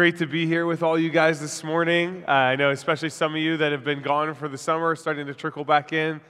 great 0.00 0.16
to 0.16 0.26
be 0.26 0.46
here 0.46 0.64
with 0.64 0.82
all 0.82 0.98
you 0.98 1.10
guys 1.10 1.38
this 1.40 1.62
morning. 1.62 2.24
Uh, 2.26 2.30
I 2.30 2.56
know, 2.56 2.70
especially 2.70 3.10
some 3.10 3.34
of 3.34 3.40
you 3.42 3.58
that 3.58 3.70
have 3.70 3.84
been 3.84 4.00
gone 4.00 4.34
for 4.34 4.48
the 4.48 4.56
summer, 4.56 4.96
starting 4.96 5.26
to 5.26 5.34
trickle 5.34 5.62
back 5.62 5.92
in. 5.92 6.22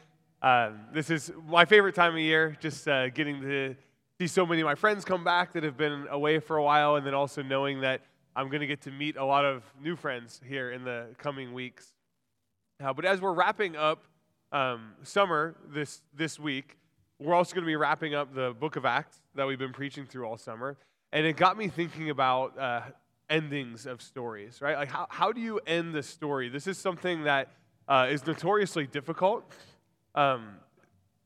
Uh, 0.42 0.72
this 0.92 1.08
is 1.08 1.30
my 1.46 1.64
favorite 1.64 1.94
time 1.94 2.14
of 2.14 2.18
year, 2.18 2.56
just 2.58 2.88
uh, 2.88 3.10
getting 3.10 3.40
to 3.42 3.76
see 4.18 4.26
so 4.26 4.44
many 4.44 4.60
of 4.60 4.64
my 4.64 4.74
friends 4.74 5.04
come 5.04 5.22
back 5.22 5.52
that 5.52 5.62
have 5.62 5.76
been 5.76 6.08
away 6.10 6.40
for 6.40 6.56
a 6.56 6.64
while, 6.64 6.96
and 6.96 7.06
then 7.06 7.14
also 7.14 7.44
knowing 7.44 7.82
that 7.82 8.00
I'm 8.34 8.48
going 8.48 8.60
to 8.60 8.66
get 8.66 8.80
to 8.80 8.90
meet 8.90 9.16
a 9.16 9.24
lot 9.24 9.44
of 9.44 9.62
new 9.80 9.94
friends 9.94 10.40
here 10.44 10.72
in 10.72 10.82
the 10.82 11.06
coming 11.18 11.52
weeks. 11.52 11.92
Uh, 12.82 12.92
but 12.92 13.04
as 13.04 13.20
we're 13.20 13.34
wrapping 13.34 13.76
up 13.76 14.02
um, 14.50 14.94
summer 15.04 15.54
this, 15.72 16.02
this 16.12 16.40
week, 16.40 16.76
we're 17.20 17.34
also 17.34 17.54
going 17.54 17.62
to 17.62 17.70
be 17.70 17.76
wrapping 17.76 18.16
up 18.16 18.34
the 18.34 18.52
book 18.52 18.74
of 18.74 18.84
Acts 18.84 19.20
that 19.36 19.46
we've 19.46 19.60
been 19.60 19.72
preaching 19.72 20.06
through 20.06 20.26
all 20.26 20.36
summer. 20.36 20.76
And 21.12 21.24
it 21.24 21.36
got 21.36 21.56
me 21.56 21.68
thinking 21.68 22.10
about 22.10 22.58
uh, 22.58 22.80
endings 23.30 23.86
of 23.86 24.02
stories, 24.02 24.60
right? 24.60 24.76
Like, 24.76 24.90
how, 24.90 25.06
how 25.08 25.32
do 25.32 25.40
you 25.40 25.60
end 25.66 25.94
the 25.94 26.02
story? 26.02 26.48
This 26.48 26.66
is 26.66 26.76
something 26.76 27.24
that 27.24 27.48
uh, 27.88 28.08
is 28.10 28.26
notoriously 28.26 28.86
difficult. 28.86 29.50
Um, 30.14 30.56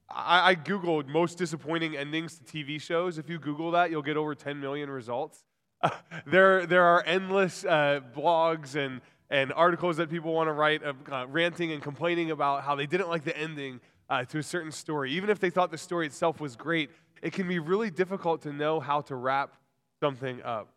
I, 0.09 0.51
I, 0.51 0.55
Googled 0.55 1.09
most 1.09 1.39
disappointing 1.39 1.97
endings 1.97 2.39
to 2.39 2.45
TV 2.45 2.81
shows. 2.81 3.19
If 3.19 3.29
you 3.29 3.39
Google 3.39 3.71
that, 3.73 3.91
you'll 3.91 4.03
get 4.03 4.17
over 4.17 4.35
10 4.35 4.61
million 4.61 4.91
results. 4.91 5.43
Uh, 5.81 5.91
there, 6.27 6.67
there 6.67 6.85
are 6.85 7.03
endless 7.07 7.65
uh, 7.65 8.01
blogs 8.15 8.77
and, 8.77 9.01
and 9.31 9.53
articles 9.55 9.97
that 9.97 10.11
people 10.11 10.33
want 10.33 10.49
to 10.49 10.53
write, 10.53 10.83
uh, 10.85 11.27
ranting 11.29 11.73
and 11.73 11.83
complaining 11.83 12.31
about 12.31 12.63
how 12.63 12.75
they 12.75 12.87
didn't 12.87 13.09
like 13.09 13.25
the 13.25 13.37
ending 13.37 13.81
uh, 14.11 14.25
to 14.27 14.39
a 14.39 14.43
certain 14.43 14.71
story. 14.71 15.13
Even 15.13 15.31
if 15.31 15.41
they 15.41 15.51
thought 15.51 15.71
the 15.71 15.79
story 15.79 16.07
itself 16.07 16.41
was 16.41 16.57
great, 16.57 16.91
it 17.23 17.33
can 17.33 17.49
be 17.49 17.59
really 17.59 17.91
difficult 17.91 18.43
to 18.43 18.53
know 18.53 18.81
how 18.81 19.01
to 19.01 19.15
wrap 19.15 19.55
something 20.01 20.43
up. 20.43 20.69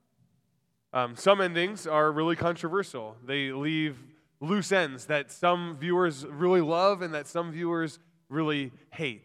Um, 0.97 1.15
some 1.15 1.41
endings 1.41 1.85
are 1.85 2.11
really 2.11 2.35
controversial. 2.35 3.17
They 3.23 3.51
leave 3.51 3.99
loose 4.39 4.71
ends 4.71 5.05
that 5.05 5.31
some 5.31 5.77
viewers 5.79 6.25
really 6.25 6.59
love 6.59 7.03
and 7.03 7.13
that 7.13 7.27
some 7.27 7.51
viewers 7.51 7.99
really 8.29 8.71
hate. 8.89 9.21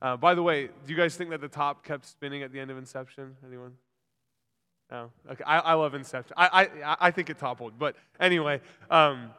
Uh, 0.00 0.16
by 0.16 0.36
the 0.36 0.44
way, 0.44 0.66
do 0.68 0.72
you 0.86 0.94
guys 0.94 1.16
think 1.16 1.30
that 1.30 1.40
the 1.40 1.48
top 1.48 1.84
kept 1.84 2.06
spinning 2.06 2.44
at 2.44 2.52
the 2.52 2.60
end 2.60 2.70
of 2.70 2.78
Inception? 2.78 3.34
Anyone? 3.44 3.72
No. 4.88 5.10
Okay. 5.28 5.42
I, 5.44 5.58
I 5.58 5.74
love 5.74 5.94
Inception. 5.94 6.34
I, 6.36 6.68
I, 6.84 6.96
I 7.00 7.10
think 7.10 7.30
it 7.30 7.38
toppled. 7.38 7.80
But 7.80 7.96
anyway, 8.20 8.60
um, 8.88 9.30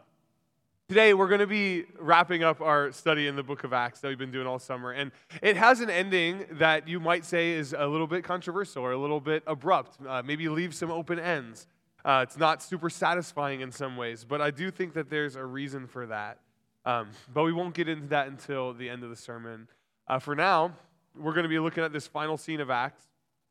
Today, 0.90 1.14
we're 1.14 1.28
going 1.28 1.42
to 1.42 1.48
be 1.48 1.84
wrapping 2.00 2.46
up 2.46 2.62
our 2.62 2.94
study 2.94 3.28
in 3.28 3.36
the 3.36 3.44
book 3.44 3.66
of 3.66 3.74
Acts 3.74 4.00
that 4.00 4.08
we've 4.08 4.18
been 4.18 4.32
doing 4.32 4.48
all 4.48 4.58
summer. 4.58 4.92
And 4.92 5.12
it 5.42 5.58
has 5.58 5.82
an 5.82 5.90
ending 5.90 6.46
that 6.52 6.88
you 6.88 7.02
might 7.02 7.26
say 7.26 7.52
is 7.52 7.76
a 7.78 7.86
little 7.86 8.08
bit 8.08 8.24
controversial 8.24 8.86
or 8.86 8.94
a 8.94 8.98
little 8.98 9.20
bit 9.20 9.44
abrupt, 9.46 9.98
uh, 10.08 10.22
maybe 10.24 10.48
leave 10.48 10.74
some 10.74 10.90
open 10.90 11.20
ends. 11.20 11.68
Uh, 12.06 12.24
it's 12.26 12.38
not 12.38 12.64
super 12.64 12.90
satisfying 12.90 13.60
in 13.60 13.70
some 13.70 13.98
ways, 13.98 14.24
but 14.24 14.40
I 14.40 14.50
do 14.50 14.72
think 14.72 14.94
that 14.94 15.10
there's 15.10 15.36
a 15.36 15.44
reason 15.44 15.88
for 15.88 16.06
that. 16.06 16.40
Um, 16.86 17.10
but 17.34 17.44
we 17.44 17.52
won't 17.52 17.74
get 17.74 17.90
into 17.90 18.08
that 18.08 18.30
until 18.30 18.72
the 18.72 18.90
end 18.90 19.04
of 19.04 19.10
the 19.10 19.18
sermon. 19.18 19.68
Uh, 20.08 20.20
for 20.20 20.36
now, 20.36 20.72
we're 21.20 21.34
going 21.34 21.44
to 21.44 21.50
be 21.50 21.60
looking 21.60 21.84
at 21.84 21.92
this 21.92 22.08
final 22.08 22.38
scene 22.38 22.62
of 22.62 22.70
Acts. 22.70 23.04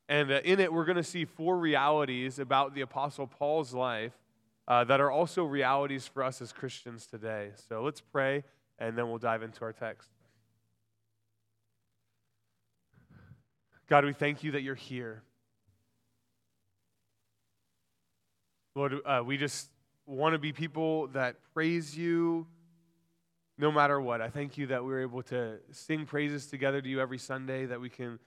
And 0.09 0.31
uh, 0.31 0.39
in 0.43 0.59
it, 0.59 0.73
we're 0.73 0.85
going 0.85 0.97
to 0.97 1.03
see 1.03 1.23
four 1.23 1.59
realities 1.59 2.39
about 2.39 2.73
the 2.73 2.81
Apostle 2.81 3.27
Paul's 3.27 3.75
life 3.75 4.13
uh, 4.67 4.83
that 4.83 4.99
are 4.99 5.11
also 5.11 5.43
realities 5.43 6.07
for 6.07 6.23
us 6.23 6.41
as 6.41 6.51
Christians 6.51 7.05
today. 7.05 7.51
So 7.69 7.81
let's 7.81 8.01
pray, 8.01 8.43
and 8.79 8.97
then 8.97 9.09
we'll 9.09 9.17
dive 9.17 9.43
into 9.43 9.63
our 9.63 9.73
text. 9.73 10.09
God, 13.89 14.03
we 14.03 14.13
thank 14.13 14.43
you 14.43 14.51
that 14.51 14.61
you're 14.61 14.75
here. 14.75 15.23
Lord, 18.75 18.95
uh, 19.05 19.23
we 19.25 19.37
just 19.37 19.69
want 20.05 20.33
to 20.33 20.39
be 20.39 20.51
people 20.51 21.07
that 21.07 21.37
praise 21.53 21.97
you 21.97 22.45
no 23.57 23.71
matter 23.71 23.99
what. 23.99 24.21
I 24.21 24.29
thank 24.29 24.57
you 24.57 24.67
that 24.67 24.83
we're 24.83 25.01
able 25.01 25.23
to 25.23 25.57
sing 25.71 26.05
praises 26.05 26.47
together 26.47 26.81
to 26.81 26.87
you 26.87 26.99
every 26.99 27.17
Sunday, 27.17 27.65
that 27.65 27.81
we 27.81 27.89
can 27.89 28.19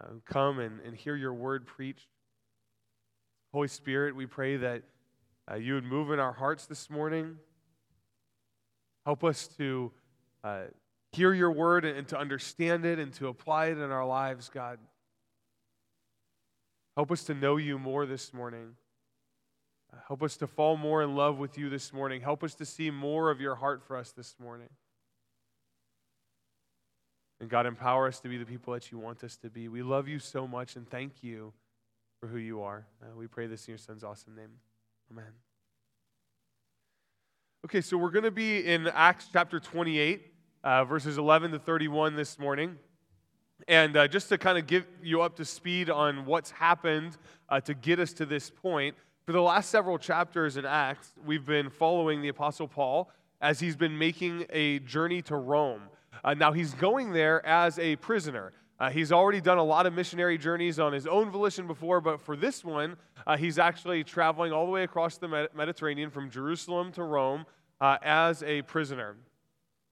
uh, 0.00 0.06
come 0.26 0.58
and, 0.58 0.80
and 0.82 0.94
hear 0.94 1.16
your 1.16 1.34
word 1.34 1.66
preached. 1.66 2.08
Holy 3.52 3.68
Spirit, 3.68 4.14
we 4.14 4.26
pray 4.26 4.58
that 4.58 4.82
uh, 5.50 5.56
you 5.56 5.74
would 5.74 5.84
move 5.84 6.10
in 6.10 6.20
our 6.20 6.32
hearts 6.32 6.66
this 6.66 6.88
morning. 6.88 7.36
Help 9.04 9.24
us 9.24 9.48
to 9.58 9.90
uh, 10.44 10.62
hear 11.12 11.32
your 11.32 11.50
word 11.50 11.84
and, 11.84 12.06
to 12.08 12.18
understand 12.18 12.84
it 12.84 12.98
and 12.98 13.12
to 13.14 13.28
apply 13.28 13.66
it 13.66 13.78
in 13.78 13.90
our 13.90 14.06
lives, 14.06 14.48
God. 14.48 14.78
Help 16.96 17.10
us 17.10 17.24
to 17.24 17.34
know 17.34 17.56
you 17.56 17.78
more 17.78 18.06
this 18.06 18.32
morning. 18.32 18.76
Uh, 19.92 19.96
help 20.06 20.22
us 20.22 20.36
to 20.36 20.46
fall 20.46 20.76
more 20.76 21.02
in 21.02 21.16
love 21.16 21.38
with 21.38 21.58
you 21.58 21.68
this 21.68 21.92
morning. 21.92 22.20
Help 22.20 22.44
us 22.44 22.54
to 22.54 22.64
see 22.64 22.90
more 22.90 23.30
of 23.30 23.40
your 23.40 23.56
heart 23.56 23.82
for 23.82 23.96
us 23.96 24.12
this 24.12 24.36
morning. 24.38 24.68
And 27.40 27.48
God, 27.48 27.64
empower 27.64 28.06
us 28.06 28.20
to 28.20 28.28
be 28.28 28.36
the 28.36 28.44
people 28.44 28.74
that 28.74 28.92
you 28.92 28.98
want 28.98 29.24
us 29.24 29.36
to 29.38 29.48
be. 29.48 29.68
We 29.68 29.82
love 29.82 30.06
you 30.06 30.18
so 30.18 30.46
much 30.46 30.76
and 30.76 30.88
thank 30.88 31.22
you 31.22 31.54
for 32.20 32.26
who 32.26 32.36
you 32.36 32.62
are. 32.62 32.86
Uh, 33.02 33.16
we 33.16 33.26
pray 33.26 33.46
this 33.46 33.66
in 33.66 33.72
your 33.72 33.78
son's 33.78 34.04
awesome 34.04 34.36
name. 34.36 34.50
Amen. 35.12 35.32
Okay, 37.64 37.80
so 37.80 37.96
we're 37.96 38.10
going 38.10 38.24
to 38.24 38.30
be 38.30 38.64
in 38.64 38.86
Acts 38.86 39.28
chapter 39.32 39.58
28, 39.58 40.32
uh, 40.62 40.84
verses 40.84 41.18
11 41.18 41.50
to 41.50 41.58
31 41.58 42.14
this 42.14 42.38
morning. 42.38 42.76
And 43.66 43.96
uh, 43.96 44.06
just 44.06 44.28
to 44.28 44.38
kind 44.38 44.56
of 44.56 44.68
give 44.68 44.86
you 45.02 45.20
up 45.22 45.34
to 45.36 45.44
speed 45.44 45.90
on 45.90 46.26
what's 46.26 46.52
happened 46.52 47.16
uh, 47.48 47.60
to 47.62 47.74
get 47.74 47.98
us 47.98 48.12
to 48.14 48.26
this 48.26 48.50
point, 48.50 48.94
for 49.26 49.32
the 49.32 49.42
last 49.42 49.70
several 49.70 49.98
chapters 49.98 50.56
in 50.56 50.64
Acts, 50.64 51.12
we've 51.26 51.44
been 51.44 51.70
following 51.70 52.22
the 52.22 52.28
Apostle 52.28 52.68
Paul 52.68 53.10
as 53.40 53.58
he's 53.58 53.74
been 53.74 53.98
making 53.98 54.46
a 54.50 54.78
journey 54.78 55.22
to 55.22 55.34
Rome. 55.34 55.82
Uh, 56.22 56.34
now, 56.34 56.52
he's 56.52 56.72
going 56.74 57.12
there 57.12 57.44
as 57.44 57.80
a 57.80 57.96
prisoner. 57.96 58.52
Uh, 58.80 58.88
he's 58.88 59.12
already 59.12 59.42
done 59.42 59.58
a 59.58 59.62
lot 59.62 59.84
of 59.84 59.92
missionary 59.92 60.38
journeys 60.38 60.78
on 60.78 60.90
his 60.90 61.06
own 61.06 61.30
volition 61.30 61.66
before, 61.66 62.00
but 62.00 62.18
for 62.18 62.34
this 62.34 62.64
one, 62.64 62.96
uh, 63.26 63.36
he's 63.36 63.58
actually 63.58 64.02
traveling 64.02 64.52
all 64.52 64.64
the 64.64 64.72
way 64.72 64.84
across 64.84 65.18
the 65.18 65.28
Mediterranean 65.54 66.08
from 66.10 66.30
Jerusalem 66.30 66.90
to 66.92 67.02
Rome 67.02 67.44
uh, 67.82 67.98
as 68.02 68.42
a 68.42 68.62
prisoner. 68.62 69.16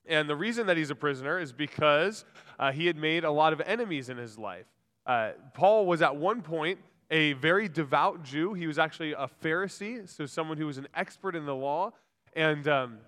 And 0.06 0.28
the 0.28 0.37
reason 0.37 0.66
that 0.69 0.78
he's 0.78 0.88
a 0.88 0.94
prisoner 0.94 1.38
is 1.38 1.53
because 1.53 2.25
uh, 2.59 2.72
he 2.72 2.87
had 2.87 2.97
made 2.97 3.25
a 3.25 3.31
lot 3.31 3.53
of 3.53 3.60
enemies 3.60 4.09
in 4.09 4.16
his 4.16 4.38
life. 4.38 4.65
Uh, 5.05 5.32
Paul 5.53 5.84
was 5.84 6.00
at 6.00 6.16
one 6.16 6.41
point 6.41 6.78
a 7.10 7.34
very 7.34 7.69
devout 7.69 8.22
Jew. 8.22 8.55
He 8.55 8.66
was 8.66 8.78
actually 8.78 9.12
a 9.12 9.28
Pharisee, 9.43 10.09
so 10.09 10.25
someone 10.25 10.56
who 10.56 10.66
was 10.66 10.78
an 10.78 10.88
expert 10.94 11.37
in 11.37 11.44
the 11.44 11.55
law. 11.55 11.93
And 12.34 12.66
um, 12.69 12.99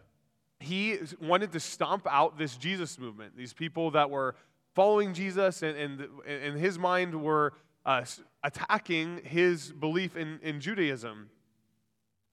he 0.58 0.98
wanted 1.22 1.52
to 1.52 1.60
stomp 1.60 2.06
out 2.06 2.36
this 2.36 2.56
Jesus 2.56 2.98
movement, 2.98 3.34
these 3.34 3.54
people 3.54 3.92
that 3.92 4.10
were 4.10 4.34
following 4.74 5.14
Jesus 5.14 5.62
and, 5.62 5.76
and 5.76 6.08
in 6.26 6.56
his 6.56 6.78
mind 6.78 7.20
were 7.22 7.54
uh, 7.84 8.04
attacking 8.42 9.20
his 9.24 9.72
belief 9.72 10.16
in, 10.16 10.38
in 10.42 10.60
Judaism. 10.60 11.30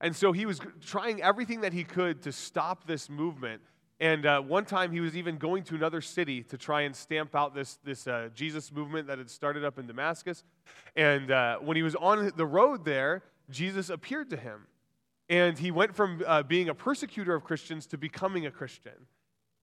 And 0.00 0.14
so 0.14 0.32
he 0.32 0.46
was 0.46 0.60
trying 0.84 1.22
everything 1.22 1.62
that 1.62 1.72
he 1.72 1.84
could 1.84 2.22
to 2.22 2.32
stop 2.32 2.86
this 2.86 3.10
movement. 3.10 3.62
And 4.00 4.26
uh, 4.26 4.40
one 4.40 4.64
time 4.64 4.92
he 4.92 5.00
was 5.00 5.16
even 5.16 5.38
going 5.38 5.64
to 5.64 5.74
another 5.74 6.00
city 6.00 6.44
to 6.44 6.56
try 6.56 6.82
and 6.82 6.94
stamp 6.94 7.34
out 7.34 7.54
this, 7.54 7.78
this 7.82 8.06
uh, 8.06 8.28
Jesus 8.32 8.70
movement 8.70 9.08
that 9.08 9.18
had 9.18 9.28
started 9.28 9.64
up 9.64 9.78
in 9.78 9.88
Damascus. 9.88 10.44
And 10.94 11.32
uh, 11.32 11.58
when 11.58 11.76
he 11.76 11.82
was 11.82 11.96
on 11.96 12.30
the 12.36 12.46
road 12.46 12.84
there, 12.84 13.24
Jesus 13.50 13.90
appeared 13.90 14.30
to 14.30 14.36
him. 14.36 14.66
And 15.28 15.58
he 15.58 15.72
went 15.72 15.96
from 15.96 16.22
uh, 16.26 16.44
being 16.44 16.68
a 16.68 16.74
persecutor 16.74 17.34
of 17.34 17.42
Christians 17.42 17.86
to 17.88 17.98
becoming 17.98 18.46
a 18.46 18.50
Christian. 18.50 18.94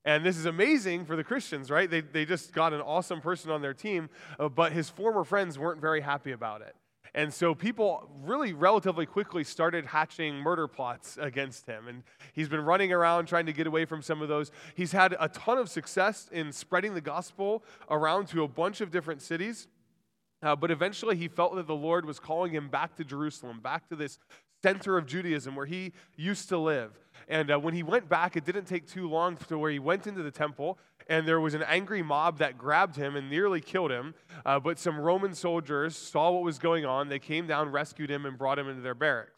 And 0.05 0.23
this 0.23 0.37
is 0.37 0.45
amazing 0.45 1.05
for 1.05 1.15
the 1.15 1.23
Christians, 1.23 1.71
right? 1.71 1.89
They, 1.89 2.01
they 2.01 2.25
just 2.25 2.53
got 2.53 2.73
an 2.73 2.81
awesome 2.81 3.21
person 3.21 3.49
on 3.49 3.61
their 3.61 3.73
team, 3.73 4.09
uh, 4.39 4.49
but 4.49 4.71
his 4.71 4.87
former 4.87 5.23
friends 5.23 5.57
weren't 5.57 5.81
very 5.81 6.01
happy 6.01 6.31
about 6.31 6.61
it. 6.61 6.75
And 7.15 7.33
so 7.33 7.55
people 7.55 8.09
really 8.23 8.51
relatively 8.51 9.05
quickly 9.05 9.45
started 9.45 9.85
hatching 9.85 10.35
murder 10.35 10.67
plots 10.67 11.17
against 11.19 11.65
him. 11.65 11.87
And 11.87 12.03
he's 12.33 12.49
been 12.49 12.61
running 12.61 12.91
around 12.91 13.27
trying 13.27 13.45
to 13.45 13.53
get 13.53 13.67
away 13.67 13.85
from 13.85 14.01
some 14.01 14.21
of 14.21 14.27
those. 14.27 14.51
He's 14.75 14.91
had 14.91 15.15
a 15.19 15.29
ton 15.29 15.57
of 15.57 15.69
success 15.69 16.29
in 16.31 16.51
spreading 16.51 16.93
the 16.93 17.01
gospel 17.01 17.63
around 17.89 18.27
to 18.27 18.43
a 18.43 18.47
bunch 18.49 18.81
of 18.81 18.91
different 18.91 19.21
cities. 19.21 19.67
Uh, 20.43 20.55
but 20.55 20.69
eventually 20.69 21.15
he 21.15 21.29
felt 21.29 21.55
that 21.55 21.67
the 21.67 21.75
Lord 21.75 22.05
was 22.05 22.19
calling 22.19 22.51
him 22.51 22.67
back 22.67 22.95
to 22.97 23.05
Jerusalem, 23.05 23.61
back 23.61 23.87
to 23.89 23.95
this 23.95 24.19
center 24.65 24.97
of 24.97 25.05
Judaism 25.05 25.55
where 25.55 25.67
he 25.67 25.93
used 26.15 26.49
to 26.49 26.57
live. 26.57 26.99
And 27.27 27.51
uh, 27.51 27.59
when 27.59 27.75
he 27.75 27.83
went 27.83 28.09
back, 28.09 28.35
it 28.35 28.45
didn't 28.45 28.65
take 28.65 28.87
too 28.87 29.07
long 29.07 29.37
to 29.47 29.59
where 29.59 29.69
he 29.69 29.77
went 29.77 30.07
into 30.07 30.23
the 30.23 30.31
temple, 30.31 30.79
and 31.07 31.27
there 31.27 31.39
was 31.39 31.53
an 31.53 31.61
angry 31.61 32.01
mob 32.01 32.39
that 32.39 32.57
grabbed 32.57 32.95
him 32.95 33.15
and 33.15 33.29
nearly 33.29 33.61
killed 33.61 33.91
him. 33.91 34.15
Uh, 34.43 34.59
but 34.59 34.79
some 34.79 34.99
Roman 34.99 35.35
soldiers 35.35 35.95
saw 35.95 36.31
what 36.31 36.41
was 36.41 36.57
going 36.57 36.83
on. 36.83 37.09
They 37.09 37.19
came 37.19 37.45
down, 37.45 37.69
rescued 37.69 38.09
him, 38.09 38.25
and 38.25 38.39
brought 38.39 38.57
him 38.57 38.67
into 38.67 38.81
their 38.81 38.95
barracks. 38.95 39.31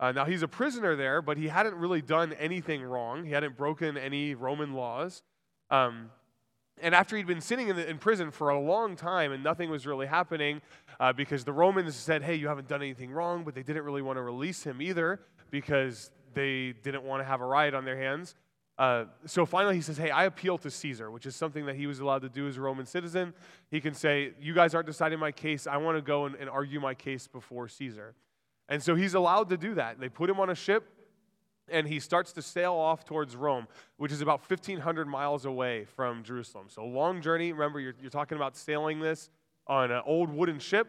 Uh, 0.00 0.10
now, 0.10 0.24
he's 0.24 0.42
a 0.42 0.48
prisoner 0.48 0.96
there, 0.96 1.22
but 1.22 1.36
he 1.36 1.46
hadn't 1.46 1.76
really 1.76 2.02
done 2.02 2.32
anything 2.32 2.82
wrong. 2.82 3.24
He 3.24 3.30
hadn't 3.30 3.56
broken 3.56 3.96
any 3.96 4.34
Roman 4.34 4.72
laws. 4.72 5.22
Um, 5.70 6.10
And 6.82 6.94
after 6.94 7.16
he'd 7.16 7.26
been 7.26 7.40
sitting 7.40 7.68
in, 7.68 7.76
the, 7.76 7.88
in 7.88 7.98
prison 7.98 8.30
for 8.30 8.50
a 8.50 8.58
long 8.58 8.96
time 8.96 9.32
and 9.32 9.42
nothing 9.42 9.70
was 9.70 9.86
really 9.86 10.06
happening 10.06 10.60
uh, 11.00 11.12
because 11.12 11.44
the 11.44 11.52
Romans 11.52 11.94
said, 11.94 12.22
hey, 12.22 12.34
you 12.34 12.48
haven't 12.48 12.68
done 12.68 12.82
anything 12.82 13.10
wrong, 13.10 13.44
but 13.44 13.54
they 13.54 13.62
didn't 13.62 13.84
really 13.84 14.02
want 14.02 14.16
to 14.16 14.22
release 14.22 14.64
him 14.64 14.82
either 14.82 15.20
because 15.50 16.10
they 16.34 16.74
didn't 16.82 17.04
want 17.04 17.20
to 17.20 17.24
have 17.24 17.40
a 17.40 17.46
riot 17.46 17.74
on 17.74 17.84
their 17.84 17.98
hands. 17.98 18.34
Uh, 18.78 19.06
so 19.26 19.44
finally, 19.44 19.74
he 19.74 19.80
says, 19.80 19.96
Hey, 19.96 20.10
I 20.10 20.24
appeal 20.24 20.56
to 20.58 20.70
Caesar, 20.70 21.10
which 21.10 21.26
is 21.26 21.34
something 21.34 21.66
that 21.66 21.74
he 21.74 21.86
was 21.88 21.98
allowed 21.98 22.22
to 22.22 22.28
do 22.28 22.46
as 22.46 22.56
a 22.56 22.60
Roman 22.60 22.86
citizen. 22.86 23.34
He 23.70 23.80
can 23.80 23.92
say, 23.92 24.32
You 24.40 24.54
guys 24.54 24.74
aren't 24.74 24.86
deciding 24.86 25.18
my 25.18 25.32
case. 25.32 25.66
I 25.66 25.78
want 25.78 25.98
to 25.98 26.02
go 26.02 26.26
and, 26.26 26.36
and 26.36 26.48
argue 26.48 26.80
my 26.80 26.94
case 26.94 27.26
before 27.26 27.66
Caesar. 27.68 28.14
And 28.68 28.82
so 28.82 28.94
he's 28.94 29.14
allowed 29.14 29.48
to 29.48 29.56
do 29.56 29.74
that. 29.74 29.98
They 29.98 30.08
put 30.08 30.30
him 30.30 30.38
on 30.38 30.50
a 30.50 30.54
ship, 30.54 30.84
and 31.70 31.86
he 31.86 32.00
starts 32.00 32.32
to 32.32 32.42
sail 32.42 32.74
off 32.74 33.04
towards 33.04 33.36
Rome, 33.36 33.66
which 33.96 34.12
is 34.12 34.20
about 34.20 34.48
1,500 34.48 35.06
miles 35.06 35.44
away 35.44 35.84
from 35.84 36.22
Jerusalem. 36.22 36.66
So, 36.68 36.84
long 36.84 37.20
journey. 37.20 37.52
Remember, 37.52 37.80
you're, 37.80 37.94
you're 38.00 38.10
talking 38.10 38.36
about 38.36 38.56
sailing 38.56 39.00
this 39.00 39.30
on 39.66 39.90
an 39.90 40.02
old 40.06 40.30
wooden 40.30 40.58
ship. 40.58 40.88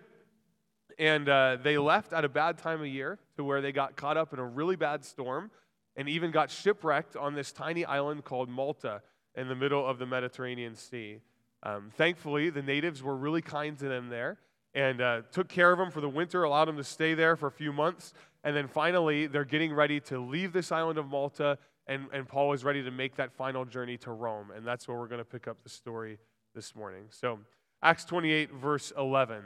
And 0.97 1.29
uh, 1.29 1.57
they 1.63 1.77
left 1.77 2.11
at 2.11 2.25
a 2.25 2.29
bad 2.29 2.57
time 2.57 2.81
of 2.81 2.87
year 2.87 3.19
to 3.37 3.43
where 3.43 3.61
they 3.61 3.71
got 3.71 3.95
caught 3.95 4.17
up 4.17 4.33
in 4.33 4.39
a 4.39 4.45
really 4.45 4.75
bad 4.75 5.05
storm 5.05 5.49
and 5.95 6.09
even 6.09 6.31
got 6.31 6.49
shipwrecked 6.51 7.15
on 7.15 7.33
this 7.35 7.51
tiny 7.51 7.85
island 7.85 8.25
called 8.25 8.49
Malta 8.49 9.01
in 9.35 9.47
the 9.47 9.55
middle 9.55 9.85
of 9.85 9.97
the 9.97 10.05
Mediterranean 10.05 10.75
Sea. 10.75 11.19
Um, 11.63 11.91
thankfully, 11.95 12.49
the 12.49 12.61
natives 12.61 13.03
were 13.03 13.15
really 13.15 13.41
kind 13.41 13.77
to 13.79 13.87
them 13.87 14.09
there 14.09 14.37
and 14.73 15.01
uh, 15.01 15.21
took 15.31 15.47
care 15.47 15.71
of 15.71 15.79
them 15.79 15.91
for 15.91 16.01
the 16.01 16.09
winter, 16.09 16.43
allowed 16.43 16.65
them 16.65 16.77
to 16.77 16.83
stay 16.83 17.13
there 17.13 17.35
for 17.35 17.47
a 17.47 17.51
few 17.51 17.73
months. 17.73 18.13
And 18.43 18.55
then 18.55 18.67
finally, 18.67 19.27
they're 19.27 19.45
getting 19.45 19.73
ready 19.73 19.99
to 20.01 20.19
leave 20.19 20.53
this 20.53 20.71
island 20.71 20.97
of 20.97 21.07
Malta, 21.07 21.57
and, 21.87 22.07
and 22.13 22.27
Paul 22.27 22.53
is 22.53 22.63
ready 22.63 22.83
to 22.83 22.91
make 22.91 23.15
that 23.15 23.33
final 23.33 23.65
journey 23.65 23.97
to 23.97 24.11
Rome. 24.11 24.51
And 24.55 24.65
that's 24.65 24.87
where 24.87 24.97
we're 24.97 25.07
going 25.07 25.19
to 25.19 25.25
pick 25.25 25.47
up 25.47 25.57
the 25.63 25.69
story 25.69 26.17
this 26.55 26.75
morning. 26.75 27.05
So, 27.09 27.39
Acts 27.81 28.05
28, 28.05 28.51
verse 28.51 28.91
11 28.97 29.43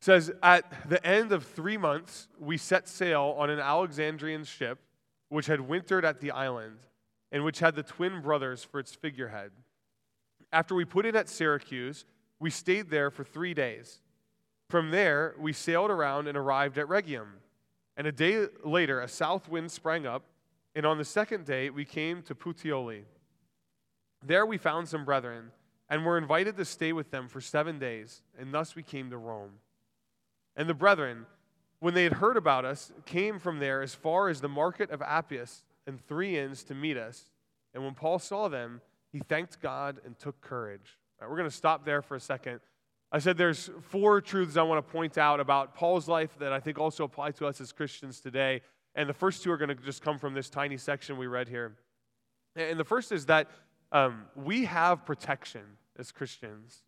says, 0.00 0.32
At 0.42 0.88
the 0.88 1.04
end 1.06 1.32
of 1.32 1.44
three 1.44 1.76
months, 1.76 2.28
we 2.38 2.56
set 2.56 2.88
sail 2.88 3.34
on 3.38 3.50
an 3.50 3.58
Alexandrian 3.58 4.44
ship 4.44 4.78
which 5.28 5.46
had 5.46 5.60
wintered 5.60 6.04
at 6.04 6.20
the 6.20 6.32
island, 6.32 6.78
and 7.32 7.44
which 7.44 7.60
had 7.60 7.76
the 7.76 7.82
twin 7.82 8.20
brothers 8.20 8.64
for 8.64 8.80
its 8.80 8.94
figurehead. 8.94 9.52
After 10.52 10.74
we 10.74 10.84
put 10.84 11.06
in 11.06 11.14
at 11.14 11.28
Syracuse, 11.28 12.04
we 12.40 12.50
stayed 12.50 12.90
there 12.90 13.10
for 13.10 13.22
three 13.22 13.54
days. 13.54 14.00
From 14.70 14.92
there, 14.92 15.34
we 15.36 15.52
sailed 15.52 15.90
around 15.90 16.28
and 16.28 16.38
arrived 16.38 16.78
at 16.78 16.88
Rhegium. 16.88 17.40
And 17.96 18.06
a 18.06 18.12
day 18.12 18.46
later, 18.64 19.00
a 19.00 19.08
south 19.08 19.48
wind 19.48 19.72
sprang 19.72 20.06
up, 20.06 20.22
and 20.76 20.86
on 20.86 20.96
the 20.96 21.04
second 21.04 21.44
day, 21.44 21.70
we 21.70 21.84
came 21.84 22.22
to 22.22 22.36
Puteoli. 22.36 23.02
There 24.24 24.46
we 24.46 24.58
found 24.58 24.88
some 24.88 25.04
brethren, 25.04 25.50
and 25.88 26.06
were 26.06 26.16
invited 26.16 26.56
to 26.56 26.64
stay 26.64 26.92
with 26.92 27.10
them 27.10 27.26
for 27.26 27.40
seven 27.40 27.80
days, 27.80 28.22
and 28.38 28.54
thus 28.54 28.76
we 28.76 28.84
came 28.84 29.10
to 29.10 29.16
Rome. 29.16 29.54
And 30.54 30.68
the 30.68 30.74
brethren, 30.74 31.26
when 31.80 31.94
they 31.94 32.04
had 32.04 32.12
heard 32.12 32.36
about 32.36 32.64
us, 32.64 32.92
came 33.06 33.40
from 33.40 33.58
there 33.58 33.82
as 33.82 33.96
far 33.96 34.28
as 34.28 34.40
the 34.40 34.48
market 34.48 34.92
of 34.92 35.02
Appius 35.02 35.64
and 35.84 36.00
three 36.06 36.38
inns 36.38 36.62
to 36.64 36.76
meet 36.76 36.96
us. 36.96 37.28
And 37.74 37.82
when 37.82 37.94
Paul 37.94 38.20
saw 38.20 38.46
them, 38.46 38.82
he 39.10 39.18
thanked 39.18 39.60
God 39.60 40.00
and 40.04 40.16
took 40.16 40.40
courage. 40.40 40.96
Right, 41.20 41.28
we're 41.28 41.36
going 41.36 41.50
to 41.50 41.56
stop 41.56 41.84
there 41.84 42.02
for 42.02 42.14
a 42.14 42.20
second. 42.20 42.60
I 43.12 43.18
said 43.18 43.36
there's 43.36 43.70
four 43.82 44.20
truths 44.20 44.56
I 44.56 44.62
want 44.62 44.86
to 44.86 44.92
point 44.92 45.18
out 45.18 45.40
about 45.40 45.74
Paul's 45.74 46.06
life 46.06 46.30
that 46.38 46.52
I 46.52 46.60
think 46.60 46.78
also 46.78 47.04
apply 47.04 47.32
to 47.32 47.46
us 47.46 47.60
as 47.60 47.72
Christians 47.72 48.20
today. 48.20 48.62
And 48.94 49.08
the 49.08 49.14
first 49.14 49.42
two 49.42 49.50
are 49.50 49.56
going 49.56 49.68
to 49.68 49.74
just 49.74 50.02
come 50.02 50.18
from 50.18 50.34
this 50.34 50.48
tiny 50.48 50.76
section 50.76 51.16
we 51.16 51.26
read 51.26 51.48
here. 51.48 51.76
And 52.56 52.78
the 52.78 52.84
first 52.84 53.12
is 53.12 53.26
that 53.26 53.48
um, 53.92 54.26
we 54.36 54.64
have 54.64 55.04
protection 55.04 55.62
as 55.98 56.12
Christians 56.12 56.82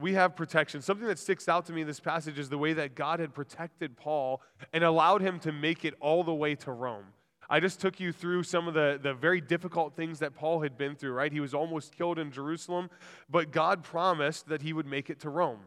we 0.00 0.14
have 0.14 0.34
protection. 0.34 0.82
Something 0.82 1.06
that 1.06 1.18
sticks 1.18 1.48
out 1.48 1.66
to 1.66 1.72
me 1.72 1.82
in 1.82 1.86
this 1.86 2.00
passage 2.00 2.38
is 2.38 2.48
the 2.48 2.58
way 2.58 2.72
that 2.72 2.94
God 2.94 3.20
had 3.20 3.32
protected 3.32 3.96
Paul 3.96 4.42
and 4.72 4.82
allowed 4.82 5.20
him 5.20 5.38
to 5.40 5.52
make 5.52 5.84
it 5.84 5.94
all 6.00 6.24
the 6.24 6.34
way 6.34 6.54
to 6.56 6.72
Rome. 6.72 7.06
I 7.48 7.60
just 7.60 7.80
took 7.80 8.00
you 8.00 8.12
through 8.12 8.42
some 8.44 8.68
of 8.68 8.74
the, 8.74 8.98
the 9.02 9.14
very 9.14 9.40
difficult 9.40 9.94
things 9.94 10.18
that 10.20 10.34
Paul 10.34 10.62
had 10.62 10.78
been 10.78 10.94
through, 10.96 11.12
right? 11.12 11.32
He 11.32 11.40
was 11.40 11.54
almost 11.54 11.96
killed 11.96 12.18
in 12.18 12.30
Jerusalem, 12.30 12.90
but 13.28 13.50
God 13.50 13.82
promised 13.82 14.48
that 14.48 14.62
he 14.62 14.72
would 14.72 14.86
make 14.86 15.10
it 15.10 15.20
to 15.20 15.30
Rome. 15.30 15.60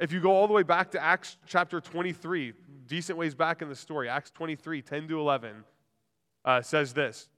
If 0.00 0.12
you 0.12 0.20
go 0.20 0.32
all 0.32 0.46
the 0.46 0.52
way 0.52 0.64
back 0.64 0.90
to 0.92 1.02
Acts 1.02 1.38
chapter 1.46 1.80
23, 1.80 2.52
decent 2.86 3.16
ways 3.16 3.34
back 3.34 3.62
in 3.62 3.68
the 3.68 3.76
story, 3.76 4.08
Acts 4.08 4.30
23, 4.30 4.82
10 4.82 5.08
to 5.08 5.20
11, 5.20 5.64
uh, 6.44 6.60
says 6.60 6.92
this 6.92 7.28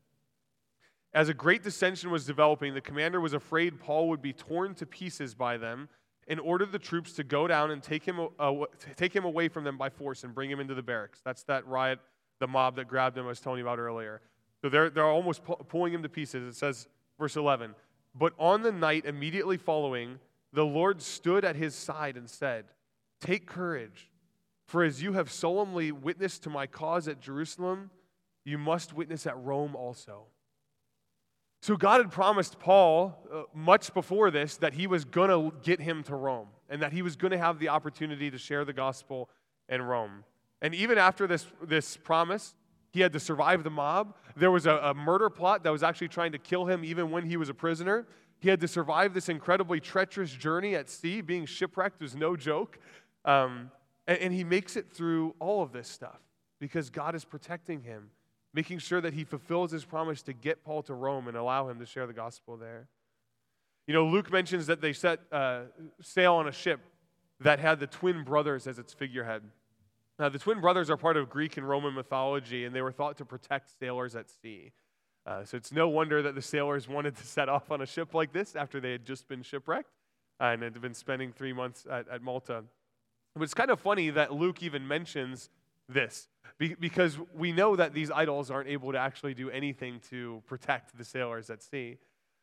As 1.12 1.28
a 1.28 1.34
great 1.34 1.62
dissension 1.62 2.10
was 2.10 2.24
developing, 2.24 2.74
the 2.74 2.80
commander 2.80 3.20
was 3.20 3.34
afraid 3.34 3.78
Paul 3.78 4.08
would 4.08 4.22
be 4.22 4.32
torn 4.32 4.74
to 4.76 4.86
pieces 4.86 5.34
by 5.34 5.58
them 5.58 5.88
and 6.28 6.40
ordered 6.40 6.72
the 6.72 6.78
troops 6.78 7.12
to 7.12 7.24
go 7.24 7.46
down 7.46 7.70
and 7.70 7.82
take 7.82 8.04
him, 8.04 8.28
uh, 8.38 8.52
take 8.96 9.14
him 9.14 9.24
away 9.24 9.48
from 9.48 9.64
them 9.64 9.78
by 9.78 9.88
force 9.88 10.24
and 10.24 10.34
bring 10.34 10.50
him 10.50 10.58
into 10.58 10.74
the 10.74 10.82
barracks. 10.82 11.20
That's 11.24 11.44
that 11.44 11.66
riot, 11.66 12.00
the 12.38 12.46
mob 12.46 12.76
that 12.76 12.88
grabbed 12.88 13.16
him 13.16 13.24
I 13.24 13.28
was 13.28 13.40
telling 13.40 13.58
you 13.58 13.64
about 13.64 13.78
earlier. 13.78 14.20
So 14.62 14.68
they're, 14.68 14.90
they're 14.90 15.04
almost 15.04 15.44
pu- 15.44 15.56
pulling 15.68 15.92
him 15.92 16.02
to 16.02 16.08
pieces. 16.08 16.56
It 16.56 16.58
says, 16.58 16.88
verse 17.18 17.36
11, 17.36 17.74
But 18.14 18.32
on 18.38 18.62
the 18.62 18.72
night 18.72 19.04
immediately 19.04 19.56
following, 19.56 20.18
the 20.52 20.64
Lord 20.64 21.02
stood 21.02 21.44
at 21.44 21.56
his 21.56 21.74
side 21.74 22.16
and 22.16 22.28
said, 22.28 22.64
Take 23.20 23.46
courage, 23.46 24.10
for 24.66 24.84
as 24.84 25.02
you 25.02 25.12
have 25.12 25.30
solemnly 25.30 25.92
witnessed 25.92 26.42
to 26.44 26.50
my 26.50 26.66
cause 26.66 27.08
at 27.08 27.20
Jerusalem, 27.20 27.90
you 28.44 28.58
must 28.58 28.94
witness 28.94 29.26
at 29.26 29.36
Rome 29.42 29.74
also. 29.74 30.24
So 31.62 31.76
God 31.76 32.00
had 32.00 32.12
promised 32.12 32.60
Paul 32.60 33.18
uh, 33.32 33.42
much 33.54 33.92
before 33.92 34.30
this 34.30 34.56
that 34.58 34.74
he 34.74 34.86
was 34.86 35.04
going 35.04 35.30
to 35.30 35.56
get 35.62 35.80
him 35.80 36.02
to 36.04 36.14
Rome 36.14 36.48
and 36.68 36.82
that 36.82 36.92
he 36.92 37.02
was 37.02 37.16
going 37.16 37.32
to 37.32 37.38
have 37.38 37.58
the 37.58 37.70
opportunity 37.70 38.30
to 38.30 38.38
share 38.38 38.64
the 38.64 38.72
gospel 38.72 39.28
in 39.68 39.82
Rome. 39.82 40.24
And 40.62 40.74
even 40.74 40.98
after 40.98 41.26
this, 41.26 41.46
this 41.62 41.96
promise, 41.96 42.54
he 42.92 43.00
had 43.00 43.12
to 43.12 43.20
survive 43.20 43.64
the 43.64 43.70
mob. 43.70 44.14
There 44.36 44.50
was 44.50 44.66
a, 44.66 44.76
a 44.76 44.94
murder 44.94 45.28
plot 45.30 45.62
that 45.64 45.70
was 45.70 45.82
actually 45.82 46.08
trying 46.08 46.32
to 46.32 46.38
kill 46.38 46.66
him 46.66 46.84
even 46.84 47.10
when 47.10 47.24
he 47.24 47.36
was 47.36 47.48
a 47.48 47.54
prisoner. 47.54 48.06
He 48.40 48.48
had 48.48 48.60
to 48.60 48.68
survive 48.68 49.14
this 49.14 49.28
incredibly 49.28 49.80
treacherous 49.80 50.30
journey 50.30 50.74
at 50.74 50.88
sea. 50.88 51.20
Being 51.20 51.46
shipwrecked 51.46 52.00
was 52.00 52.14
no 52.14 52.36
joke. 52.36 52.78
Um, 53.24 53.70
and, 54.06 54.18
and 54.18 54.32
he 54.32 54.44
makes 54.44 54.76
it 54.76 54.90
through 54.90 55.34
all 55.38 55.62
of 55.62 55.72
this 55.72 55.88
stuff 55.88 56.20
because 56.58 56.90
God 56.90 57.14
is 57.14 57.24
protecting 57.24 57.82
him 57.82 58.10
making 58.56 58.78
sure 58.78 59.02
that 59.02 59.12
he 59.12 59.22
fulfills 59.22 59.70
his 59.70 59.84
promise 59.84 60.22
to 60.22 60.32
get 60.32 60.64
Paul 60.64 60.82
to 60.84 60.94
Rome 60.94 61.28
and 61.28 61.36
allow 61.36 61.68
him 61.68 61.78
to 61.78 61.84
share 61.84 62.06
the 62.06 62.14
gospel 62.14 62.56
there. 62.56 62.88
You 63.86 63.92
know, 63.92 64.06
Luke 64.06 64.32
mentions 64.32 64.66
that 64.66 64.80
they 64.80 64.94
set 64.94 65.20
uh, 65.30 65.64
sail 66.00 66.34
on 66.34 66.48
a 66.48 66.52
ship 66.52 66.80
that 67.40 67.58
had 67.58 67.78
the 67.78 67.86
twin 67.86 68.24
brothers 68.24 68.66
as 68.66 68.78
its 68.78 68.94
figurehead. 68.94 69.42
Now, 70.18 70.30
the 70.30 70.38
twin 70.38 70.60
brothers 70.60 70.88
are 70.88 70.96
part 70.96 71.16
of 71.16 71.28
Greek 71.28 71.56
and 71.58 71.68
Roman 71.68 71.94
mythology, 71.94 72.64
and 72.64 72.74
they 72.74 72.80
were 72.80 72.92
thought 72.92 73.18
to 73.18 73.24
protect 73.24 73.70
sailors 73.78 74.16
at 74.16 74.30
sea. 74.30 74.72
Uh, 75.26 75.44
so 75.44 75.56
it's 75.56 75.72
no 75.72 75.88
wonder 75.88 76.22
that 76.22 76.34
the 76.34 76.42
sailors 76.42 76.88
wanted 76.88 77.16
to 77.16 77.26
set 77.26 77.48
off 77.48 77.70
on 77.70 77.82
a 77.82 77.86
ship 77.86 78.14
like 78.14 78.32
this 78.32 78.56
after 78.56 78.80
they 78.80 78.92
had 78.92 79.04
just 79.04 79.28
been 79.28 79.42
shipwrecked 79.42 79.90
and 80.40 80.62
had 80.62 80.80
been 80.80 80.94
spending 80.94 81.32
three 81.32 81.52
months 81.52 81.86
at, 81.90 82.08
at 82.08 82.22
Malta. 82.22 82.64
But 83.34 83.42
it's 83.42 83.54
kind 83.54 83.70
of 83.70 83.80
funny 83.80 84.10
that 84.10 84.32
Luke 84.32 84.62
even 84.62 84.86
mentions 84.88 85.50
this 85.88 86.28
because 86.80 87.18
we 87.34 87.52
know 87.52 87.76
that 87.76 87.92
these 87.92 88.10
idols 88.10 88.50
aren't 88.50 88.68
able 88.68 88.92
to 88.92 88.98
actually 88.98 89.34
do 89.34 89.50
anything 89.50 90.00
to 90.10 90.42
protect 90.46 90.96
the 90.96 91.04
sailors 91.04 91.50
at 91.50 91.62
sea. 91.62 91.98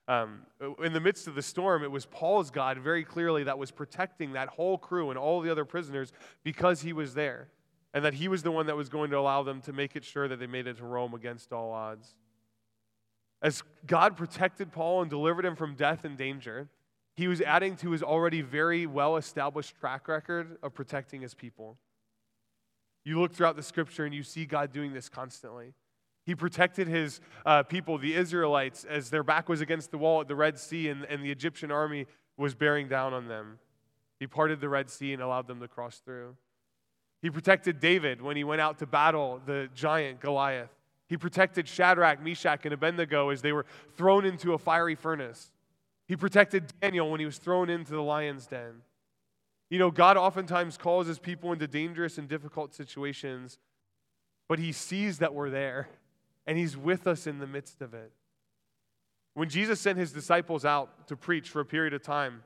Um, 0.08 0.42
in 0.84 0.94
the 0.94 1.00
midst 1.00 1.28
of 1.28 1.36
the 1.36 1.42
storm, 1.42 1.84
it 1.84 1.90
was 1.90 2.06
Paul's 2.06 2.52
God 2.52 2.78
very 2.78 3.04
clearly 3.04 3.44
that 3.46 3.58
was 3.58 3.72
protecting 3.72 4.34
that 4.34 4.50
whole 4.50 4.78
crew 4.78 5.10
and 5.10 5.18
all 5.18 5.42
the 5.42 5.50
other 5.50 5.66
prisoners 5.66 6.12
because 6.44 6.82
he 6.82 6.94
was 6.94 7.14
there. 7.14 7.48
And 7.94 8.04
that 8.06 8.16
he 8.16 8.28
was 8.28 8.44
the 8.44 8.52
one 8.52 8.66
that 8.68 8.76
was 8.76 8.90
going 8.90 9.12
to 9.12 9.18
allow 9.18 9.44
them 9.44 9.62
to 9.62 9.74
make 9.74 9.96
it 9.96 10.04
sure 10.04 10.28
that 10.28 10.40
they 10.40 10.48
made 10.48 10.68
it 10.68 10.78
to 10.78 10.86
Rome 10.86 11.14
against 11.14 11.54
all 11.54 11.72
odds. 11.72 12.16
As 13.42 13.62
God 13.86 14.16
protected 14.18 14.72
Paul 14.72 15.02
and 15.02 15.10
delivered 15.10 15.46
him 15.46 15.56
from 15.56 15.76
death 15.76 16.06
and 16.06 16.18
danger, 16.18 16.70
he 17.16 17.28
was 17.28 17.42
adding 17.42 17.76
to 17.78 17.92
his 17.92 18.02
already 18.02 18.42
very 18.42 18.88
well 18.88 19.18
established 19.18 19.76
track 19.80 20.08
record 20.08 20.58
of 20.64 20.74
protecting 20.74 21.22
his 21.22 21.34
people. 21.34 21.78
You 23.06 23.20
look 23.20 23.34
throughout 23.34 23.56
the 23.56 23.64
scripture 23.64 24.06
and 24.06 24.16
you 24.16 24.24
see 24.24 24.46
God 24.46 24.72
doing 24.72 24.94
this 24.94 25.10
constantly. 25.10 25.74
He 26.26 26.36
protected 26.36 26.88
his 26.88 27.20
uh, 27.46 27.64
people, 27.64 27.98
the 27.98 28.16
Israelites, 28.16 28.86
as 28.86 29.10
their 29.10 29.24
back 29.24 29.50
was 29.50 29.60
against 29.60 29.92
the 29.92 29.98
wall 29.98 30.22
at 30.22 30.28
the 30.28 30.36
Red 30.36 30.58
Sea 30.58 30.88
and, 30.88 31.04
and 31.06 31.22
the 31.22 31.30
Egyptian 31.30 31.70
army 31.70 32.08
was 32.38 32.56
bearing 32.56 32.88
down 32.88 33.14
on 33.14 33.28
them. 33.28 33.60
He 34.20 34.28
parted 34.28 34.62
the 34.62 34.70
Red 34.70 34.90
Sea 34.90 35.12
and 35.12 35.22
allowed 35.22 35.48
them 35.48 35.60
to 35.60 35.68
cross 35.68 36.02
through. 36.04 36.38
He 37.24 37.30
protected 37.30 37.80
David 37.80 38.22
when 38.22 38.36
he 38.36 38.44
went 38.44 38.60
out 38.60 38.80
to 38.80 38.86
battle 38.86 39.42
the 39.46 39.70
giant 39.74 40.20
Goliath. 40.20 40.70
He 41.08 41.16
protected 41.16 41.70
Shadrach, 41.70 42.22
Meshach, 42.22 42.66
and 42.66 42.74
Abednego 42.74 43.30
as 43.30 43.42
they 43.42 43.54
were 43.54 43.66
thrown 43.96 44.26
into 44.26 44.54
a 44.54 44.58
fiery 44.58 44.96
furnace. 44.96 45.50
He 46.06 46.18
protected 46.18 46.74
Daniel 46.82 47.10
when 47.10 47.22
he 47.22 47.26
was 47.26 47.38
thrown 47.38 47.70
into 47.70 47.94
the 47.94 48.02
lion's 48.02 48.46
den. 48.46 48.82
You 49.70 49.80
know, 49.80 49.90
God 49.90 50.18
oftentimes 50.18 50.76
calls 50.76 51.08
his 51.08 51.18
people 51.18 51.54
into 51.54 51.66
dangerous 51.66 52.18
and 52.18 52.28
difficult 52.28 52.74
situations, 52.76 53.58
but 54.50 54.60
he 54.60 54.74
sees 54.74 55.20
that 55.20 55.34
we're 55.34 55.50
there 55.50 55.88
and 56.46 56.58
he's 56.58 56.76
with 56.76 57.08
us 57.08 57.26
in 57.26 57.40
the 57.40 57.48
midst 57.48 57.82
of 57.82 57.94
it. 57.94 58.12
When 59.34 59.48
Jesus 59.48 59.80
sent 59.80 59.98
his 59.98 60.12
disciples 60.12 60.66
out 60.66 61.08
to 61.08 61.16
preach 61.16 61.48
for 61.48 61.62
a 61.62 61.66
period 61.66 61.94
of 61.94 62.04
time, 62.04 62.44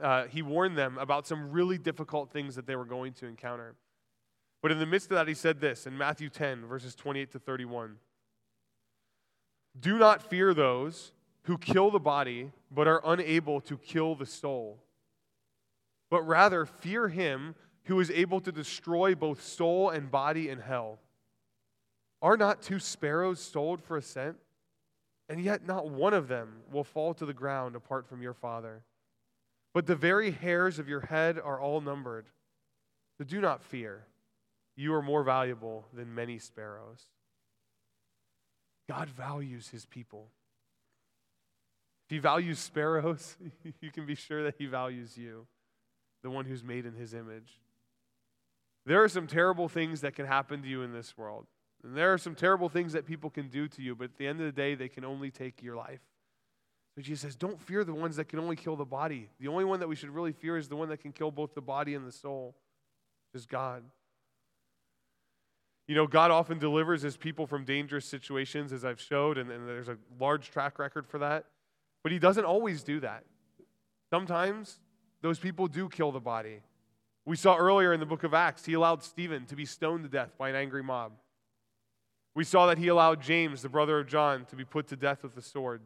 uh, 0.00 0.24
he 0.24 0.40
warned 0.40 0.78
them 0.78 0.96
about 0.96 1.26
some 1.26 1.50
really 1.50 1.76
difficult 1.76 2.30
things 2.30 2.56
that 2.56 2.66
they 2.66 2.76
were 2.76 2.86
going 2.86 3.12
to 3.12 3.26
encounter. 3.26 3.74
But 4.62 4.72
in 4.72 4.78
the 4.78 4.86
midst 4.86 5.10
of 5.10 5.14
that, 5.16 5.28
he 5.28 5.34
said 5.34 5.60
this 5.60 5.86
in 5.86 5.96
Matthew 5.96 6.28
10, 6.28 6.66
verses 6.66 6.94
28 6.94 7.32
to 7.32 7.38
31 7.38 7.96
Do 9.78 9.98
not 9.98 10.22
fear 10.22 10.52
those 10.52 11.12
who 11.44 11.56
kill 11.56 11.90
the 11.90 11.98
body, 11.98 12.52
but 12.70 12.86
are 12.86 13.00
unable 13.04 13.60
to 13.62 13.78
kill 13.78 14.14
the 14.14 14.26
soul, 14.26 14.78
but 16.10 16.22
rather 16.22 16.66
fear 16.66 17.08
him 17.08 17.54
who 17.84 17.98
is 18.00 18.10
able 18.10 18.40
to 18.40 18.52
destroy 18.52 19.14
both 19.14 19.42
soul 19.42 19.90
and 19.90 20.10
body 20.10 20.48
in 20.48 20.60
hell. 20.60 20.98
Are 22.22 22.36
not 22.36 22.60
two 22.60 22.78
sparrows 22.78 23.40
sold 23.40 23.82
for 23.82 23.96
a 23.96 24.02
cent? 24.02 24.36
And 25.28 25.42
yet 25.42 25.66
not 25.66 25.88
one 25.88 26.12
of 26.12 26.28
them 26.28 26.62
will 26.72 26.84
fall 26.84 27.14
to 27.14 27.24
the 27.24 27.32
ground 27.32 27.76
apart 27.76 28.08
from 28.08 28.20
your 28.20 28.34
Father. 28.34 28.82
But 29.72 29.86
the 29.86 29.94
very 29.94 30.32
hairs 30.32 30.78
of 30.78 30.88
your 30.88 31.00
head 31.00 31.38
are 31.38 31.60
all 31.60 31.80
numbered. 31.80 32.26
So 33.16 33.24
do 33.24 33.40
not 33.40 33.62
fear. 33.62 34.06
You 34.80 34.94
are 34.94 35.02
more 35.02 35.22
valuable 35.22 35.84
than 35.92 36.14
many 36.14 36.38
sparrows. 36.38 37.02
God 38.88 39.10
values 39.10 39.68
his 39.68 39.84
people. 39.84 40.28
If 42.06 42.14
he 42.14 42.18
values 42.18 42.58
sparrows, 42.58 43.36
you 43.82 43.92
can 43.92 44.06
be 44.06 44.14
sure 44.14 44.42
that 44.42 44.54
he 44.56 44.64
values 44.64 45.18
you, 45.18 45.46
the 46.22 46.30
one 46.30 46.46
who's 46.46 46.64
made 46.64 46.86
in 46.86 46.94
his 46.94 47.12
image. 47.12 47.60
There 48.86 49.02
are 49.02 49.08
some 49.10 49.26
terrible 49.26 49.68
things 49.68 50.00
that 50.00 50.14
can 50.14 50.24
happen 50.24 50.62
to 50.62 50.68
you 50.68 50.80
in 50.80 50.94
this 50.94 51.14
world. 51.14 51.44
And 51.84 51.94
there 51.94 52.14
are 52.14 52.18
some 52.18 52.34
terrible 52.34 52.70
things 52.70 52.94
that 52.94 53.04
people 53.04 53.28
can 53.28 53.48
do 53.48 53.68
to 53.68 53.82
you, 53.82 53.94
but 53.94 54.04
at 54.04 54.16
the 54.16 54.26
end 54.26 54.40
of 54.40 54.46
the 54.46 54.52
day, 54.52 54.74
they 54.76 54.88
can 54.88 55.04
only 55.04 55.30
take 55.30 55.62
your 55.62 55.76
life. 55.76 56.00
So 56.94 57.02
Jesus 57.02 57.20
says, 57.20 57.36
Don't 57.36 57.60
fear 57.60 57.84
the 57.84 57.92
ones 57.92 58.16
that 58.16 58.30
can 58.30 58.38
only 58.38 58.56
kill 58.56 58.76
the 58.76 58.86
body. 58.86 59.28
The 59.40 59.48
only 59.48 59.66
one 59.66 59.80
that 59.80 59.88
we 59.88 59.94
should 59.94 60.08
really 60.08 60.32
fear 60.32 60.56
is 60.56 60.68
the 60.68 60.76
one 60.76 60.88
that 60.88 61.02
can 61.02 61.12
kill 61.12 61.30
both 61.30 61.54
the 61.54 61.60
body 61.60 61.94
and 61.94 62.06
the 62.06 62.12
soul, 62.12 62.56
is 63.34 63.44
God. 63.44 63.82
You 65.90 65.96
know, 65.96 66.06
God 66.06 66.30
often 66.30 66.60
delivers 66.60 67.02
his 67.02 67.16
people 67.16 67.48
from 67.48 67.64
dangerous 67.64 68.06
situations, 68.06 68.72
as 68.72 68.84
I've 68.84 69.00
showed, 69.00 69.36
and, 69.36 69.50
and 69.50 69.66
there's 69.66 69.88
a 69.88 69.98
large 70.20 70.52
track 70.52 70.78
record 70.78 71.04
for 71.04 71.18
that. 71.18 71.46
But 72.04 72.12
he 72.12 72.20
doesn't 72.20 72.44
always 72.44 72.84
do 72.84 73.00
that. 73.00 73.24
Sometimes 74.08 74.78
those 75.20 75.40
people 75.40 75.66
do 75.66 75.88
kill 75.88 76.12
the 76.12 76.20
body. 76.20 76.60
We 77.26 77.34
saw 77.34 77.56
earlier 77.56 77.92
in 77.92 77.98
the 77.98 78.06
book 78.06 78.22
of 78.22 78.34
Acts, 78.34 78.64
he 78.64 78.74
allowed 78.74 79.02
Stephen 79.02 79.46
to 79.46 79.56
be 79.56 79.64
stoned 79.64 80.04
to 80.04 80.08
death 80.08 80.38
by 80.38 80.48
an 80.48 80.54
angry 80.54 80.84
mob. 80.84 81.10
We 82.36 82.44
saw 82.44 82.68
that 82.68 82.78
he 82.78 82.86
allowed 82.86 83.20
James, 83.20 83.60
the 83.60 83.68
brother 83.68 83.98
of 83.98 84.06
John, 84.06 84.44
to 84.44 84.54
be 84.54 84.64
put 84.64 84.86
to 84.90 84.96
death 84.96 85.24
with 85.24 85.34
the 85.34 85.42
sword. 85.42 85.82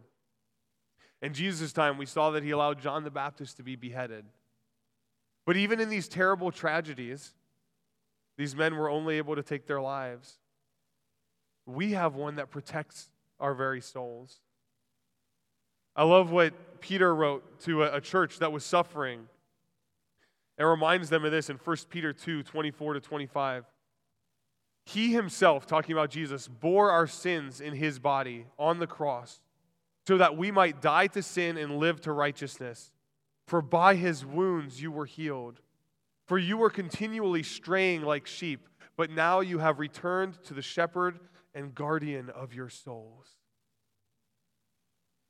In 1.22 1.32
Jesus' 1.32 1.72
time, 1.72 1.96
we 1.96 2.04
saw 2.04 2.30
that 2.32 2.42
he 2.42 2.50
allowed 2.50 2.78
John 2.78 3.04
the 3.04 3.10
Baptist 3.10 3.56
to 3.56 3.62
be 3.62 3.74
beheaded. 3.74 4.26
But 5.46 5.56
even 5.56 5.80
in 5.80 5.88
these 5.88 6.08
terrible 6.08 6.50
tragedies, 6.50 7.32
these 8.36 8.56
men 8.56 8.76
were 8.76 8.90
only 8.90 9.18
able 9.18 9.36
to 9.36 9.42
take 9.42 9.66
their 9.66 9.80
lives. 9.80 10.38
We 11.66 11.92
have 11.92 12.14
one 12.14 12.36
that 12.36 12.50
protects 12.50 13.10
our 13.40 13.54
very 13.54 13.80
souls. 13.80 14.40
I 15.96 16.04
love 16.04 16.30
what 16.30 16.80
Peter 16.80 17.14
wrote 17.14 17.60
to 17.60 17.84
a, 17.84 17.96
a 17.96 18.00
church 18.00 18.40
that 18.40 18.52
was 18.52 18.64
suffering. 18.64 19.28
It 20.58 20.64
reminds 20.64 21.08
them 21.08 21.24
of 21.24 21.30
this 21.30 21.50
in 21.50 21.56
1 21.56 21.76
Peter 21.88 22.12
2 22.12 22.42
24 22.42 22.94
to 22.94 23.00
25. 23.00 23.64
He 24.86 25.12
himself, 25.12 25.66
talking 25.66 25.92
about 25.92 26.10
Jesus, 26.10 26.46
bore 26.46 26.90
our 26.90 27.06
sins 27.06 27.60
in 27.60 27.74
his 27.74 27.98
body 27.98 28.46
on 28.58 28.78
the 28.78 28.86
cross 28.86 29.40
so 30.06 30.18
that 30.18 30.36
we 30.36 30.50
might 30.50 30.82
die 30.82 31.06
to 31.08 31.22
sin 31.22 31.56
and 31.56 31.78
live 31.78 32.00
to 32.02 32.12
righteousness. 32.12 32.92
For 33.46 33.62
by 33.62 33.94
his 33.94 34.24
wounds 34.24 34.82
you 34.82 34.90
were 34.90 35.06
healed. 35.06 35.60
For 36.26 36.38
you 36.38 36.56
were 36.56 36.70
continually 36.70 37.42
straying 37.42 38.02
like 38.02 38.26
sheep, 38.26 38.68
but 38.96 39.10
now 39.10 39.40
you 39.40 39.58
have 39.58 39.78
returned 39.78 40.42
to 40.44 40.54
the 40.54 40.62
shepherd 40.62 41.18
and 41.54 41.74
guardian 41.74 42.30
of 42.30 42.54
your 42.54 42.68
souls. 42.68 43.28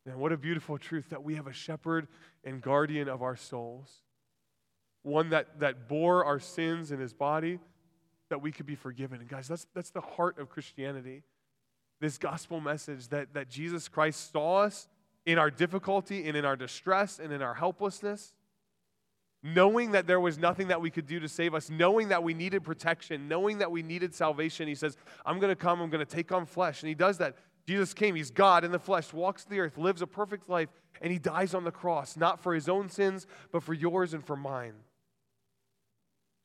And 0.06 0.16
what 0.16 0.32
a 0.32 0.36
beautiful 0.36 0.78
truth 0.78 1.10
that 1.10 1.22
we 1.22 1.34
have 1.36 1.46
a 1.46 1.52
shepherd 1.52 2.08
and 2.44 2.60
guardian 2.60 3.08
of 3.08 3.22
our 3.22 3.36
souls. 3.36 4.02
One 5.02 5.30
that, 5.30 5.60
that 5.60 5.88
bore 5.88 6.24
our 6.24 6.38
sins 6.38 6.92
in 6.92 7.00
his 7.00 7.12
body, 7.12 7.58
that 8.28 8.40
we 8.40 8.52
could 8.52 8.66
be 8.66 8.74
forgiven. 8.74 9.20
And 9.20 9.28
guys, 9.28 9.48
that's, 9.48 9.66
that's 9.74 9.90
the 9.90 10.00
heart 10.00 10.38
of 10.38 10.48
Christianity. 10.48 11.22
This 12.00 12.18
gospel 12.18 12.60
message 12.60 13.08
that, 13.08 13.32
that 13.34 13.48
Jesus 13.48 13.88
Christ 13.88 14.32
saw 14.32 14.62
us 14.62 14.88
in 15.26 15.38
our 15.38 15.50
difficulty 15.50 16.26
and 16.28 16.36
in 16.36 16.44
our 16.44 16.56
distress 16.56 17.18
and 17.18 17.32
in 17.32 17.40
our 17.40 17.54
helplessness, 17.54 18.34
knowing 19.44 19.92
that 19.92 20.06
there 20.06 20.18
was 20.18 20.38
nothing 20.38 20.68
that 20.68 20.80
we 20.80 20.90
could 20.90 21.06
do 21.06 21.20
to 21.20 21.28
save 21.28 21.54
us, 21.54 21.68
knowing 21.68 22.08
that 22.08 22.22
we 22.22 22.32
needed 22.32 22.64
protection, 22.64 23.28
knowing 23.28 23.58
that 23.58 23.70
we 23.70 23.82
needed 23.82 24.14
salvation. 24.14 24.66
He 24.66 24.74
says, 24.74 24.96
I'm 25.24 25.38
going 25.38 25.50
to 25.50 25.56
come, 25.56 25.80
I'm 25.80 25.90
going 25.90 26.04
to 26.04 26.10
take 26.10 26.32
on 26.32 26.46
flesh. 26.46 26.82
And 26.82 26.88
he 26.88 26.94
does 26.94 27.18
that. 27.18 27.36
Jesus 27.68 27.94
came, 27.94 28.14
he's 28.14 28.30
God 28.30 28.64
in 28.64 28.72
the 28.72 28.78
flesh, 28.78 29.12
walks 29.12 29.44
the 29.44 29.60
earth, 29.60 29.78
lives 29.78 30.02
a 30.02 30.06
perfect 30.06 30.48
life, 30.48 30.70
and 31.00 31.12
he 31.12 31.18
dies 31.18 31.54
on 31.54 31.64
the 31.64 31.70
cross, 31.70 32.16
not 32.16 32.40
for 32.40 32.54
his 32.54 32.68
own 32.68 32.88
sins, 32.88 33.26
but 33.52 33.62
for 33.62 33.74
yours 33.74 34.14
and 34.14 34.24
for 34.24 34.36
mine 34.36 34.74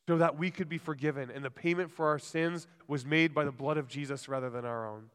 so 0.10 0.18
that 0.18 0.39
we 0.39 0.50
could 0.50 0.68
be 0.68 0.79
forgiven. 0.79 1.29
And 1.29 1.46
the 1.46 1.51
payment 1.51 1.91
for 1.91 2.08
our 2.08 2.18
sins 2.18 2.65
was 2.88 3.06
made 3.06 3.32
by 3.32 3.46
the 3.46 3.51
blood 3.51 3.77
of 3.77 3.88
Jesus 3.88 4.27
rather 4.27 4.50
than 4.50 4.65
our 4.65 4.89
own. 4.89 5.12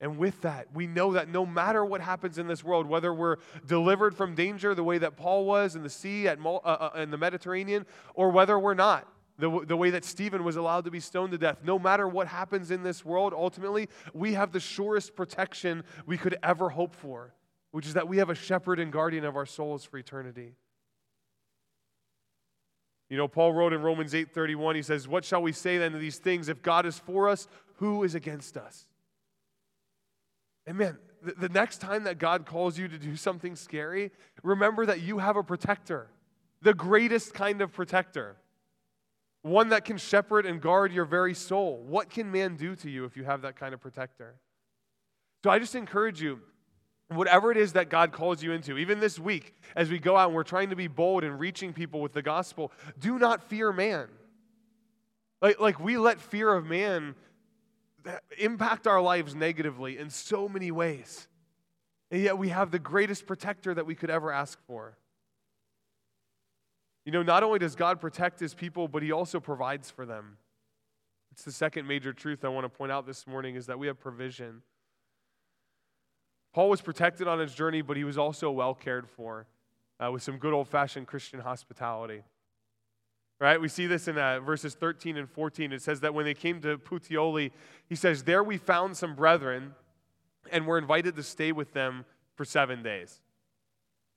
And 0.00 0.16
with 0.16 0.40
that, 0.42 0.68
we 0.72 0.86
know 0.86 1.12
that 1.14 1.28
no 1.28 1.44
matter 1.44 1.84
what 1.84 2.00
happens 2.00 2.38
in 2.38 2.46
this 2.46 2.62
world, 2.62 2.86
whether 2.86 3.12
we're 3.12 3.36
delivered 3.66 4.16
from 4.16 4.34
danger 4.34 4.74
the 4.74 4.84
way 4.84 4.98
that 4.98 5.16
Paul 5.16 5.44
was 5.44 5.74
in 5.74 5.82
the 5.82 5.90
sea 5.90 6.28
at 6.28 6.38
uh, 6.44 6.54
uh, 6.56 6.90
in 6.96 7.10
the 7.10 7.18
Mediterranean, 7.18 7.84
or 8.14 8.30
whether 8.30 8.58
we're 8.58 8.74
not, 8.74 9.08
the, 9.38 9.64
the 9.66 9.76
way 9.76 9.90
that 9.90 10.04
Stephen 10.04 10.44
was 10.44 10.56
allowed 10.56 10.84
to 10.84 10.90
be 10.90 11.00
stoned 11.00 11.32
to 11.32 11.38
death, 11.38 11.58
no 11.64 11.78
matter 11.78 12.06
what 12.06 12.28
happens 12.28 12.70
in 12.70 12.82
this 12.82 13.04
world, 13.04 13.32
ultimately, 13.34 13.88
we 14.12 14.34
have 14.34 14.52
the 14.52 14.60
surest 14.60 15.16
protection 15.16 15.84
we 16.06 16.18
could 16.18 16.36
ever 16.42 16.68
hope 16.68 16.94
for, 16.94 17.34
which 17.70 17.86
is 17.86 17.94
that 17.94 18.08
we 18.08 18.18
have 18.18 18.30
a 18.30 18.34
shepherd 18.34 18.78
and 18.78 18.92
guardian 18.92 19.24
of 19.24 19.36
our 19.36 19.46
souls 19.46 19.84
for 19.84 19.98
eternity. 19.98 20.54
You 23.08 23.16
know, 23.16 23.28
Paul 23.28 23.52
wrote 23.52 23.72
in 23.72 23.80
Romans 23.80 24.12
8:31, 24.12 24.76
he 24.76 24.82
says, 24.82 25.08
"What 25.08 25.24
shall 25.24 25.42
we 25.42 25.52
say 25.52 25.78
then 25.78 25.92
to 25.92 25.98
these 25.98 26.18
things? 26.18 26.48
If 26.48 26.62
God 26.62 26.84
is 26.84 26.98
for 26.98 27.28
us, 27.28 27.48
who 27.76 28.02
is 28.04 28.14
against 28.14 28.56
us?" 28.56 28.87
And 30.68 30.76
man, 30.76 30.98
the, 31.22 31.48
next 31.48 31.78
time 31.78 32.04
that 32.04 32.18
God 32.18 32.44
calls 32.44 32.78
you 32.78 32.88
to 32.88 32.98
do 32.98 33.16
something 33.16 33.56
scary, 33.56 34.10
remember 34.42 34.84
that 34.84 35.00
you 35.00 35.16
have 35.16 35.36
a 35.36 35.42
protector, 35.42 36.10
the 36.60 36.74
greatest 36.74 37.32
kind 37.32 37.62
of 37.62 37.72
protector, 37.72 38.36
one 39.40 39.70
that 39.70 39.86
can 39.86 39.96
shepherd 39.96 40.44
and 40.44 40.60
guard 40.60 40.92
your 40.92 41.06
very 41.06 41.32
soul. 41.32 41.82
What 41.88 42.10
can 42.10 42.30
man 42.30 42.56
do 42.56 42.76
to 42.76 42.90
you 42.90 43.06
if 43.06 43.16
you 43.16 43.24
have 43.24 43.40
that 43.42 43.56
kind 43.56 43.72
of 43.72 43.80
protector? 43.80 44.34
So 45.42 45.48
I 45.48 45.58
just 45.58 45.74
encourage 45.74 46.20
you, 46.20 46.40
whatever 47.08 47.50
it 47.50 47.56
is 47.56 47.72
that 47.72 47.88
God 47.88 48.12
calls 48.12 48.42
you 48.42 48.52
into, 48.52 48.76
even 48.76 49.00
this 49.00 49.18
week, 49.18 49.54
as 49.74 49.88
we 49.88 49.98
go 49.98 50.18
out 50.18 50.26
and 50.26 50.36
we're 50.36 50.42
trying 50.42 50.68
to 50.68 50.76
be 50.76 50.86
bold 50.86 51.24
and 51.24 51.40
reaching 51.40 51.72
people 51.72 52.02
with 52.02 52.12
the 52.12 52.20
gospel, 52.20 52.72
do 52.98 53.18
not 53.18 53.42
fear 53.48 53.72
man. 53.72 54.08
Like, 55.40 55.60
like 55.60 55.80
we 55.80 55.96
let 55.96 56.20
fear 56.20 56.52
of 56.52 56.66
man 56.66 57.14
impact 58.38 58.86
our 58.86 59.00
lives 59.00 59.34
negatively 59.34 59.98
in 59.98 60.10
so 60.10 60.48
many 60.48 60.70
ways. 60.70 61.28
And 62.10 62.22
yet 62.22 62.38
we 62.38 62.48
have 62.48 62.70
the 62.70 62.78
greatest 62.78 63.26
protector 63.26 63.74
that 63.74 63.86
we 63.86 63.94
could 63.94 64.10
ever 64.10 64.32
ask 64.32 64.58
for. 64.66 64.96
You 67.04 67.12
know, 67.12 67.22
not 67.22 67.42
only 67.42 67.58
does 67.58 67.74
God 67.74 68.00
protect 68.00 68.40
his 68.40 68.54
people, 68.54 68.88
but 68.88 69.02
he 69.02 69.12
also 69.12 69.40
provides 69.40 69.90
for 69.90 70.06
them. 70.06 70.36
It's 71.32 71.42
the 71.42 71.52
second 71.52 71.86
major 71.86 72.12
truth 72.12 72.44
I 72.44 72.48
want 72.48 72.64
to 72.64 72.68
point 72.68 72.92
out 72.92 73.06
this 73.06 73.26
morning 73.26 73.54
is 73.54 73.66
that 73.66 73.78
we 73.78 73.86
have 73.86 74.00
provision. 74.00 74.62
Paul 76.52 76.70
was 76.70 76.80
protected 76.80 77.28
on 77.28 77.38
his 77.38 77.54
journey, 77.54 77.82
but 77.82 77.96
he 77.96 78.04
was 78.04 78.18
also 78.18 78.50
well 78.50 78.74
cared 78.74 79.08
for 79.08 79.46
uh, 80.00 80.10
with 80.10 80.22
some 80.22 80.38
good 80.38 80.52
old 80.52 80.68
fashioned 80.68 81.06
Christian 81.06 81.40
hospitality. 81.40 82.22
Right? 83.40 83.60
We 83.60 83.68
see 83.68 83.86
this 83.86 84.08
in 84.08 84.18
uh, 84.18 84.40
verses 84.40 84.74
13 84.74 85.16
and 85.16 85.30
14. 85.30 85.72
It 85.72 85.82
says 85.82 86.00
that 86.00 86.12
when 86.12 86.24
they 86.24 86.34
came 86.34 86.60
to 86.62 86.76
Puteoli, 86.76 87.52
he 87.88 87.94
says, 87.94 88.24
There 88.24 88.42
we 88.42 88.56
found 88.58 88.96
some 88.96 89.14
brethren 89.14 89.74
and 90.50 90.66
were 90.66 90.78
invited 90.78 91.14
to 91.16 91.22
stay 91.22 91.52
with 91.52 91.72
them 91.72 92.04
for 92.34 92.44
seven 92.44 92.82
days. 92.82 93.20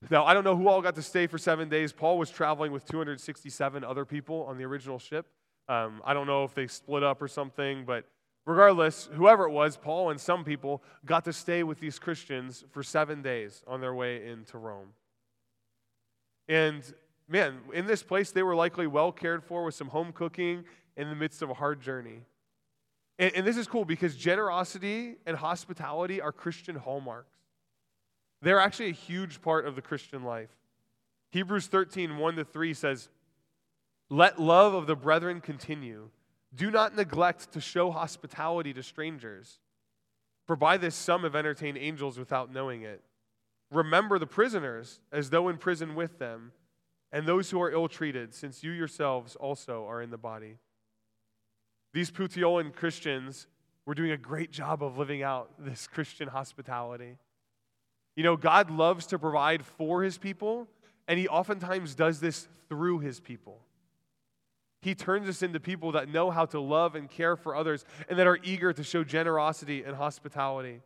Now, 0.10 0.26
I 0.26 0.34
don't 0.34 0.44
know 0.44 0.56
who 0.56 0.68
all 0.68 0.82
got 0.82 0.96
to 0.96 1.04
stay 1.04 1.28
for 1.28 1.38
seven 1.38 1.70
days. 1.70 1.94
Paul 1.94 2.18
was 2.18 2.32
traveling 2.32 2.72
with 2.72 2.86
267 2.86 3.84
other 3.84 4.06
people 4.06 4.46
on 4.46 4.58
the 4.58 4.64
original 4.64 4.98
ship. 4.98 5.28
Um, 5.70 6.02
I 6.04 6.16
don't 6.16 6.26
know 6.26 6.44
if 6.44 6.56
they 6.56 6.66
split 6.66 7.04
up 7.04 7.22
or 7.22 7.28
something, 7.28 7.86
but 7.86 8.06
Regardless, 8.46 9.08
whoever 9.14 9.46
it 9.46 9.52
was, 9.52 9.78
Paul 9.78 10.10
and 10.10 10.20
some 10.20 10.44
people 10.44 10.82
got 11.06 11.26
to 11.26 11.34
stay 11.34 11.62
with 11.62 11.80
these 11.80 12.00
Christians 12.00 12.64
for 12.72 12.82
seven 12.82 13.22
days 13.22 13.64
on 13.68 13.82
their 13.82 13.94
way 13.94 14.28
into 14.28 14.58
Rome. 14.58 14.90
And 16.48 16.82
man, 17.32 17.60
in 17.74 17.88
this 17.88 18.04
place, 18.04 18.32
they 18.32 18.44
were 18.44 18.56
likely 18.56 18.88
well 18.88 19.12
cared 19.12 19.44
for 19.44 19.64
with 19.64 19.74
some 19.74 19.88
home 19.88 20.12
cooking 20.12 20.66
in 20.98 21.10
the 21.10 21.16
midst 21.16 21.42
of 21.42 21.50
a 21.50 21.54
hard 21.54 21.82
journey. 21.82 22.20
And, 23.18 23.34
and 23.36 23.48
this 23.48 23.56
is 23.58 23.68
cool 23.68 23.86
because 23.86 24.16
generosity 24.16 25.16
and 25.26 25.38
hospitality 25.38 26.20
are 26.20 26.32
Christian 26.32 26.76
hallmarks. 26.76 27.38
They're 28.42 28.60
actually 28.60 28.90
a 28.90 28.94
huge 28.94 29.42
part 29.42 29.66
of 29.66 29.76
the 29.76 29.82
Christian 29.82 30.24
life. 30.24 30.50
Hebrews 31.32 31.68
13, 31.68 32.18
1 32.18 32.36
to 32.36 32.44
3 32.44 32.74
says, 32.74 33.10
Let 34.10 34.40
love 34.40 34.74
of 34.74 34.88
the 34.88 34.96
brethren 34.96 35.40
continue. 35.40 36.10
Do 36.54 36.70
not 36.70 36.96
neglect 36.96 37.54
to 37.54 37.62
show 37.62 37.92
hospitality 37.92 38.74
to 38.74 38.84
strangers, 38.84 39.60
for 40.46 40.58
by 40.58 40.76
this 40.76 40.96
some 40.96 41.24
have 41.24 41.36
entertained 41.36 41.78
angels 41.78 42.20
without 42.20 42.52
knowing 42.52 42.82
it. 42.82 43.02
Remember 43.72 44.20
the 44.20 44.28
prisoners 44.28 45.00
as 45.14 45.30
though 45.30 45.48
in 45.48 45.58
prison 45.58 45.96
with 45.96 46.20
them, 46.20 46.52
and 47.12 47.26
those 47.26 47.50
who 47.50 47.62
are 47.62 47.72
ill 47.72 47.88
treated, 47.88 48.34
since 48.34 48.64
you 48.64 48.72
yourselves 48.72 49.36
also 49.36 49.86
are 49.86 50.02
in 50.02 50.10
the 50.12 50.18
body. 50.18 50.58
These 51.94 52.12
Puteolan 52.12 52.74
Christians 52.74 53.48
were 53.86 53.96
doing 53.96 54.12
a 54.12 54.18
great 54.18 54.52
job 54.52 54.84
of 54.84 54.98
living 54.98 55.24
out 55.24 55.52
this 55.60 55.88
Christian 55.88 56.28
hospitality. 56.28 57.18
You 58.16 58.24
know, 58.24 58.38
God 58.38 58.70
loves 58.70 59.06
to 59.08 59.20
provide 59.20 59.66
for 59.66 60.04
his 60.04 60.18
people, 60.18 60.68
and 61.08 61.20
he 61.20 61.28
oftentimes 61.28 61.96
does 61.96 62.20
this 62.20 62.48
through 62.70 63.00
his 63.00 63.20
people. 63.20 63.60
He 64.82 64.96
turns 64.96 65.30
us 65.30 65.44
into 65.44 65.60
people 65.60 65.92
that 65.92 66.10
know 66.10 66.32
how 66.32 66.46
to 66.48 66.60
love 66.60 66.96
and 66.96 67.10
care 67.10 67.36
for 67.36 67.56
others 67.56 67.86
and 68.10 68.18
that 68.18 68.28
are 68.28 68.40
eager 68.44 68.74
to 68.74 68.84
show 68.84 69.04
generosity 69.04 69.84
and 69.84 69.96
hospitality. 69.96 70.82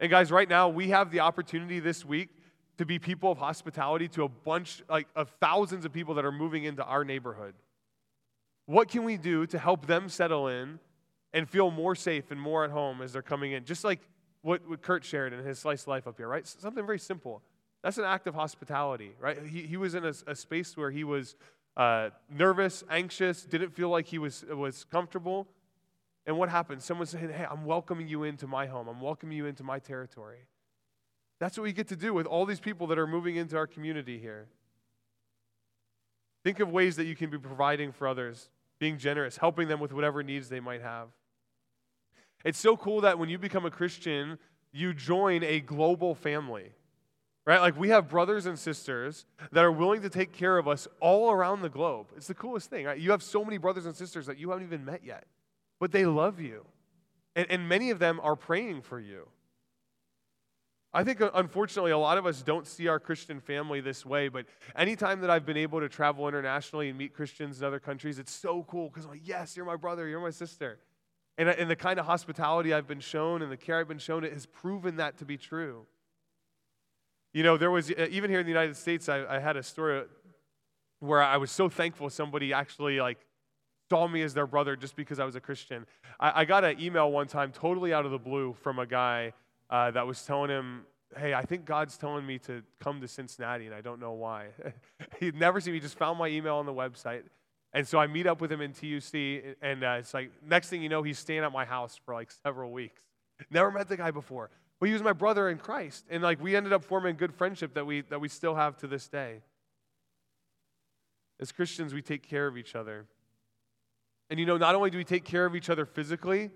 And 0.00 0.10
guys, 0.10 0.32
right 0.32 0.48
now 0.48 0.68
we 0.68 0.88
have 0.88 1.10
the 1.12 1.20
opportunity 1.20 1.78
this 1.78 2.04
week 2.04 2.30
to 2.78 2.84
be 2.84 2.98
people 2.98 3.30
of 3.30 3.38
hospitality 3.38 4.08
to 4.08 4.24
a 4.24 4.28
bunch 4.28 4.82
like 4.88 5.06
of 5.14 5.30
thousands 5.40 5.84
of 5.84 5.92
people 5.92 6.14
that 6.14 6.24
are 6.24 6.32
moving 6.32 6.64
into 6.64 6.84
our 6.84 7.04
neighborhood. 7.04 7.54
What 8.66 8.88
can 8.88 9.04
we 9.04 9.16
do 9.16 9.46
to 9.46 9.58
help 9.58 9.86
them 9.86 10.08
settle 10.08 10.48
in 10.48 10.78
and 11.32 11.48
feel 11.48 11.70
more 11.70 11.94
safe 11.94 12.30
and 12.30 12.40
more 12.40 12.64
at 12.64 12.70
home 12.70 13.02
as 13.02 13.12
they're 13.12 13.22
coming 13.22 13.52
in? 13.52 13.64
Just 13.64 13.84
like 13.84 14.00
what, 14.42 14.68
what 14.68 14.82
Kurt 14.82 15.04
shared 15.04 15.32
in 15.32 15.44
his 15.44 15.58
slice 15.58 15.86
life 15.86 16.06
up 16.06 16.16
here, 16.16 16.28
right? 16.28 16.46
Something 16.46 16.84
very 16.84 16.98
simple. 16.98 17.42
That's 17.82 17.98
an 17.98 18.04
act 18.04 18.26
of 18.26 18.34
hospitality, 18.34 19.12
right? 19.20 19.38
He, 19.44 19.62
he 19.62 19.76
was 19.76 19.94
in 19.94 20.04
a, 20.04 20.14
a 20.26 20.34
space 20.34 20.76
where 20.76 20.90
he 20.90 21.04
was 21.04 21.36
uh, 21.76 22.10
nervous, 22.30 22.82
anxious, 22.88 23.42
didn't 23.42 23.74
feel 23.74 23.90
like 23.90 24.06
he 24.06 24.18
was, 24.18 24.44
was 24.44 24.84
comfortable. 24.84 25.46
And 26.26 26.38
what 26.38 26.48
happened? 26.48 26.82
Someone 26.82 27.06
said, 27.06 27.30
Hey, 27.30 27.46
I'm 27.48 27.64
welcoming 27.64 28.08
you 28.08 28.24
into 28.24 28.46
my 28.46 28.66
home. 28.66 28.88
I'm 28.88 29.00
welcoming 29.00 29.36
you 29.36 29.46
into 29.46 29.62
my 29.62 29.78
territory. 29.78 30.38
That's 31.44 31.58
what 31.58 31.64
we 31.64 31.74
get 31.74 31.88
to 31.88 31.96
do 31.96 32.14
with 32.14 32.24
all 32.24 32.46
these 32.46 32.58
people 32.58 32.86
that 32.86 32.98
are 32.98 33.06
moving 33.06 33.36
into 33.36 33.54
our 33.58 33.66
community 33.66 34.18
here. 34.18 34.46
Think 36.42 36.58
of 36.58 36.70
ways 36.70 36.96
that 36.96 37.04
you 37.04 37.14
can 37.14 37.28
be 37.28 37.36
providing 37.36 37.92
for 37.92 38.08
others, 38.08 38.48
being 38.78 38.96
generous, 38.96 39.36
helping 39.36 39.68
them 39.68 39.78
with 39.78 39.92
whatever 39.92 40.22
needs 40.22 40.48
they 40.48 40.58
might 40.58 40.80
have. 40.80 41.08
It's 42.46 42.58
so 42.58 42.78
cool 42.78 43.02
that 43.02 43.18
when 43.18 43.28
you 43.28 43.36
become 43.36 43.66
a 43.66 43.70
Christian, 43.70 44.38
you 44.72 44.94
join 44.94 45.44
a 45.44 45.60
global 45.60 46.14
family. 46.14 46.72
Right? 47.44 47.60
Like 47.60 47.78
we 47.78 47.90
have 47.90 48.08
brothers 48.08 48.46
and 48.46 48.58
sisters 48.58 49.26
that 49.52 49.62
are 49.62 49.70
willing 49.70 50.00
to 50.00 50.08
take 50.08 50.32
care 50.32 50.56
of 50.56 50.66
us 50.66 50.88
all 50.98 51.30
around 51.30 51.60
the 51.60 51.68
globe. 51.68 52.06
It's 52.16 52.26
the 52.28 52.32
coolest 52.32 52.70
thing, 52.70 52.86
right? 52.86 52.98
You 52.98 53.10
have 53.10 53.22
so 53.22 53.44
many 53.44 53.58
brothers 53.58 53.84
and 53.84 53.94
sisters 53.94 54.24
that 54.24 54.38
you 54.38 54.48
haven't 54.48 54.64
even 54.64 54.86
met 54.86 55.04
yet, 55.04 55.26
but 55.78 55.92
they 55.92 56.06
love 56.06 56.40
you. 56.40 56.64
And, 57.36 57.46
and 57.50 57.68
many 57.68 57.90
of 57.90 57.98
them 57.98 58.18
are 58.22 58.34
praying 58.34 58.80
for 58.80 58.98
you. 58.98 59.28
I 60.94 61.02
think, 61.02 61.20
uh, 61.20 61.30
unfortunately, 61.34 61.90
a 61.90 61.98
lot 61.98 62.18
of 62.18 62.24
us 62.24 62.40
don't 62.40 62.68
see 62.68 62.86
our 62.86 63.00
Christian 63.00 63.40
family 63.40 63.80
this 63.80 64.06
way, 64.06 64.28
but 64.28 64.46
anytime 64.76 65.20
that 65.22 65.30
I've 65.30 65.44
been 65.44 65.56
able 65.56 65.80
to 65.80 65.88
travel 65.88 66.28
internationally 66.28 66.88
and 66.88 66.96
meet 66.96 67.12
Christians 67.12 67.58
in 67.58 67.66
other 67.66 67.80
countries, 67.80 68.20
it's 68.20 68.32
so 68.32 68.64
cool 68.68 68.88
because 68.88 69.04
I'm 69.04 69.10
like, 69.10 69.26
yes, 69.26 69.56
you're 69.56 69.66
my 69.66 69.74
brother, 69.74 70.06
you're 70.06 70.20
my 70.20 70.30
sister. 70.30 70.78
And, 71.36 71.48
and 71.48 71.68
the 71.68 71.74
kind 71.74 71.98
of 71.98 72.06
hospitality 72.06 72.72
I've 72.72 72.86
been 72.86 73.00
shown 73.00 73.42
and 73.42 73.50
the 73.50 73.56
care 73.56 73.80
I've 73.80 73.88
been 73.88 73.98
shown, 73.98 74.22
it 74.22 74.32
has 74.32 74.46
proven 74.46 74.96
that 74.96 75.18
to 75.18 75.24
be 75.24 75.36
true. 75.36 75.84
You 77.32 77.42
know, 77.42 77.56
there 77.56 77.72
was, 77.72 77.90
uh, 77.90 78.06
even 78.10 78.30
here 78.30 78.38
in 78.38 78.46
the 78.46 78.52
United 78.52 78.76
States, 78.76 79.08
I, 79.08 79.26
I 79.26 79.40
had 79.40 79.56
a 79.56 79.64
story 79.64 80.04
where 81.00 81.20
I 81.20 81.38
was 81.38 81.50
so 81.50 81.68
thankful 81.68 82.08
somebody 82.08 82.52
actually 82.52 83.00
like 83.00 83.18
saw 83.90 84.06
me 84.06 84.22
as 84.22 84.32
their 84.32 84.46
brother 84.46 84.76
just 84.76 84.94
because 84.94 85.18
I 85.18 85.24
was 85.24 85.34
a 85.34 85.40
Christian. 85.40 85.86
I, 86.20 86.42
I 86.42 86.44
got 86.44 86.62
an 86.62 86.80
email 86.80 87.10
one 87.10 87.26
time, 87.26 87.50
totally 87.50 87.92
out 87.92 88.04
of 88.04 88.12
the 88.12 88.18
blue, 88.18 88.54
from 88.62 88.78
a 88.78 88.86
guy 88.86 89.32
uh, 89.74 89.90
that 89.90 90.06
was 90.06 90.22
telling 90.22 90.50
him, 90.50 90.86
Hey, 91.16 91.34
I 91.34 91.42
think 91.42 91.64
God's 91.64 91.96
telling 91.96 92.24
me 92.24 92.38
to 92.40 92.62
come 92.80 93.00
to 93.00 93.08
Cincinnati, 93.08 93.66
and 93.66 93.74
I 93.74 93.80
don't 93.80 94.00
know 94.00 94.12
why. 94.12 94.48
He'd 95.20 95.34
never 95.34 95.60
seen 95.60 95.72
me, 95.72 95.78
he 95.78 95.82
just 95.82 95.98
found 95.98 96.18
my 96.18 96.28
email 96.28 96.56
on 96.56 96.66
the 96.66 96.72
website. 96.72 97.22
And 97.72 97.86
so 97.86 97.98
I 97.98 98.06
meet 98.06 98.26
up 98.26 98.40
with 98.40 98.52
him 98.52 98.60
in 98.60 98.72
TUC, 98.72 99.56
and 99.60 99.82
uh, 99.82 99.96
it's 99.98 100.14
like, 100.14 100.30
next 100.46 100.68
thing 100.68 100.80
you 100.82 100.88
know, 100.88 101.02
he's 101.02 101.18
staying 101.18 101.40
at 101.40 101.52
my 101.52 101.64
house 101.64 102.00
for 102.04 102.14
like 102.14 102.30
several 102.44 102.70
weeks. 102.70 103.02
Never 103.50 103.72
met 103.72 103.88
the 103.88 103.96
guy 103.96 104.12
before. 104.12 104.50
But 104.78 104.86
he 104.86 104.92
was 104.92 105.02
my 105.02 105.12
brother 105.12 105.48
in 105.48 105.58
Christ. 105.58 106.04
And 106.08 106.22
like 106.22 106.40
we 106.40 106.54
ended 106.54 106.72
up 106.72 106.84
forming 106.84 107.16
a 107.16 107.18
good 107.18 107.34
friendship 107.34 107.74
that 107.74 107.84
we 107.84 108.02
that 108.02 108.20
we 108.20 108.28
still 108.28 108.54
have 108.54 108.76
to 108.78 108.86
this 108.86 109.08
day. 109.08 109.40
As 111.40 111.50
Christians, 111.50 111.92
we 111.92 112.02
take 112.02 112.22
care 112.22 112.46
of 112.46 112.56
each 112.56 112.76
other. 112.76 113.06
And 114.30 114.38
you 114.38 114.46
know, 114.46 114.56
not 114.56 114.74
only 114.74 114.90
do 114.90 114.98
we 114.98 115.04
take 115.04 115.24
care 115.24 115.46
of 115.46 115.56
each 115.56 115.68
other 115.68 115.84
physically, 115.84 116.50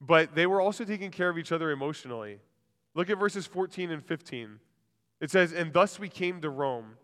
but 0.00 0.34
they 0.34 0.46
were 0.46 0.60
also 0.60 0.84
taking 0.84 1.10
care 1.10 1.28
of 1.28 1.38
each 1.38 1.52
other 1.52 1.70
emotionally. 1.70 2.38
Look 2.94 3.10
at 3.10 3.18
verses 3.18 3.46
14 3.46 3.90
and 3.90 4.04
15. 4.04 4.58
It 5.20 5.30
says, 5.30 5.52
And 5.52 5.72
thus 5.72 5.98
we 5.98 6.08
came 6.08 6.40
to 6.40 6.50
Rome. 6.50 6.96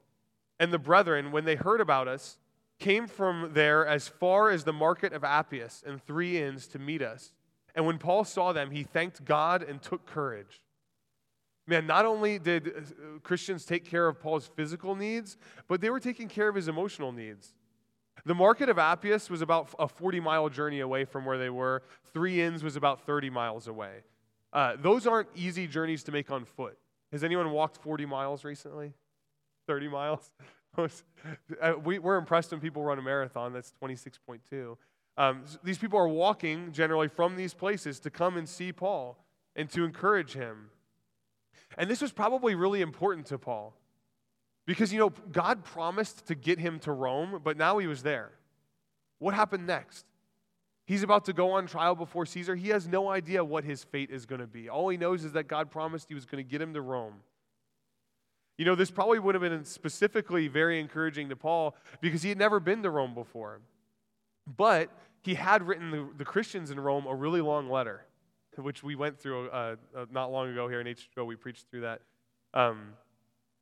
And 0.59 0.73
the 0.73 0.79
brethren, 0.79 1.33
when 1.33 1.45
they 1.45 1.55
heard 1.55 1.81
about 1.81 2.09
us, 2.09 2.39
came 2.79 3.07
from 3.07 3.51
there 3.53 3.87
as 3.87 4.09
far 4.09 4.51
as 4.51 4.65
the 4.65 4.73
market 4.73 5.13
of 5.13 5.25
Appius 5.25 5.83
and 5.87 6.03
three 6.03 6.41
inns 6.41 6.67
to 6.69 6.79
meet 6.79 7.03
us. 7.03 7.33
And 7.75 7.87
when 7.87 7.99
Paul 7.99 8.25
saw 8.25 8.53
them, 8.53 8.71
he 8.71 8.83
thanked 8.83 9.25
God 9.25 9.63
and 9.63 9.83
took 9.83 10.07
courage. 10.07 10.63
Man, 11.67 11.87
not 11.87 12.07
only 12.07 12.39
did 12.39 12.69
uh, 12.69 13.19
Christians 13.23 13.65
take 13.65 13.85
care 13.85 14.07
of 14.07 14.21
Paul's 14.21 14.49
physical 14.55 14.95
needs, 14.95 15.37
but 15.69 15.81
they 15.81 15.91
were 15.91 16.01
taking 16.01 16.29
care 16.29 16.49
of 16.49 16.55
his 16.55 16.69
emotional 16.69 17.13
needs. 17.13 17.55
The 18.25 18.35
market 18.35 18.69
of 18.69 18.79
Appius 18.79 19.31
was 19.31 19.43
about 19.43 19.75
a 19.79 19.87
40 19.87 20.21
mile 20.21 20.49
journey 20.49 20.81
away 20.81 21.05
from 21.05 21.25
where 21.25 21.39
they 21.39 21.51
were. 21.51 21.83
Three 22.13 22.41
Inns 22.41 22.65
was 22.65 22.77
about 22.77 23.07
30 23.07 23.31
miles 23.31 23.69
away. 23.69 24.05
Uh, 24.53 24.77
those 24.81 25.07
aren't 25.07 25.29
easy 25.35 25.67
journeys 25.67 26.03
to 26.05 26.13
make 26.13 26.31
on 26.31 26.45
foot. 26.45 26.79
Has 27.13 27.23
anyone 27.23 27.51
walked 27.51 27.77
40 27.77 28.07
miles 28.07 28.45
recently? 28.45 28.95
30 29.67 29.89
miles? 29.89 30.31
Uh, 31.63 31.73
we, 31.83 31.97
are 31.97 32.17
impressed 32.17 32.51
when 32.51 32.61
people 32.61 32.85
run 32.85 32.99
a 32.99 33.03
marathon 33.03 33.51
that's 33.51 33.73
26.2. 33.83 34.77
Um, 35.17 35.43
these 35.65 35.79
people 35.79 35.99
are 35.99 36.07
walking 36.07 36.71
generally 36.71 37.09
from 37.09 37.35
these 37.35 37.55
places 37.55 37.99
to 38.01 38.11
come 38.11 38.37
and 38.37 38.47
see 38.47 38.75
Paul 38.75 39.17
and 39.55 39.71
to 39.71 39.85
encourage 39.85 40.35
him. 40.35 40.69
And 41.79 41.89
this 41.89 42.03
was 42.03 42.13
probably 42.13 42.55
really 42.55 42.83
important 42.83 43.27
to 43.29 43.39
Paul 43.39 43.75
because, 44.67 44.93
you 44.93 44.99
know, 44.99 45.13
God 45.31 45.65
promised 45.65 46.27
to 46.27 46.35
get 46.35 46.59
him 46.59 46.81
to 46.81 46.93
Rome, 46.93 47.41
but 47.43 47.57
now 47.57 47.79
he 47.79 47.87
was 47.87 48.03
there. 48.03 48.33
What 49.19 49.35
happened 49.35 49.67
next? 49.67 50.05
He's 50.87 51.03
about 51.03 51.25
to 51.25 51.33
go 51.33 51.53
on 51.53 51.67
trial 51.67 51.95
before 51.95 52.27
Caesar. 52.27 52.55
He 52.55 52.69
has 52.69 52.87
no 52.87 53.09
idea 53.09 53.45
what 53.45 53.65
his 53.65 53.83
fate 53.83 54.11
is 54.11 54.27
going 54.27 54.41
to 54.41 54.47
be. 54.47 54.69
All 54.69 54.89
he 54.89 54.97
knows 54.97 55.25
is 55.25 55.33
that 55.33 55.49
God 55.49 55.71
promised 55.71 56.09
he 56.09 56.15
was 56.15 56.27
going 56.27 56.45
to 56.45 56.49
get 56.49 56.61
him 56.61 56.75
to 56.75 56.81
Rome. 56.81 57.15
You 58.59 58.65
know, 58.65 58.75
this 58.75 58.91
probably 58.91 59.19
would 59.19 59.35
have 59.35 59.43
been 59.43 59.65
specifically 59.65 60.49
very 60.49 60.81
encouraging 60.81 61.29
to 61.29 61.37
Paul 61.37 61.77
because 62.01 62.23
he 62.23 62.29
had 62.29 62.39
never 62.39 62.61
been 62.61 62.83
to 62.85 62.91
Rome 62.91 63.15
before. 63.15 63.61
But 64.47 64.91
he 65.23 65.35
had 65.35 65.67
written 65.67 65.91
the, 65.91 66.09
the 66.17 66.25
Christians 66.25 66.71
in 66.71 66.79
Rome 66.79 67.07
a 67.07 67.15
really 67.15 67.41
long 67.41 67.69
letter, 67.69 68.07
which 68.57 68.83
we 68.83 68.95
went 68.95 69.19
through 69.19 69.49
uh, 69.49 69.77
uh, 69.95 70.07
not 70.11 70.31
long 70.31 70.51
ago 70.51 70.69
here 70.69 70.81
in 70.81 70.87
H2O. 70.87 71.27
We 71.27 71.37
preached 71.37 71.67
through 71.69 71.83
that. 71.83 72.01
Um, 72.55 72.93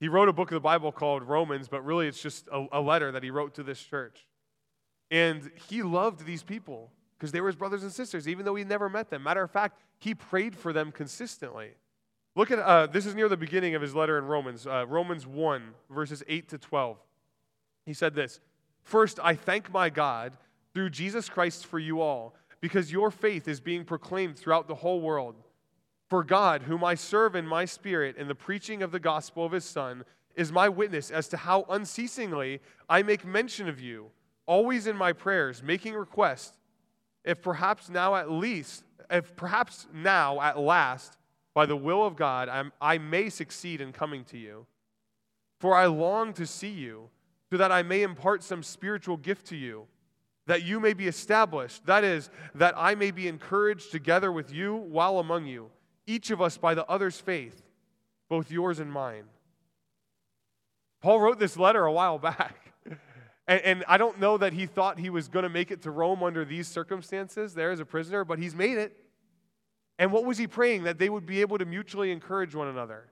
he 0.00 0.08
wrote 0.08 0.28
a 0.28 0.32
book 0.32 0.50
of 0.50 0.54
the 0.54 0.60
Bible 0.60 0.92
called 0.92 1.22
Romans, 1.22 1.68
but 1.68 1.84
really 1.84 2.06
it's 2.06 2.20
just 2.20 2.48
a, 2.52 2.66
a 2.72 2.80
letter 2.80 3.12
that 3.12 3.22
he 3.22 3.30
wrote 3.30 3.54
to 3.54 3.62
this 3.62 3.80
church. 3.80 4.26
And 5.10 5.50
he 5.68 5.82
loved 5.82 6.26
these 6.26 6.42
people 6.42 6.90
because 7.16 7.32
they 7.32 7.40
were 7.40 7.48
his 7.48 7.56
brothers 7.56 7.82
and 7.82 7.92
sisters, 7.92 8.28
even 8.28 8.44
though 8.44 8.54
he 8.54 8.64
never 8.64 8.88
met 8.88 9.10
them. 9.10 9.22
Matter 9.22 9.42
of 9.42 9.50
fact, 9.50 9.78
he 9.98 10.14
prayed 10.14 10.56
for 10.56 10.72
them 10.72 10.92
consistently. 10.92 11.70
Look 12.36 12.50
at 12.50 12.58
uh, 12.58 12.86
this 12.86 13.06
is 13.06 13.14
near 13.14 13.28
the 13.28 13.36
beginning 13.36 13.74
of 13.74 13.82
his 13.82 13.94
letter 13.94 14.18
in 14.18 14.24
Romans, 14.24 14.66
uh, 14.66 14.84
Romans 14.88 15.26
1, 15.26 15.62
verses 15.88 16.22
8 16.26 16.48
to 16.48 16.58
12. 16.58 16.98
He 17.86 17.94
said 17.94 18.14
this 18.14 18.40
First, 18.82 19.20
I 19.22 19.34
thank 19.34 19.72
my 19.72 19.88
God 19.88 20.36
through 20.74 20.90
Jesus 20.90 21.28
Christ 21.28 21.66
for 21.66 21.78
you 21.78 22.00
all, 22.00 22.34
because 22.60 22.90
your 22.90 23.10
faith 23.10 23.46
is 23.46 23.60
being 23.60 23.84
proclaimed 23.84 24.36
throughout 24.36 24.66
the 24.66 24.74
whole 24.74 25.00
world. 25.00 25.36
For 26.14 26.22
God, 26.22 26.62
whom 26.62 26.84
I 26.84 26.94
serve 26.94 27.34
in 27.34 27.44
my 27.44 27.64
spirit 27.64 28.16
in 28.16 28.28
the 28.28 28.36
preaching 28.36 28.84
of 28.84 28.92
the 28.92 29.00
gospel 29.00 29.44
of 29.44 29.50
his 29.50 29.64
Son, 29.64 30.04
is 30.36 30.52
my 30.52 30.68
witness 30.68 31.10
as 31.10 31.26
to 31.26 31.36
how 31.36 31.66
unceasingly 31.68 32.60
I 32.88 33.02
make 33.02 33.26
mention 33.26 33.68
of 33.68 33.80
you, 33.80 34.12
always 34.46 34.86
in 34.86 34.96
my 34.96 35.12
prayers, 35.12 35.60
making 35.60 35.94
request, 35.94 36.56
if 37.24 37.42
perhaps 37.42 37.88
now 37.88 38.14
at 38.14 38.30
least, 38.30 38.84
if 39.10 39.34
perhaps 39.34 39.88
now 39.92 40.40
at 40.40 40.56
last, 40.56 41.18
by 41.52 41.66
the 41.66 41.74
will 41.74 42.06
of 42.06 42.14
God, 42.14 42.48
I'm, 42.48 42.70
I 42.80 42.96
may 42.98 43.28
succeed 43.28 43.80
in 43.80 43.90
coming 43.90 44.22
to 44.26 44.38
you. 44.38 44.66
For 45.58 45.74
I 45.74 45.86
long 45.86 46.32
to 46.34 46.46
see 46.46 46.70
you, 46.70 47.10
so 47.50 47.56
that 47.56 47.72
I 47.72 47.82
may 47.82 48.02
impart 48.02 48.44
some 48.44 48.62
spiritual 48.62 49.16
gift 49.16 49.46
to 49.46 49.56
you, 49.56 49.88
that 50.46 50.62
you 50.62 50.78
may 50.78 50.92
be 50.92 51.08
established. 51.08 51.84
That 51.86 52.04
is, 52.04 52.30
that 52.54 52.74
I 52.76 52.94
may 52.94 53.10
be 53.10 53.26
encouraged 53.26 53.90
together 53.90 54.30
with 54.30 54.52
you 54.52 54.76
while 54.76 55.18
among 55.18 55.46
you 55.46 55.72
each 56.06 56.30
of 56.30 56.40
us 56.40 56.56
by 56.56 56.74
the 56.74 56.86
other's 56.86 57.20
faith. 57.20 57.62
both 58.28 58.50
yours 58.50 58.80
and 58.80 58.90
mine. 58.90 59.24
Paul 61.02 61.20
wrote 61.20 61.38
this 61.38 61.56
letter 61.56 61.84
a 61.84 61.92
while 61.92 62.18
back. 62.30 62.72
And, 63.46 63.60
and 63.60 63.84
I 63.86 63.98
don't 63.98 64.18
know 64.18 64.38
that 64.38 64.54
he 64.54 64.66
thought 64.66 64.98
he 64.98 65.10
was 65.10 65.28
going 65.28 65.42
to 65.42 65.50
make 65.50 65.70
it 65.70 65.82
to 65.82 65.90
Rome 65.90 66.22
under 66.22 66.44
these 66.44 66.66
circumstances 66.66 67.54
there 67.54 67.70
as 67.70 67.80
a 67.80 67.84
prisoner, 67.84 68.24
but 68.24 68.38
he's 68.38 68.54
made 68.54 68.78
it. 68.78 68.96
And 69.98 70.10
what 70.12 70.24
was 70.24 70.38
he 70.38 70.46
praying? 70.46 70.84
That 70.84 70.98
they 70.98 71.10
would 71.10 71.26
be 71.26 71.42
able 71.42 71.58
to 71.58 71.64
mutually 71.64 72.10
encourage 72.10 72.54
one 72.54 72.68
another. 72.68 73.10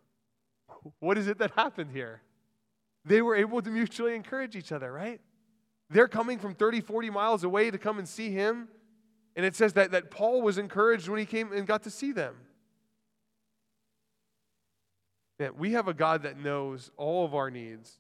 What 1.01 1.19
is 1.19 1.29
it 1.29 1.39
that 1.39 1.53
happened 1.53 1.91
here? 1.93 2.23
They 3.05 3.21
were 3.21 3.37
able 3.37 3.61
to 3.63 3.71
mutually 3.71 4.15
encourage 4.15 4.57
each 4.57 4.73
other, 4.73 4.91
right? 4.91 5.21
They're 5.91 6.09
coming 6.09 6.39
from 6.39 6.55
30, 6.55 6.81
40 6.81 7.11
miles 7.11 7.45
away 7.45 7.71
to 7.71 7.79
come 7.79 7.99
and 7.99 8.09
see 8.09 8.31
him. 8.31 8.69
And 9.37 9.45
it 9.45 9.55
says 9.55 9.75
that, 9.75 9.91
that 9.93 10.11
Paul 10.11 10.43
was 10.43 10.59
encouraged 10.59 11.09
when 11.09 11.19
he 11.19 11.27
came 11.27 11.53
and 11.53 11.67
got 11.67 11.83
to 11.85 11.91
see 11.91 12.13
them. 12.13 12.35
Man, 15.43 15.51
we 15.59 15.73
have 15.73 15.89
a 15.89 15.93
God 15.93 16.23
that 16.23 16.39
knows 16.39 16.93
all 16.97 17.25
of 17.25 17.35
our 17.35 17.51
needs, 17.51 17.99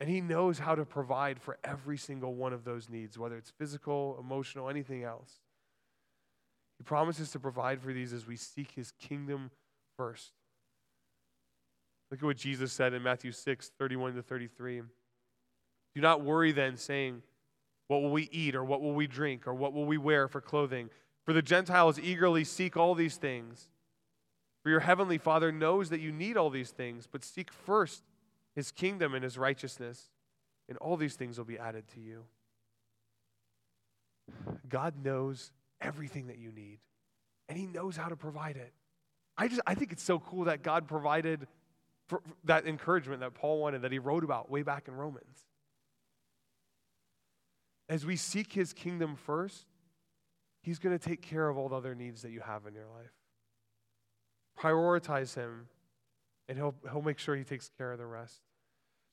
and 0.00 0.10
He 0.10 0.20
knows 0.20 0.58
how 0.58 0.74
to 0.74 0.84
provide 0.84 1.40
for 1.40 1.56
every 1.62 1.96
single 1.96 2.34
one 2.34 2.52
of 2.52 2.64
those 2.64 2.88
needs, 2.88 3.16
whether 3.16 3.36
it's 3.36 3.50
physical, 3.50 4.16
emotional, 4.18 4.68
anything 4.68 5.04
else. 5.04 5.34
He 6.78 6.82
promises 6.82 7.30
to 7.30 7.38
provide 7.38 7.80
for 7.80 7.92
these 7.92 8.12
as 8.12 8.26
we 8.26 8.34
seek 8.34 8.72
His 8.72 8.90
kingdom 8.90 9.52
first. 9.96 10.32
Look 12.10 12.18
at 12.18 12.26
what 12.26 12.38
Jesus 12.38 12.72
said 12.72 12.92
in 12.92 13.04
Matthew 13.04 13.30
6 13.30 13.70
31 13.78 14.16
to 14.16 14.22
33. 14.22 14.82
Do 15.94 16.00
not 16.00 16.22
worry 16.24 16.50
then, 16.50 16.76
saying, 16.76 17.22
What 17.86 18.02
will 18.02 18.10
we 18.10 18.28
eat, 18.32 18.56
or 18.56 18.64
what 18.64 18.80
will 18.82 18.94
we 18.94 19.06
drink, 19.06 19.46
or 19.46 19.54
what 19.54 19.74
will 19.74 19.86
we 19.86 19.96
wear 19.96 20.26
for 20.26 20.40
clothing? 20.40 20.90
For 21.24 21.32
the 21.32 21.40
Gentiles 21.40 22.00
eagerly 22.00 22.42
seek 22.42 22.76
all 22.76 22.96
these 22.96 23.14
things. 23.14 23.68
For 24.64 24.70
your 24.70 24.80
heavenly 24.80 25.18
Father 25.18 25.52
knows 25.52 25.90
that 25.90 26.00
you 26.00 26.10
need 26.10 26.38
all 26.38 26.48
these 26.48 26.70
things, 26.70 27.06
but 27.06 27.22
seek 27.22 27.52
first 27.52 28.02
his 28.56 28.72
kingdom 28.72 29.14
and 29.14 29.22
his 29.22 29.36
righteousness, 29.36 30.08
and 30.70 30.78
all 30.78 30.96
these 30.96 31.16
things 31.16 31.36
will 31.36 31.44
be 31.44 31.58
added 31.58 31.84
to 31.88 32.00
you. 32.00 32.24
God 34.66 34.94
knows 35.04 35.52
everything 35.82 36.28
that 36.28 36.38
you 36.38 36.50
need, 36.50 36.78
and 37.46 37.58
he 37.58 37.66
knows 37.66 37.94
how 37.94 38.08
to 38.08 38.16
provide 38.16 38.56
it. 38.56 38.72
I 39.36 39.48
just 39.48 39.60
I 39.66 39.74
think 39.74 39.92
it's 39.92 40.02
so 40.02 40.18
cool 40.18 40.44
that 40.44 40.62
God 40.62 40.88
provided 40.88 41.46
for 42.06 42.22
that 42.44 42.66
encouragement 42.66 43.20
that 43.20 43.34
Paul 43.34 43.60
wanted 43.60 43.82
that 43.82 43.92
he 43.92 43.98
wrote 43.98 44.24
about 44.24 44.50
way 44.50 44.62
back 44.62 44.88
in 44.88 44.94
Romans. 44.94 45.44
As 47.86 48.06
we 48.06 48.16
seek 48.16 48.54
his 48.54 48.72
kingdom 48.72 49.14
first, 49.14 49.66
he's 50.62 50.78
going 50.78 50.98
to 50.98 51.04
take 51.04 51.20
care 51.20 51.50
of 51.50 51.58
all 51.58 51.68
the 51.68 51.76
other 51.76 51.94
needs 51.94 52.22
that 52.22 52.30
you 52.30 52.40
have 52.40 52.64
in 52.66 52.72
your 52.72 52.86
life. 52.86 53.12
Prioritize 54.58 55.34
Him, 55.34 55.68
and 56.48 56.58
He'll, 56.58 56.74
he'll 56.90 57.02
make 57.02 57.18
sure 57.18 57.36
He 57.36 57.44
takes 57.44 57.70
care 57.76 57.92
of 57.92 57.98
the 57.98 58.06
rest. 58.06 58.40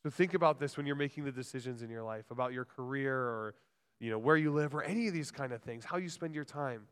So 0.04 0.10
think 0.10 0.34
about 0.34 0.60
this 0.60 0.78
when 0.78 0.86
you're 0.86 0.96
making 0.96 1.26
the 1.26 1.32
decisions 1.32 1.82
in 1.84 1.90
your 1.90 2.04
life 2.04 2.32
about 2.32 2.54
your 2.54 2.66
career 2.66 3.16
or 3.16 3.54
you 4.00 4.10
know 4.10 4.18
where 4.18 4.36
you 4.36 4.52
live 4.52 4.74
or 4.74 4.82
any 4.82 5.08
of 5.08 5.14
these 5.14 5.30
kind 5.30 5.54
of 5.54 5.62
things, 5.62 5.86
how 5.86 5.98
you 5.98 6.10
spend 6.10 6.34
your 6.34 6.44
time. 6.44 6.88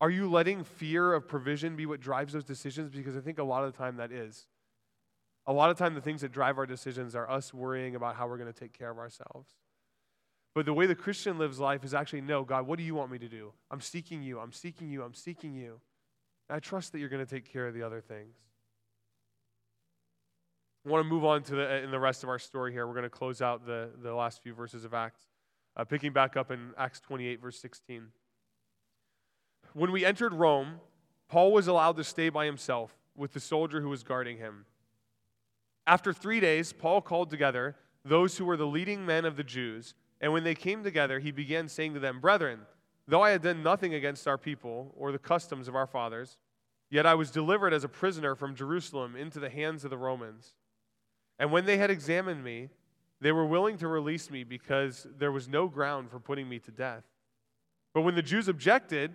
Are 0.00 0.10
you 0.10 0.28
letting 0.28 0.64
fear 0.64 1.14
of 1.14 1.26
provision 1.26 1.76
be 1.76 1.86
what 1.86 2.00
drives 2.00 2.32
those 2.32 2.44
decisions? 2.44 2.90
Because 2.90 3.16
I 3.16 3.20
think 3.20 3.38
a 3.38 3.44
lot 3.44 3.64
of 3.64 3.72
the 3.72 3.78
time 3.78 3.96
that 3.96 4.12
is. 4.12 4.46
A 5.46 5.52
lot 5.52 5.70
of 5.70 5.78
time 5.78 5.94
the 5.94 6.00
things 6.00 6.20
that 6.22 6.32
drive 6.32 6.58
our 6.58 6.66
decisions 6.66 7.14
are 7.14 7.30
us 7.30 7.54
worrying 7.54 7.94
about 7.94 8.16
how 8.16 8.26
we're 8.26 8.36
going 8.36 8.52
to 8.52 8.58
take 8.58 8.76
care 8.76 8.90
of 8.90 8.98
ourselves. 8.98 9.54
But 10.54 10.66
the 10.66 10.74
way 10.74 10.86
the 10.86 10.94
Christian 10.94 11.38
lives 11.38 11.60
life 11.60 11.84
is 11.84 11.94
actually, 11.94 12.22
no, 12.22 12.42
God, 12.42 12.66
what 12.66 12.78
do 12.78 12.84
you 12.84 12.94
want 12.94 13.12
me 13.12 13.18
to 13.18 13.28
do? 13.28 13.52
I'm 13.70 13.80
seeking 13.80 14.22
you. 14.22 14.40
I'm 14.40 14.52
seeking 14.52 14.90
you. 14.90 15.02
I'm 15.02 15.14
seeking 15.14 15.54
you. 15.54 15.80
I 16.48 16.60
trust 16.60 16.92
that 16.92 17.00
you're 17.00 17.08
going 17.08 17.24
to 17.24 17.30
take 17.30 17.50
care 17.52 17.66
of 17.66 17.74
the 17.74 17.82
other 17.82 18.00
things. 18.00 18.36
I 20.84 20.88
want 20.88 21.04
to 21.04 21.08
move 21.08 21.24
on 21.24 21.42
to 21.44 21.56
the, 21.56 21.82
in 21.82 21.90
the 21.90 21.98
rest 21.98 22.22
of 22.22 22.28
our 22.28 22.38
story 22.38 22.72
here. 22.72 22.86
We're 22.86 22.94
going 22.94 23.02
to 23.02 23.10
close 23.10 23.42
out 23.42 23.66
the, 23.66 23.90
the 24.00 24.14
last 24.14 24.42
few 24.42 24.54
verses 24.54 24.84
of 24.84 24.94
Acts, 24.94 25.22
uh, 25.76 25.84
picking 25.84 26.12
back 26.12 26.36
up 26.36 26.52
in 26.52 26.70
Acts 26.78 27.00
28, 27.00 27.40
verse 27.40 27.58
16. 27.58 28.06
When 29.72 29.90
we 29.90 30.04
entered 30.04 30.32
Rome, 30.32 30.80
Paul 31.28 31.52
was 31.52 31.66
allowed 31.66 31.96
to 31.96 32.04
stay 32.04 32.28
by 32.28 32.46
himself 32.46 32.96
with 33.16 33.32
the 33.32 33.40
soldier 33.40 33.80
who 33.80 33.88
was 33.88 34.04
guarding 34.04 34.38
him. 34.38 34.66
After 35.86 36.12
three 36.12 36.38
days, 36.38 36.72
Paul 36.72 37.00
called 37.00 37.30
together 37.30 37.76
those 38.04 38.38
who 38.38 38.44
were 38.44 38.56
the 38.56 38.66
leading 38.66 39.04
men 39.04 39.24
of 39.24 39.36
the 39.36 39.42
Jews, 39.42 39.94
and 40.20 40.32
when 40.32 40.44
they 40.44 40.54
came 40.54 40.84
together, 40.84 41.18
he 41.18 41.32
began 41.32 41.68
saying 41.68 41.94
to 41.94 42.00
them, 42.00 42.20
Brethren, 42.20 42.60
Though 43.08 43.22
I 43.22 43.30
had 43.30 43.42
done 43.42 43.62
nothing 43.62 43.94
against 43.94 44.26
our 44.26 44.38
people 44.38 44.92
or 44.96 45.12
the 45.12 45.18
customs 45.18 45.68
of 45.68 45.76
our 45.76 45.86
fathers, 45.86 46.38
yet 46.90 47.06
I 47.06 47.14
was 47.14 47.30
delivered 47.30 47.72
as 47.72 47.84
a 47.84 47.88
prisoner 47.88 48.34
from 48.34 48.54
Jerusalem 48.54 49.14
into 49.14 49.38
the 49.38 49.50
hands 49.50 49.84
of 49.84 49.90
the 49.90 49.98
Romans. 49.98 50.54
And 51.38 51.52
when 51.52 51.66
they 51.66 51.76
had 51.76 51.90
examined 51.90 52.42
me, 52.42 52.70
they 53.20 53.32
were 53.32 53.46
willing 53.46 53.78
to 53.78 53.88
release 53.88 54.30
me 54.30 54.44
because 54.44 55.06
there 55.18 55.32
was 55.32 55.48
no 55.48 55.68
ground 55.68 56.10
for 56.10 56.18
putting 56.18 56.48
me 56.48 56.58
to 56.60 56.70
death. 56.70 57.04
But 57.94 58.02
when 58.02 58.14
the 58.14 58.22
Jews 58.22 58.48
objected, 58.48 59.14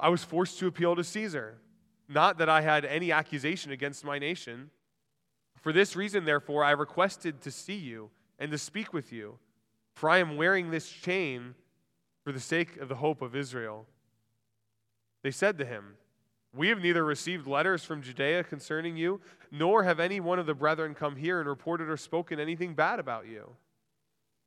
I 0.00 0.08
was 0.08 0.24
forced 0.24 0.58
to 0.60 0.66
appeal 0.66 0.96
to 0.96 1.04
Caesar. 1.04 1.58
Not 2.08 2.38
that 2.38 2.48
I 2.48 2.60
had 2.60 2.84
any 2.84 3.12
accusation 3.12 3.72
against 3.72 4.04
my 4.04 4.18
nation. 4.18 4.70
For 5.60 5.72
this 5.72 5.96
reason, 5.96 6.24
therefore, 6.24 6.64
I 6.64 6.70
requested 6.70 7.42
to 7.42 7.50
see 7.50 7.74
you 7.74 8.10
and 8.38 8.50
to 8.50 8.58
speak 8.58 8.92
with 8.92 9.12
you, 9.12 9.38
for 9.94 10.08
I 10.08 10.18
am 10.18 10.36
wearing 10.36 10.70
this 10.70 10.88
chain 10.88 11.54
for 12.30 12.34
the 12.34 12.40
sake 12.40 12.76
of 12.76 12.88
the 12.88 12.94
hope 12.94 13.22
of 13.22 13.34
Israel. 13.34 13.86
They 15.24 15.32
said 15.32 15.58
to 15.58 15.64
him, 15.64 15.96
We 16.54 16.68
have 16.68 16.78
neither 16.78 17.04
received 17.04 17.48
letters 17.48 17.82
from 17.82 18.02
Judea 18.02 18.44
concerning 18.44 18.96
you, 18.96 19.20
nor 19.50 19.82
have 19.82 19.98
any 19.98 20.20
one 20.20 20.38
of 20.38 20.46
the 20.46 20.54
brethren 20.54 20.94
come 20.94 21.16
here 21.16 21.40
and 21.40 21.48
reported 21.48 21.88
or 21.88 21.96
spoken 21.96 22.38
anything 22.38 22.74
bad 22.74 23.00
about 23.00 23.26
you. 23.26 23.56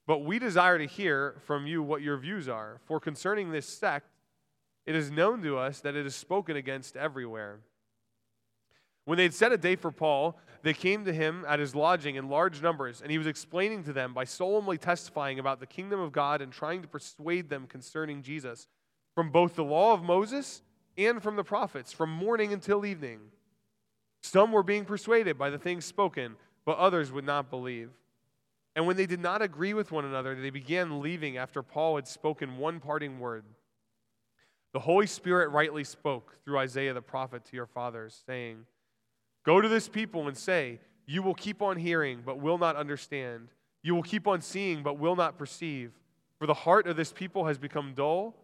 But 0.08 0.20
we 0.20 0.40
desire 0.40 0.78
to 0.78 0.86
hear 0.86 1.42
from 1.46 1.68
you 1.68 1.84
what 1.84 2.02
your 2.02 2.16
views 2.16 2.48
are, 2.48 2.80
for 2.86 3.02
concerning 3.02 3.52
this 3.52 3.68
sect, 3.68 4.08
it 4.86 4.96
is 4.96 5.12
known 5.12 5.42
to 5.42 5.58
us 5.58 5.82
that 5.82 5.98
it 5.98 6.06
is 6.06 6.16
spoken 6.16 6.56
against 6.56 6.96
everywhere. 6.96 7.60
When 9.06 9.18
they 9.18 9.24
had 9.24 9.34
set 9.34 9.52
a 9.52 9.58
day 9.58 9.76
for 9.76 9.92
Paul, 9.92 10.38
they 10.62 10.74
came 10.74 11.04
to 11.06 11.14
him 11.14 11.46
at 11.48 11.60
his 11.60 11.76
lodging 11.76 12.16
in 12.16 12.30
large 12.30 12.62
numbers, 12.62 13.02
and 13.02 13.12
he 13.12 13.18
was 13.18 13.28
explaining 13.28 13.84
to 13.84 13.94
them 13.94 14.14
by 14.14 14.24
solemnly 14.24 14.78
testifying 14.78 15.40
about 15.40 15.60
the 15.60 15.66
kingdom 15.66 16.00
of 16.00 16.14
God 16.14 16.42
and 16.42 16.54
trying 16.54 16.82
to 16.82 16.88
persuade 16.88 17.50
them 17.50 17.68
concerning 17.68 18.22
Jesus 18.22 18.68
from 19.14 19.30
both 19.30 19.56
the 19.56 19.64
law 19.64 19.94
of 19.94 20.04
Moses 20.04 20.62
and 20.98 21.22
from 21.22 21.36
the 21.36 21.44
prophets, 21.44 21.92
from 21.92 22.10
morning 22.10 22.54
until 22.54 22.86
evening. 22.86 23.20
Some 24.22 24.54
were 24.54 24.64
being 24.64 24.86
persuaded 24.86 25.38
by 25.38 25.50
the 25.50 25.58
things 25.58 25.84
spoken, 25.84 26.38
but 26.66 26.78
others 26.78 27.12
would 27.12 27.26
not 27.26 27.50
believe. 27.50 27.90
And 28.76 28.88
when 28.88 28.96
they 28.96 29.06
did 29.06 29.20
not 29.20 29.42
agree 29.42 29.74
with 29.74 29.92
one 29.92 30.06
another, 30.06 30.34
they 30.34 30.50
began 30.50 31.02
leaving 31.02 31.38
after 31.38 31.62
Paul 31.62 31.98
had 31.98 32.08
spoken 32.08 32.58
one 32.58 32.80
parting 32.80 33.20
word. 33.20 33.44
The 34.72 34.80
Holy 34.80 35.06
Spirit 35.06 35.50
rightly 35.50 35.84
spoke 35.84 36.38
through 36.44 36.58
Isaiah 36.58 36.94
the 36.94 37.02
prophet 37.02 37.44
to 37.46 37.56
your 37.56 37.68
fathers, 37.68 38.24
saying, 38.26 38.66
Go 39.44 39.62
to 39.62 39.68
this 39.68 39.88
people 39.88 40.28
and 40.28 40.38
say, 40.38 40.80
You 41.06 41.22
will 41.22 41.34
keep 41.34 41.62
on 41.62 41.78
hearing, 41.78 42.22
but 42.26 42.40
will 42.40 42.58
not 42.58 42.76
understand. 42.76 43.50
You 43.82 43.96
will 43.96 44.04
keep 44.04 44.28
on 44.28 44.42
seeing, 44.42 44.84
but 44.84 44.98
will 44.98 45.16
not 45.16 45.38
perceive. 45.38 45.92
For 46.40 46.48
the 46.48 46.54
heart 46.54 46.88
of 46.88 46.96
this 46.96 47.12
people 47.12 47.46
has 47.46 47.58
become 47.58 47.94
dull, 47.94 48.36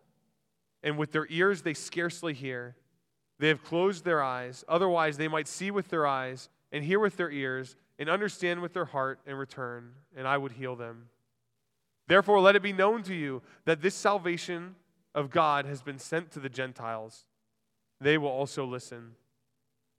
and 0.84 0.98
with 0.98 1.12
their 1.12 1.28
ears 1.30 1.62
they 1.62 1.74
scarcely 1.74 2.34
hear. 2.34 2.76
They 3.40 3.48
have 3.48 3.64
closed 3.64 4.04
their 4.04 4.22
eyes, 4.22 4.66
otherwise, 4.68 5.18
they 5.18 5.30
might 5.30 5.48
see 5.48 5.72
with 5.72 5.88
their 5.88 6.06
eyes, 6.06 6.50
and 6.72 6.84
hear 6.84 7.00
with 7.00 7.16
their 7.16 7.32
ears, 7.32 7.76
and 7.98 8.10
understand 8.10 8.62
with 8.62 8.74
their 8.74 8.86
heart, 8.86 9.20
and 9.26 9.40
return, 9.40 9.94
and 10.16 10.28
I 10.28 10.38
would 10.38 10.54
heal 10.54 10.76
them. 10.76 11.08
Therefore, 12.08 12.42
let 12.42 12.56
it 12.56 12.62
be 12.62 12.74
known 12.74 13.04
to 13.04 13.14
you 13.14 13.42
that 13.66 13.82
this 13.82 13.96
salvation 13.96 14.76
of 15.16 15.30
God 15.30 15.66
has 15.66 15.82
been 15.82 16.00
sent 16.00 16.32
to 16.32 16.40
the 16.40 16.50
Gentiles. 16.50 17.26
They 18.02 18.18
will 18.18 18.30
also 18.30 18.66
listen. 18.66 19.12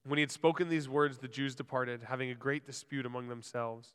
When 0.05 0.17
he 0.17 0.23
had 0.23 0.31
spoken 0.31 0.69
these 0.69 0.89
words, 0.89 1.19
the 1.19 1.29
Jews 1.29 1.55
departed, 1.55 2.03
having 2.09 2.31
a 2.31 2.35
great 2.35 2.67
dispute 2.67 3.05
among 3.05 3.29
themselves. 3.29 3.95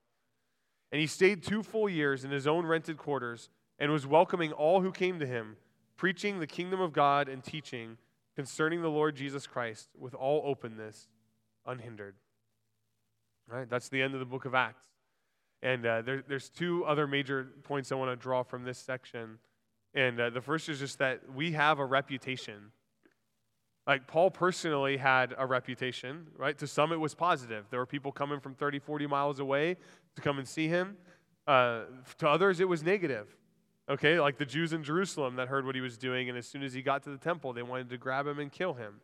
And 0.91 1.02
he 1.02 1.08
stayed 1.08 1.44
two 1.44 1.63
full 1.63 1.89
years 1.89 2.24
in 2.24 2.32
his 2.32 2.46
own 2.48 2.65
rented 2.65 2.98
quarters 2.98 3.50
and 3.80 3.91
was 3.91 4.06
welcoming 4.06 4.52
all 4.52 4.82
who 4.82 4.91
came 4.91 5.20
to 5.20 5.26
him, 5.26 5.58
preaching 5.98 6.39
the 6.39 6.48
kingdom 6.48 6.80
of 6.80 6.94
God 6.94 7.28
and 7.28 7.44
teaching 7.44 7.98
concerning 8.36 8.82
the 8.82 8.89
Lord 8.89 9.15
Jesus 9.15 9.48
Christ 9.48 9.89
with 9.98 10.13
all 10.13 10.44
openness, 10.46 11.08
unhindered. 11.65 12.15
All 13.52 13.58
right, 13.58 13.70
that's 13.70 13.89
the 13.89 14.02
end 14.02 14.13
of 14.13 14.20
the 14.20 14.26
book 14.26 14.46
of 14.46 14.54
Acts. 14.54 14.86
And 15.62 15.86
uh, 15.86 16.02
there, 16.02 16.24
there's 16.28 16.50
two 16.50 16.86
other 16.86 17.08
major 17.08 17.48
points 17.63 17.91
I 17.91 17.96
want 17.96 18.12
to 18.12 18.15
draw 18.15 18.44
from 18.44 18.63
this 18.63 18.78
section. 18.78 19.39
And 19.94 20.20
uh, 20.20 20.30
the 20.30 20.41
first 20.41 20.70
is 20.70 20.80
just 20.80 21.00
that 21.00 21.22
we 21.34 21.54
have 21.54 21.80
a 21.80 21.86
reputation 21.86 22.72
like 23.88 24.08
Paul 24.08 24.32
personally 24.32 24.98
had 24.98 25.36
a 25.38 25.45
reputation, 25.45 26.28
right? 26.38 26.58
To 26.58 26.67
some, 26.67 26.91
it 26.91 27.00
was 27.00 27.13
positive. 27.13 27.65
There 27.69 27.80
were 27.80 27.86
people 27.86 28.12
coming 28.12 28.39
from 28.39 28.56
30, 28.56 28.80
40 28.80 29.08
miles 29.08 29.39
away 29.39 29.78
to 30.15 30.21
come 30.21 30.39
and 30.39 30.48
see 30.48 30.67
him. 30.67 30.98
Uh, 31.45 31.82
to 32.17 32.28
others, 32.28 32.60
it 32.60 32.67
was 32.67 32.82
negative. 32.82 33.28
Okay, 33.88 34.19
like 34.19 34.39
the 34.39 34.45
Jews 34.45 34.74
in 34.74 34.84
Jerusalem 34.84 35.36
that 35.36 35.48
heard 35.48 35.65
what 35.65 35.76
he 35.76 35.82
was 35.82 35.95
doing, 35.95 36.28
and 36.28 36.38
as 36.38 36.48
soon 36.48 36.63
as 36.63 36.74
he 36.74 36.82
got 36.82 37.04
to 37.04 37.12
the 37.12 37.17
temple, 37.17 37.54
they 37.54 37.62
wanted 37.62 37.89
to 37.91 37.98
grab 37.98 38.26
him 38.26 38.39
and 38.39 38.52
kill 38.52 38.74
him. 38.74 38.95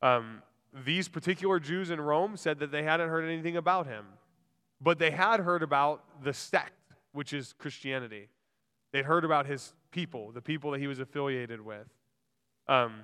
Um, 0.00 0.42
these 0.84 1.06
particular 1.06 1.60
Jews 1.60 1.90
in 1.90 2.00
Rome 2.00 2.38
said 2.38 2.58
that 2.60 2.72
they 2.72 2.82
hadn't 2.82 3.10
heard 3.10 3.24
anything 3.28 3.58
about 3.58 3.86
him, 3.86 4.06
but 4.80 4.98
they 4.98 5.10
had 5.10 5.40
heard 5.40 5.62
about 5.62 6.02
the 6.22 6.32
sect, 6.32 6.72
which 7.12 7.34
is 7.34 7.52
Christianity. 7.58 8.28
They'd 8.92 9.04
heard 9.04 9.24
about 9.24 9.44
his 9.46 9.74
people, 9.90 10.32
the 10.32 10.40
people 10.40 10.70
that 10.70 10.80
he 10.80 10.86
was 10.86 10.98
affiliated 10.98 11.60
with. 11.60 11.86
Um, 12.66 13.02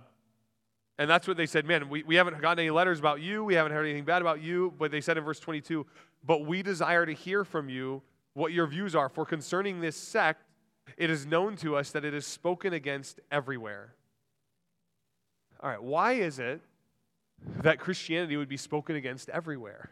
and 1.00 1.10
that's 1.10 1.26
what 1.26 1.36
they 1.36 1.46
said, 1.46 1.66
man, 1.66 1.88
we, 1.88 2.04
we 2.04 2.14
haven't 2.14 2.40
gotten 2.40 2.60
any 2.60 2.70
letters 2.70 3.00
about 3.00 3.20
you. 3.20 3.42
We 3.42 3.54
haven't 3.54 3.72
heard 3.72 3.84
anything 3.84 4.04
bad 4.04 4.22
about 4.22 4.40
you. 4.40 4.72
But 4.78 4.92
they 4.92 5.00
said 5.00 5.18
in 5.18 5.24
verse 5.24 5.40
22, 5.40 5.84
but 6.24 6.46
we 6.46 6.62
desire 6.62 7.04
to 7.04 7.12
hear 7.12 7.44
from 7.44 7.68
you 7.68 8.02
what 8.34 8.52
your 8.52 8.68
views 8.68 8.94
are. 8.94 9.08
For 9.08 9.24
concerning 9.24 9.80
this 9.80 9.96
sect, 9.96 10.44
it 10.96 11.10
is 11.10 11.26
known 11.26 11.56
to 11.56 11.74
us 11.74 11.90
that 11.90 12.04
it 12.04 12.14
is 12.14 12.24
spoken 12.24 12.72
against 12.72 13.18
everywhere. 13.32 13.94
All 15.60 15.68
right, 15.68 15.82
why 15.82 16.12
is 16.12 16.38
it 16.38 16.60
that 17.62 17.78
Christianity 17.78 18.36
would 18.36 18.48
be 18.48 18.56
spoken 18.56 18.96
against 18.96 19.28
everywhere. 19.28 19.90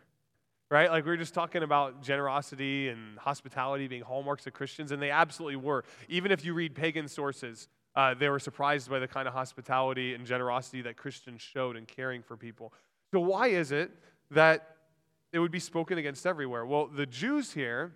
Right? 0.70 0.90
Like 0.90 1.04
we 1.04 1.10
were 1.10 1.16
just 1.16 1.32
talking 1.32 1.62
about 1.62 2.02
generosity 2.02 2.88
and 2.88 3.18
hospitality 3.18 3.88
being 3.88 4.02
hallmarks 4.02 4.46
of 4.46 4.52
Christians, 4.52 4.92
and 4.92 5.00
they 5.00 5.10
absolutely 5.10 5.56
were. 5.56 5.84
Even 6.08 6.30
if 6.30 6.44
you 6.44 6.52
read 6.52 6.74
pagan 6.74 7.08
sources, 7.08 7.68
uh, 7.98 8.14
they 8.14 8.28
were 8.28 8.38
surprised 8.38 8.88
by 8.88 9.00
the 9.00 9.08
kind 9.08 9.26
of 9.26 9.34
hospitality 9.34 10.14
and 10.14 10.24
generosity 10.24 10.80
that 10.82 10.96
Christians 10.96 11.42
showed 11.42 11.76
in 11.76 11.84
caring 11.84 12.22
for 12.22 12.36
people. 12.36 12.72
So, 13.10 13.18
why 13.18 13.48
is 13.48 13.72
it 13.72 13.90
that 14.30 14.76
it 15.32 15.40
would 15.40 15.50
be 15.50 15.58
spoken 15.58 15.98
against 15.98 16.24
everywhere? 16.24 16.64
Well, 16.64 16.86
the 16.86 17.06
Jews 17.06 17.52
here 17.52 17.92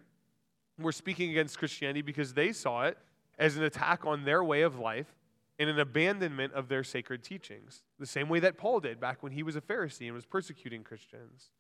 were 0.77 0.91
speaking 0.91 1.31
against 1.31 1.57
Christianity 1.57 2.03
because 2.03 2.35
they 2.35 2.51
saw 2.53 2.83
it 2.83 2.99
as 3.39 3.57
an 3.57 3.63
attack 3.63 4.05
on 4.05 4.25
their 4.25 4.43
way 4.43 4.63
of 4.63 4.77
life 4.77 5.15
and 5.61 5.71
an 5.71 5.79
abandonment 5.79 6.53
of 6.53 6.67
their 6.67 6.83
sacred 6.83 7.23
teachings, 7.23 7.85
the 8.01 8.07
same 8.07 8.29
way 8.29 8.41
that 8.41 8.59
Paul 8.59 8.81
did 8.81 8.99
back 8.99 9.23
when 9.23 9.31
he 9.31 9.45
was 9.45 9.55
a 9.55 9.61
Pharisee 9.61 10.07
and 10.07 10.15
was 10.15 10.27
persecuting 10.27 10.83
Christians. 10.83 11.51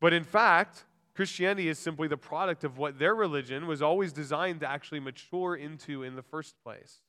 But 0.00 0.14
in 0.14 0.24
fact, 0.24 0.86
Christianity 1.14 1.68
is 1.68 1.78
simply 1.78 2.08
the 2.08 2.16
product 2.16 2.64
of 2.64 2.78
what 2.78 2.98
their 2.98 3.14
religion 3.14 3.66
was 3.66 3.82
always 3.82 4.12
designed 4.12 4.60
to 4.60 4.70
actually 4.70 5.00
mature 5.00 5.56
into 5.56 6.02
in 6.02 6.16
the 6.16 6.22
first 6.22 6.54
place. 6.62 7.00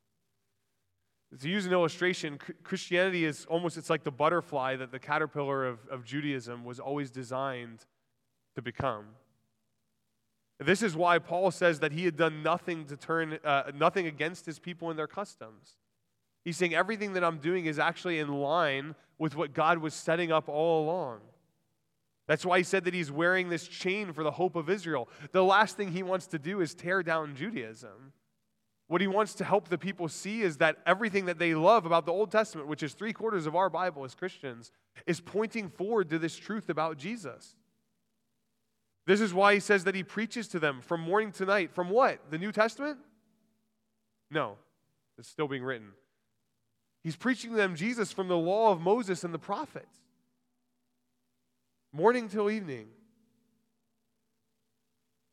To 1.40 1.50
use 1.50 1.66
an 1.66 1.72
illustration, 1.72 2.38
Christianity 2.64 3.24
is 3.24 3.46
almost, 3.46 3.78
it's 3.78 3.90
like 3.90 4.04
the 4.04 4.12
butterfly 4.12 4.76
that 4.76 4.92
the 4.92 5.00
caterpillar 5.00 5.66
of, 5.66 5.80
of 5.90 6.04
Judaism 6.04 6.66
was 6.66 6.80
always 6.80 7.10
designed 7.10 7.86
to 8.56 8.62
become. 8.62 9.06
This 10.60 10.84
is 10.84 10.96
why 10.96 11.20
Paul 11.20 11.50
says 11.52 11.80
that 11.80 11.94
he 11.94 12.06
had 12.06 12.18
done 12.18 12.44
nothing 12.44 12.86
to 12.86 12.98
turn, 12.98 13.40
uh, 13.46 13.72
nothing 13.74 14.08
against 14.08 14.46
his 14.46 14.60
people 14.60 14.90
and 14.90 15.00
their 15.00 15.08
customs. 15.08 15.78
He's 16.44 16.58
saying 16.58 16.76
everything 16.76 17.14
that 17.14 17.24
I'm 17.24 17.38
doing 17.38 17.66
is 17.66 17.80
actually 17.80 18.20
in 18.20 18.28
line 18.28 18.96
with 19.18 19.36
what 19.36 19.54
God 19.54 19.78
was 19.78 19.94
setting 19.94 20.32
up 20.32 20.50
all 20.50 20.84
along. 20.84 21.22
That's 22.32 22.46
why 22.46 22.60
he 22.60 22.64
said 22.64 22.86
that 22.86 22.94
he's 22.94 23.12
wearing 23.12 23.50
this 23.50 23.68
chain 23.68 24.14
for 24.14 24.24
the 24.24 24.32
hope 24.32 24.56
of 24.56 24.70
Israel. 24.70 25.10
The 25.34 25.44
last 25.44 25.76
thing 25.76 25.92
he 25.92 26.02
wants 26.02 26.28
to 26.28 26.40
do 26.40 26.62
is 26.62 26.74
tear 26.74 27.04
down 27.04 27.36
Judaism. 27.36 28.14
What 28.88 29.02
he 29.02 29.08
wants 29.08 29.34
to 29.34 29.44
help 29.44 29.68
the 29.68 29.78
people 29.78 30.08
see 30.08 30.42
is 30.42 30.56
that 30.60 30.78
everything 30.86 31.26
that 31.26 31.40
they 31.40 31.54
love 31.54 31.86
about 31.86 32.06
the 32.06 32.14
Old 32.14 32.32
Testament, 32.32 32.70
which 32.70 32.84
is 32.84 32.94
three 32.94 33.12
quarters 33.12 33.48
of 33.48 33.58
our 33.58 33.70
Bible 33.70 34.06
as 34.06 34.16
Christians, 34.16 34.72
is 35.06 35.20
pointing 35.20 35.68
forward 35.68 36.10
to 36.10 36.18
this 36.18 36.38
truth 36.38 36.70
about 36.70 36.98
Jesus. 36.98 37.58
This 39.06 39.20
is 39.20 39.34
why 39.34 39.56
he 39.56 39.60
says 39.60 39.84
that 39.84 39.94
he 39.96 40.02
preaches 40.02 40.48
to 40.48 40.60
them 40.60 40.80
from 40.80 41.02
morning 41.02 41.34
to 41.34 41.46
night. 41.46 41.74
From 41.74 41.90
what? 41.90 42.32
The 42.32 42.38
New 42.38 42.54
Testament? 42.54 42.98
No, 44.30 44.56
it's 45.18 45.28
still 45.28 45.50
being 45.50 45.66
written. 45.66 45.90
He's 47.04 47.18
preaching 47.18 47.50
to 47.50 47.58
them 47.58 47.76
Jesus 47.76 48.14
from 48.14 48.30
the 48.30 48.38
law 48.38 48.72
of 48.72 48.80
Moses 48.80 49.26
and 49.26 49.34
the 49.34 49.38
prophets. 49.38 50.01
Morning 51.94 52.30
till 52.30 52.50
evening. 52.50 52.88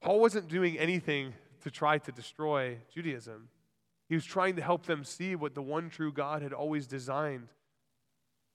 Paul 0.01 0.21
wasn't 0.21 0.49
doing 0.49 0.79
anything 0.79 1.35
to 1.62 1.71
try 1.71 1.99
to 1.99 2.12
destroy 2.12 2.79
Judaism. 2.92 3.49
He 4.09 4.14
was 4.14 4.25
trying 4.25 4.57
to 4.57 4.62
help 4.62 4.87
them 4.87 5.05
see 5.05 5.35
what 5.35 5.55
the 5.55 5.62
one 5.62 5.90
true 5.90 6.12
God 6.12 6.42
had 6.42 6.53
always 6.53 6.87
designed 6.87 7.49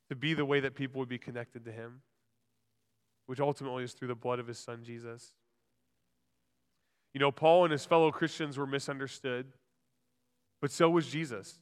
to 0.09 0.15
be 0.15 0.33
the 0.33 0.45
way 0.45 0.59
that 0.59 0.75
people 0.75 0.99
would 0.99 1.09
be 1.09 1.17
connected 1.17 1.65
to 1.65 1.71
him 1.71 2.01
which 3.25 3.39
ultimately 3.39 3.83
is 3.83 3.93
through 3.93 4.07
the 4.07 4.15
blood 4.15 4.39
of 4.39 4.47
his 4.47 4.59
son 4.59 4.83
Jesus. 4.83 5.33
You 7.13 7.19
know, 7.19 7.31
Paul 7.31 7.63
and 7.65 7.71
his 7.71 7.85
fellow 7.85 8.11
Christians 8.11 8.57
were 8.57 8.65
misunderstood, 8.65 9.47
but 10.61 10.71
so 10.71 10.89
was 10.89 11.07
Jesus. 11.07 11.59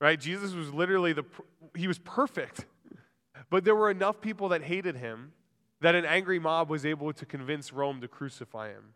Right? 0.00 0.18
Jesus 0.18 0.52
was 0.52 0.72
literally 0.72 1.12
the 1.12 1.24
he 1.74 1.88
was 1.88 1.98
perfect. 1.98 2.66
But 3.50 3.64
there 3.64 3.74
were 3.74 3.90
enough 3.90 4.20
people 4.20 4.48
that 4.50 4.62
hated 4.62 4.96
him 4.96 5.32
that 5.80 5.94
an 5.94 6.04
angry 6.04 6.38
mob 6.38 6.70
was 6.70 6.86
able 6.86 7.12
to 7.12 7.26
convince 7.26 7.72
Rome 7.72 8.00
to 8.00 8.08
crucify 8.08 8.70
him. 8.70 8.94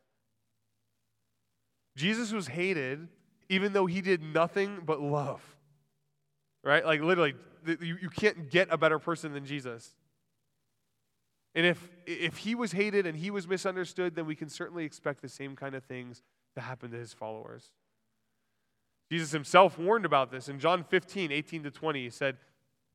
Jesus 1.96 2.32
was 2.32 2.48
hated 2.48 3.08
even 3.48 3.72
though 3.72 3.86
he 3.86 4.00
did 4.00 4.22
nothing 4.22 4.82
but 4.84 5.00
love. 5.00 5.42
Right? 6.62 6.84
Like 6.84 7.00
literally, 7.00 7.34
you, 7.66 7.98
you 8.00 8.10
can't 8.10 8.50
get 8.50 8.68
a 8.70 8.78
better 8.78 8.98
person 8.98 9.32
than 9.32 9.44
Jesus. 9.44 9.94
And 11.54 11.66
if, 11.66 11.88
if 12.06 12.38
he 12.38 12.54
was 12.54 12.72
hated 12.72 13.06
and 13.06 13.16
he 13.16 13.30
was 13.30 13.48
misunderstood, 13.48 14.14
then 14.14 14.26
we 14.26 14.34
can 14.34 14.48
certainly 14.48 14.84
expect 14.84 15.22
the 15.22 15.28
same 15.28 15.56
kind 15.56 15.74
of 15.74 15.82
things 15.84 16.22
to 16.54 16.60
happen 16.60 16.90
to 16.90 16.96
his 16.96 17.12
followers. 17.12 17.72
Jesus 19.10 19.32
himself 19.32 19.78
warned 19.78 20.04
about 20.04 20.30
this 20.30 20.48
in 20.48 20.58
John 20.58 20.84
15, 20.84 21.32
18 21.32 21.62
to 21.64 21.70
20. 21.70 22.02
He 22.02 22.10
said, 22.10 22.36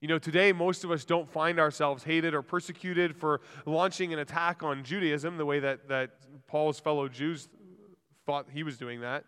You 0.00 0.08
know, 0.08 0.18
today 0.18 0.52
most 0.52 0.82
of 0.82 0.90
us 0.90 1.04
don't 1.04 1.30
find 1.30 1.60
ourselves 1.60 2.04
hated 2.04 2.34
or 2.34 2.42
persecuted 2.42 3.14
for 3.14 3.42
launching 3.66 4.12
an 4.12 4.18
attack 4.18 4.62
on 4.62 4.82
Judaism 4.82 5.36
the 5.36 5.44
way 5.44 5.60
that, 5.60 5.88
that 5.88 6.10
Paul's 6.46 6.80
fellow 6.80 7.08
Jews 7.08 7.48
thought 8.24 8.46
he 8.52 8.62
was 8.62 8.78
doing 8.78 9.00
that. 9.02 9.24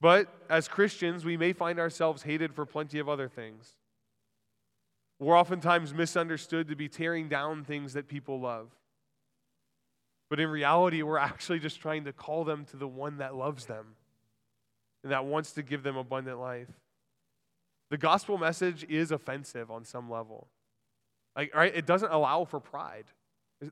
But 0.00 0.28
as 0.50 0.66
Christians, 0.66 1.24
we 1.24 1.36
may 1.36 1.52
find 1.52 1.78
ourselves 1.78 2.22
hated 2.22 2.52
for 2.52 2.66
plenty 2.66 2.98
of 2.98 3.08
other 3.08 3.28
things. 3.28 3.76
We're 5.20 5.38
oftentimes 5.38 5.94
misunderstood 5.94 6.68
to 6.68 6.76
be 6.76 6.88
tearing 6.88 7.28
down 7.28 7.64
things 7.64 7.92
that 7.92 8.08
people 8.08 8.40
love. 8.40 8.70
But 10.28 10.40
in 10.40 10.48
reality, 10.48 11.02
we're 11.02 11.18
actually 11.18 11.60
just 11.60 11.80
trying 11.80 12.04
to 12.04 12.12
call 12.12 12.44
them 12.44 12.64
to 12.66 12.76
the 12.76 12.88
one 12.88 13.18
that 13.18 13.36
loves 13.36 13.66
them 13.66 13.94
and 15.04 15.12
that 15.12 15.24
wants 15.24 15.52
to 15.52 15.62
give 15.62 15.82
them 15.84 15.96
abundant 15.96 16.40
life. 16.40 16.68
The 17.90 17.98
gospel 17.98 18.38
message 18.38 18.84
is 18.88 19.10
offensive 19.10 19.70
on 19.70 19.84
some 19.84 20.10
level. 20.10 20.48
Like, 21.36 21.54
right? 21.54 21.74
It 21.74 21.86
doesn't 21.86 22.10
allow 22.10 22.44
for 22.44 22.60
pride. 22.60 23.06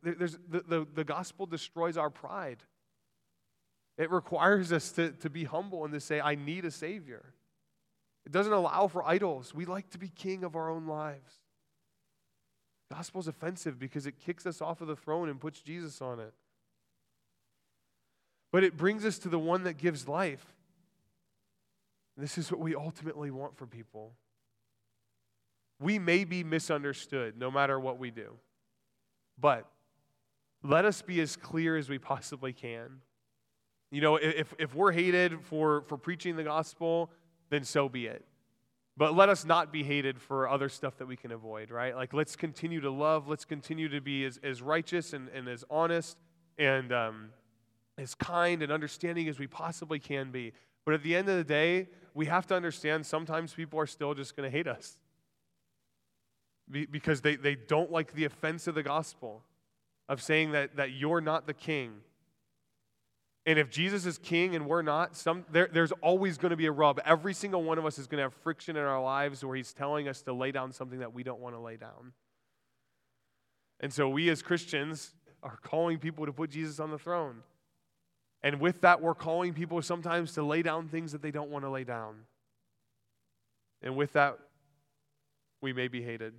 There's, 0.02 0.38
the, 0.48 0.60
the, 0.66 0.86
the 0.94 1.04
gospel 1.04 1.46
destroys 1.46 1.96
our 1.96 2.10
pride. 2.10 2.62
It 3.98 4.10
requires 4.10 4.72
us 4.72 4.90
to, 4.92 5.10
to 5.12 5.30
be 5.30 5.44
humble 5.44 5.84
and 5.84 5.92
to 5.92 6.00
say, 6.00 6.20
I 6.20 6.34
need 6.34 6.64
a 6.64 6.70
Savior. 6.70 7.34
It 8.24 8.32
doesn't 8.32 8.52
allow 8.52 8.86
for 8.88 9.06
idols. 9.06 9.54
We 9.54 9.64
like 9.64 9.90
to 9.90 9.98
be 9.98 10.08
king 10.08 10.44
of 10.44 10.56
our 10.56 10.70
own 10.70 10.86
lives. 10.86 11.40
Gospel 12.90 13.20
is 13.20 13.28
offensive 13.28 13.78
because 13.78 14.06
it 14.06 14.18
kicks 14.18 14.46
us 14.46 14.60
off 14.60 14.80
of 14.80 14.88
the 14.88 14.96
throne 14.96 15.28
and 15.28 15.40
puts 15.40 15.60
Jesus 15.60 16.00
on 16.00 16.20
it. 16.20 16.32
But 18.52 18.64
it 18.64 18.76
brings 18.76 19.04
us 19.04 19.18
to 19.20 19.28
the 19.28 19.38
one 19.38 19.64
that 19.64 19.78
gives 19.78 20.06
life. 20.06 20.44
This 22.16 22.38
is 22.38 22.50
what 22.50 22.60
we 22.60 22.74
ultimately 22.74 23.30
want 23.30 23.56
for 23.56 23.66
people. 23.66 24.12
We 25.80 25.98
may 25.98 26.24
be 26.24 26.44
misunderstood 26.44 27.36
no 27.36 27.50
matter 27.50 27.80
what 27.80 27.98
we 27.98 28.10
do, 28.10 28.34
but 29.38 29.66
let 30.62 30.84
us 30.84 31.02
be 31.02 31.20
as 31.20 31.36
clear 31.36 31.76
as 31.76 31.88
we 31.88 31.98
possibly 31.98 32.52
can. 32.52 33.00
You 33.90 34.00
know, 34.00 34.16
if, 34.16 34.54
if 34.58 34.74
we're 34.74 34.92
hated 34.92 35.42
for, 35.42 35.82
for 35.82 35.98
preaching 35.98 36.36
the 36.36 36.44
gospel, 36.44 37.10
then 37.50 37.64
so 37.64 37.88
be 37.88 38.06
it. 38.06 38.24
But 38.96 39.14
let 39.16 39.28
us 39.28 39.44
not 39.44 39.72
be 39.72 39.82
hated 39.82 40.20
for 40.20 40.48
other 40.48 40.68
stuff 40.68 40.98
that 40.98 41.06
we 41.06 41.16
can 41.16 41.32
avoid, 41.32 41.70
right? 41.70 41.96
Like, 41.96 42.12
let's 42.12 42.36
continue 42.36 42.80
to 42.82 42.90
love. 42.90 43.26
Let's 43.26 43.44
continue 43.44 43.88
to 43.88 44.00
be 44.00 44.24
as, 44.24 44.38
as 44.42 44.60
righteous 44.60 45.14
and, 45.14 45.28
and 45.30 45.48
as 45.48 45.64
honest 45.70 46.18
and 46.58 46.92
um, 46.92 47.30
as 47.96 48.14
kind 48.14 48.62
and 48.62 48.70
understanding 48.70 49.28
as 49.28 49.38
we 49.38 49.46
possibly 49.46 49.98
can 49.98 50.30
be. 50.30 50.52
But 50.84 50.94
at 50.94 51.02
the 51.02 51.16
end 51.16 51.28
of 51.28 51.36
the 51.36 51.44
day, 51.44 51.88
we 52.14 52.26
have 52.26 52.46
to 52.48 52.54
understand 52.54 53.06
sometimes 53.06 53.54
people 53.54 53.78
are 53.78 53.86
still 53.86 54.14
just 54.14 54.36
going 54.36 54.50
to 54.50 54.56
hate 54.56 54.66
us 54.66 54.96
because 56.90 57.20
they, 57.20 57.36
they 57.36 57.54
don't 57.54 57.90
like 57.90 58.14
the 58.14 58.24
offense 58.24 58.66
of 58.66 58.74
the 58.74 58.82
gospel. 58.82 59.42
of 60.08 60.20
saying 60.20 60.52
that, 60.52 60.76
that 60.76 60.92
you're 60.92 61.20
not 61.20 61.46
the 61.46 61.54
king. 61.54 61.92
And 63.46 63.58
if 63.58 63.70
Jesus 63.70 64.06
is 64.06 64.18
king 64.18 64.54
and 64.54 64.66
we're 64.66 64.82
not, 64.82 65.16
some, 65.16 65.44
there, 65.50 65.68
there's 65.72 65.92
always 66.02 66.38
going 66.38 66.50
to 66.50 66.56
be 66.56 66.66
a 66.66 66.72
rub. 66.72 67.00
Every 67.04 67.34
single 67.34 67.62
one 67.62 67.78
of 67.78 67.86
us 67.86 67.98
is 67.98 68.06
going 68.06 68.18
to 68.18 68.24
have 68.24 68.34
friction 68.34 68.76
in 68.76 68.82
our 68.82 69.02
lives 69.02 69.44
where 69.44 69.56
he's 69.56 69.72
telling 69.72 70.08
us 70.08 70.22
to 70.22 70.32
lay 70.32 70.52
down 70.52 70.72
something 70.72 71.00
that 71.00 71.12
we 71.12 71.22
don't 71.22 71.40
want 71.40 71.54
to 71.54 71.60
lay 71.60 71.76
down. 71.76 72.12
And 73.80 73.92
so 73.92 74.08
we 74.08 74.28
as 74.28 74.42
Christians 74.42 75.14
are 75.42 75.58
calling 75.62 75.98
people 75.98 76.26
to 76.26 76.32
put 76.32 76.50
Jesus 76.50 76.78
on 76.78 76.90
the 76.90 76.98
throne. 76.98 77.42
And 78.42 78.60
with 78.60 78.80
that, 78.80 79.00
we're 79.00 79.14
calling 79.14 79.54
people 79.54 79.80
sometimes 79.82 80.32
to 80.32 80.42
lay 80.42 80.62
down 80.62 80.88
things 80.88 81.12
that 81.12 81.22
they 81.22 81.30
don't 81.30 81.50
want 81.50 81.64
to 81.64 81.70
lay 81.70 81.84
down. 81.84 82.16
And 83.82 83.96
with 83.96 84.12
that, 84.14 84.38
we 85.60 85.72
may 85.72 85.88
be 85.88 86.02
hated. 86.02 86.34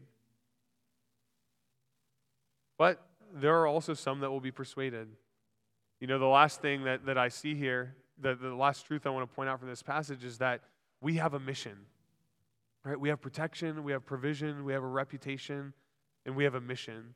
But 2.77 3.05
there 3.33 3.59
are 3.61 3.67
also 3.67 3.93
some 3.93 4.19
that 4.19 4.29
will 4.29 4.41
be 4.41 4.51
persuaded. 4.51 5.07
You 5.99 6.07
know, 6.07 6.19
the 6.19 6.25
last 6.25 6.61
thing 6.61 6.83
that, 6.83 7.05
that 7.05 7.17
I 7.17 7.29
see 7.29 7.55
here, 7.55 7.95
the, 8.19 8.35
the 8.35 8.53
last 8.53 8.85
truth 8.85 9.05
I 9.07 9.09
want 9.09 9.29
to 9.29 9.35
point 9.35 9.49
out 9.49 9.59
from 9.59 9.69
this 9.69 9.81
passage 9.81 10.23
is 10.23 10.39
that 10.39 10.61
we 11.01 11.15
have 11.15 11.33
a 11.33 11.39
mission. 11.39 11.77
Right? 12.83 12.99
We 12.99 13.09
have 13.09 13.21
protection, 13.21 13.83
we 13.83 13.93
have 13.93 14.05
provision, 14.05 14.65
we 14.65 14.73
have 14.73 14.83
a 14.83 14.87
reputation, 14.87 15.73
and 16.25 16.35
we 16.35 16.43
have 16.43 16.55
a 16.55 16.61
mission. 16.61 17.15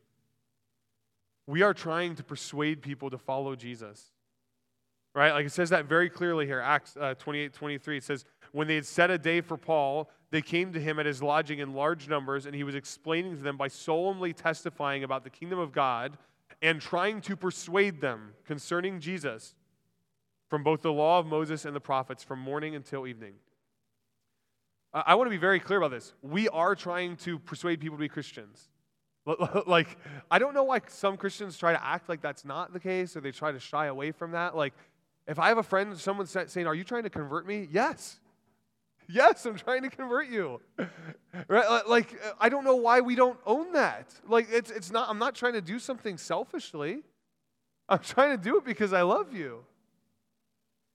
We 1.45 1.61
are 1.61 1.73
trying 1.73 2.15
to 2.15 2.23
persuade 2.23 2.81
people 2.81 3.09
to 3.09 3.17
follow 3.17 3.55
Jesus. 3.55 4.11
Right? 5.17 5.33
Like 5.33 5.47
it 5.47 5.51
says 5.51 5.71
that 5.71 5.85
very 5.85 6.11
clearly 6.11 6.45
here, 6.45 6.59
Acts 6.59 6.95
uh, 6.95 7.15
28 7.15 7.51
23. 7.51 7.97
It 7.97 8.03
says, 8.03 8.23
When 8.51 8.67
they 8.67 8.75
had 8.75 8.85
set 8.85 9.09
a 9.09 9.17
day 9.17 9.41
for 9.41 9.57
Paul, 9.57 10.11
they 10.29 10.43
came 10.43 10.71
to 10.73 10.79
him 10.79 10.99
at 10.99 11.07
his 11.07 11.23
lodging 11.23 11.57
in 11.57 11.73
large 11.73 12.07
numbers, 12.07 12.45
and 12.45 12.53
he 12.53 12.63
was 12.63 12.75
explaining 12.75 13.35
to 13.35 13.41
them 13.41 13.57
by 13.57 13.67
solemnly 13.67 14.31
testifying 14.31 15.03
about 15.03 15.23
the 15.23 15.31
kingdom 15.31 15.57
of 15.57 15.71
God 15.71 16.19
and 16.61 16.79
trying 16.79 17.21
to 17.21 17.35
persuade 17.35 17.99
them 17.99 18.33
concerning 18.45 18.99
Jesus 18.99 19.55
from 20.51 20.61
both 20.61 20.83
the 20.83 20.93
law 20.93 21.17
of 21.17 21.25
Moses 21.25 21.65
and 21.65 21.75
the 21.75 21.79
prophets 21.79 22.23
from 22.23 22.37
morning 22.37 22.75
until 22.75 23.07
evening. 23.07 23.33
I 24.93 25.15
want 25.15 25.25
to 25.25 25.31
be 25.31 25.37
very 25.37 25.59
clear 25.59 25.79
about 25.79 25.89
this. 25.89 26.13
We 26.21 26.47
are 26.49 26.75
trying 26.75 27.15
to 27.17 27.39
persuade 27.39 27.79
people 27.79 27.97
to 27.97 28.01
be 28.01 28.07
Christians. 28.07 28.69
Like, 29.65 29.97
I 30.31 30.39
don't 30.39 30.53
know 30.53 30.63
why 30.63 30.79
some 30.87 31.17
Christians 31.17 31.57
try 31.57 31.73
to 31.73 31.83
act 31.83 32.07
like 32.07 32.21
that's 32.21 32.45
not 32.45 32.71
the 32.71 32.79
case 32.79 33.17
or 33.17 33.19
they 33.19 33.31
try 33.31 33.51
to 33.51 33.59
shy 33.59 33.87
away 33.87 34.11
from 34.11 34.31
that. 34.31 34.55
Like, 34.55 34.73
if 35.27 35.39
I 35.39 35.49
have 35.49 35.57
a 35.57 35.63
friend, 35.63 35.97
someone 35.97 36.25
saying, 36.25 36.67
Are 36.67 36.75
you 36.75 36.83
trying 36.83 37.03
to 37.03 37.09
convert 37.09 37.45
me? 37.45 37.67
Yes. 37.71 38.19
Yes, 39.09 39.45
I'm 39.45 39.55
trying 39.55 39.83
to 39.83 39.89
convert 39.89 40.27
you. 40.27 40.59
right? 41.47 41.87
Like, 41.87 42.19
I 42.39 42.49
don't 42.49 42.65
know 42.65 42.75
why 42.75 42.99
we 42.99 43.15
don't 43.15 43.39
own 43.45 43.71
that. 43.71 44.13
Like, 44.27 44.47
it's, 44.51 44.69
it's 44.69 44.91
not, 44.91 45.09
I'm 45.09 45.17
not 45.17 45.33
trying 45.33 45.53
to 45.53 45.61
do 45.61 45.79
something 45.79 46.17
selfishly. 46.17 47.03
I'm 47.87 47.99
trying 47.99 48.37
to 48.37 48.43
do 48.43 48.57
it 48.57 48.65
because 48.65 48.91
I 48.91 49.03
love 49.03 49.33
you. 49.33 49.63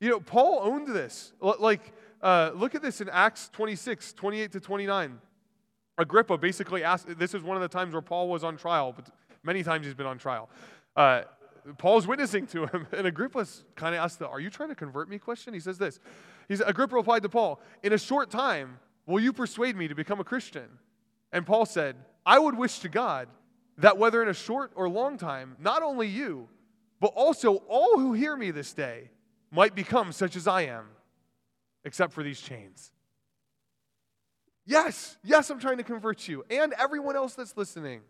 You 0.00 0.10
know, 0.10 0.20
Paul 0.20 0.60
owned 0.62 0.88
this. 0.88 1.32
Like, 1.40 1.92
uh, 2.20 2.50
look 2.54 2.74
at 2.74 2.82
this 2.82 3.00
in 3.00 3.08
Acts 3.08 3.48
26, 3.50 4.12
28 4.12 4.52
to 4.52 4.60
29. 4.60 5.18
Agrippa 5.96 6.36
basically 6.36 6.84
asked, 6.84 7.18
this 7.18 7.34
is 7.34 7.42
one 7.42 7.56
of 7.56 7.62
the 7.62 7.68
times 7.68 7.94
where 7.94 8.02
Paul 8.02 8.28
was 8.28 8.44
on 8.44 8.56
trial, 8.56 8.92
but 8.92 9.08
many 9.42 9.62
times 9.62 9.86
he's 9.86 9.94
been 9.94 10.06
on 10.06 10.18
trial. 10.18 10.50
Uh, 10.96 11.22
Paul's 11.78 12.06
witnessing 12.06 12.46
to 12.48 12.66
him, 12.66 12.86
and 12.92 13.06
Agrippa 13.06 13.46
kind 13.76 13.94
of 13.94 14.00
asked 14.00 14.18
the, 14.18 14.28
Are 14.28 14.40
you 14.40 14.50
trying 14.50 14.68
to 14.70 14.74
convert 14.74 15.08
me 15.08 15.18
question? 15.18 15.54
He 15.54 15.60
says 15.60 15.78
this. 15.78 16.00
He's, 16.48 16.60
Agrippa 16.60 16.94
replied 16.94 17.22
to 17.22 17.28
Paul, 17.28 17.60
In 17.82 17.92
a 17.92 17.98
short 17.98 18.30
time, 18.30 18.78
will 19.06 19.20
you 19.20 19.32
persuade 19.32 19.76
me 19.76 19.88
to 19.88 19.94
become 19.94 20.20
a 20.20 20.24
Christian? 20.24 20.68
And 21.32 21.46
Paul 21.46 21.66
said, 21.66 21.96
I 22.26 22.38
would 22.38 22.56
wish 22.56 22.80
to 22.80 22.88
God 22.88 23.28
that 23.78 23.98
whether 23.98 24.22
in 24.22 24.28
a 24.28 24.34
short 24.34 24.72
or 24.74 24.88
long 24.88 25.16
time, 25.16 25.56
not 25.58 25.82
only 25.82 26.06
you, 26.06 26.48
but 27.00 27.12
also 27.14 27.56
all 27.68 27.98
who 27.98 28.12
hear 28.12 28.36
me 28.36 28.50
this 28.50 28.72
day 28.72 29.10
might 29.50 29.74
become 29.74 30.12
such 30.12 30.36
as 30.36 30.46
I 30.46 30.62
am, 30.62 30.86
except 31.84 32.12
for 32.12 32.22
these 32.22 32.40
chains. 32.40 32.92
Yes, 34.64 35.16
yes, 35.24 35.50
I'm 35.50 35.58
trying 35.58 35.78
to 35.78 35.82
convert 35.82 36.28
you 36.28 36.44
and 36.48 36.72
everyone 36.78 37.16
else 37.16 37.34
that's 37.34 37.56
listening. 37.56 38.02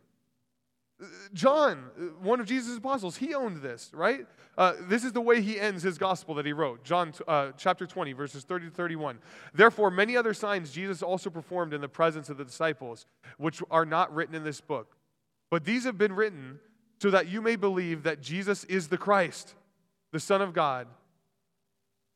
John, 1.33 1.91
one 2.21 2.41
of 2.41 2.47
Jesus' 2.47 2.77
apostles, 2.77 3.17
he 3.17 3.35
owned 3.35 3.59
this, 3.59 3.91
right? 3.93 4.27
Uh, 4.57 4.75
this 4.83 5.05
is 5.05 5.13
the 5.13 5.21
way 5.21 5.41
he 5.41 5.59
ends 5.59 5.83
his 5.83 5.99
gospel 5.99 6.35
that 6.37 6.47
he 6.47 6.53
wrote. 6.53 6.85
John 6.85 7.13
uh, 7.27 7.53
chapter 7.57 7.87
20, 7.87 8.13
verses 8.13 8.45
30 8.45 8.67
to 8.67 8.71
31. 8.73 9.19
Therefore, 9.55 9.91
many 9.91 10.17
other 10.17 10.35
signs 10.35 10.71
Jesus 10.71 11.03
also 11.03 11.31
performed 11.31 11.73
in 11.73 11.81
the 11.81 11.89
presence 11.89 12.29
of 12.29 12.37
the 12.37 12.45
disciples, 12.45 13.07
which 13.39 13.63
are 13.71 13.85
not 13.85 14.15
written 14.15 14.35
in 14.35 14.45
this 14.45 14.61
book. 14.61 14.97
But 15.51 15.65
these 15.65 15.85
have 15.85 15.99
been 15.99 16.13
written 16.13 16.61
so 17.01 17.11
that 17.11 17.29
you 17.29 17.43
may 17.43 17.57
believe 17.57 18.05
that 18.05 18.21
Jesus 18.21 18.65
is 18.65 18.89
the 18.89 18.99
Christ, 18.99 19.55
the 20.13 20.21
Son 20.21 20.41
of 20.41 20.53
God, 20.53 20.87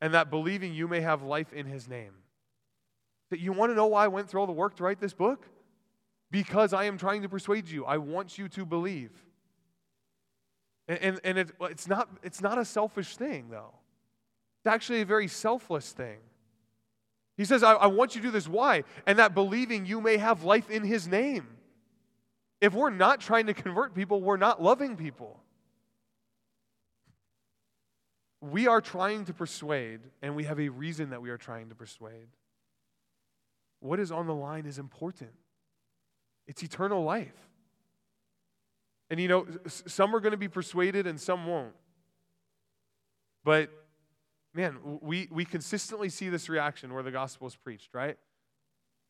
and 0.00 0.14
that 0.14 0.30
believing 0.30 0.74
you 0.74 0.86
may 0.86 1.00
have 1.00 1.22
life 1.22 1.52
in 1.52 1.66
his 1.66 1.88
name. 1.88 2.12
That 3.30 3.40
you 3.40 3.52
want 3.52 3.72
to 3.72 3.74
know 3.74 3.86
why 3.86 4.04
I 4.04 4.08
went 4.08 4.28
through 4.28 4.40
all 4.40 4.46
the 4.46 4.52
work 4.52 4.76
to 4.76 4.84
write 4.84 5.00
this 5.00 5.14
book? 5.14 5.48
Because 6.30 6.72
I 6.72 6.84
am 6.84 6.98
trying 6.98 7.22
to 7.22 7.28
persuade 7.28 7.68
you. 7.68 7.84
I 7.84 7.98
want 7.98 8.38
you 8.38 8.48
to 8.50 8.64
believe. 8.64 9.12
And, 10.88 10.98
and, 10.98 11.20
and 11.24 11.38
it, 11.38 11.50
it's, 11.62 11.88
not, 11.88 12.08
it's 12.22 12.40
not 12.40 12.58
a 12.58 12.64
selfish 12.64 13.16
thing, 13.16 13.48
though. 13.50 13.74
It's 14.60 14.72
actually 14.72 15.00
a 15.00 15.04
very 15.04 15.28
selfless 15.28 15.92
thing. 15.92 16.18
He 17.36 17.44
says, 17.44 17.62
I, 17.62 17.72
I 17.72 17.86
want 17.86 18.14
you 18.14 18.22
to 18.22 18.28
do 18.28 18.30
this. 18.30 18.48
Why? 18.48 18.84
And 19.06 19.18
that 19.18 19.34
believing 19.34 19.86
you 19.86 20.00
may 20.00 20.16
have 20.16 20.42
life 20.42 20.70
in 20.70 20.84
His 20.84 21.06
name. 21.06 21.46
If 22.60 22.72
we're 22.72 22.90
not 22.90 23.20
trying 23.20 23.46
to 23.46 23.54
convert 23.54 23.94
people, 23.94 24.22
we're 24.22 24.38
not 24.38 24.62
loving 24.62 24.96
people. 24.96 25.40
We 28.40 28.66
are 28.66 28.80
trying 28.80 29.26
to 29.26 29.34
persuade, 29.34 30.00
and 30.22 30.34
we 30.36 30.44
have 30.44 30.58
a 30.60 30.68
reason 30.68 31.10
that 31.10 31.20
we 31.20 31.30
are 31.30 31.36
trying 31.36 31.68
to 31.68 31.74
persuade. 31.74 32.28
What 33.80 34.00
is 34.00 34.10
on 34.10 34.26
the 34.26 34.34
line 34.34 34.66
is 34.66 34.78
important. 34.78 35.32
It's 36.46 36.62
eternal 36.62 37.02
life. 37.02 37.34
And 39.10 39.20
you 39.20 39.28
know, 39.28 39.46
some 39.66 40.14
are 40.14 40.20
going 40.20 40.32
to 40.32 40.38
be 40.38 40.48
persuaded 40.48 41.06
and 41.06 41.20
some 41.20 41.46
won't. 41.46 41.74
But 43.44 43.70
man, 44.54 44.78
we, 45.00 45.28
we 45.30 45.44
consistently 45.44 46.08
see 46.08 46.28
this 46.28 46.48
reaction 46.48 46.92
where 46.92 47.02
the 47.02 47.12
gospel 47.12 47.46
is 47.46 47.54
preached, 47.54 47.94
right? 47.94 48.16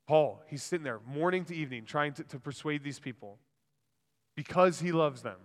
Paul, 0.07 0.43
he's 0.47 0.63
sitting 0.63 0.85
there 0.85 1.01
morning 1.07 1.45
to 1.47 1.55
evening 1.55 1.85
trying 1.85 2.13
to, 2.15 2.25
to 2.25 2.39
persuade 2.39 2.85
these 2.85 2.99
people 2.99 3.39
because 4.37 4.81
he 4.81 4.93
loves 4.93 5.23
them. 5.23 5.39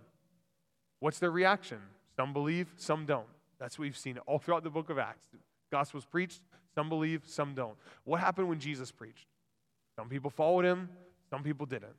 What's 1.00 1.18
their 1.18 1.30
reaction? 1.30 1.78
Some 2.16 2.32
believe, 2.32 2.72
some 2.76 3.06
don't. 3.06 3.26
That's 3.58 3.78
what 3.78 3.84
we've 3.84 3.96
seen 3.96 4.18
all 4.18 4.38
throughout 4.38 4.64
the 4.64 4.70
book 4.70 4.90
of 4.90 4.98
Acts. 4.98 5.24
Gospel's 5.70 6.04
preached, 6.04 6.42
some 6.74 6.88
believe, 6.88 7.22
some 7.26 7.54
don't. 7.54 7.76
What 8.04 8.20
happened 8.20 8.48
when 8.48 8.60
Jesus 8.60 8.90
preached? 8.90 9.26
Some 9.96 10.08
people 10.08 10.30
followed 10.30 10.64
him, 10.64 10.90
some 11.32 11.42
people 11.42 11.64
didn't. 11.64 11.96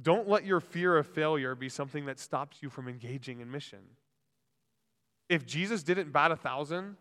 Don't 0.00 0.26
let 0.30 0.46
your 0.46 0.60
fear 0.60 0.96
of 0.96 1.06
failure 1.06 1.54
be 1.54 1.68
something 1.68 2.06
that 2.06 2.18
stops 2.18 2.62
you 2.62 2.70
from 2.70 2.88
engaging 2.88 3.40
in 3.40 3.50
mission. 3.50 3.80
If 5.28 5.44
Jesus 5.44 5.82
didn't 5.82 6.10
bat 6.10 6.30
a 6.30 6.36
thousand, 6.36 6.96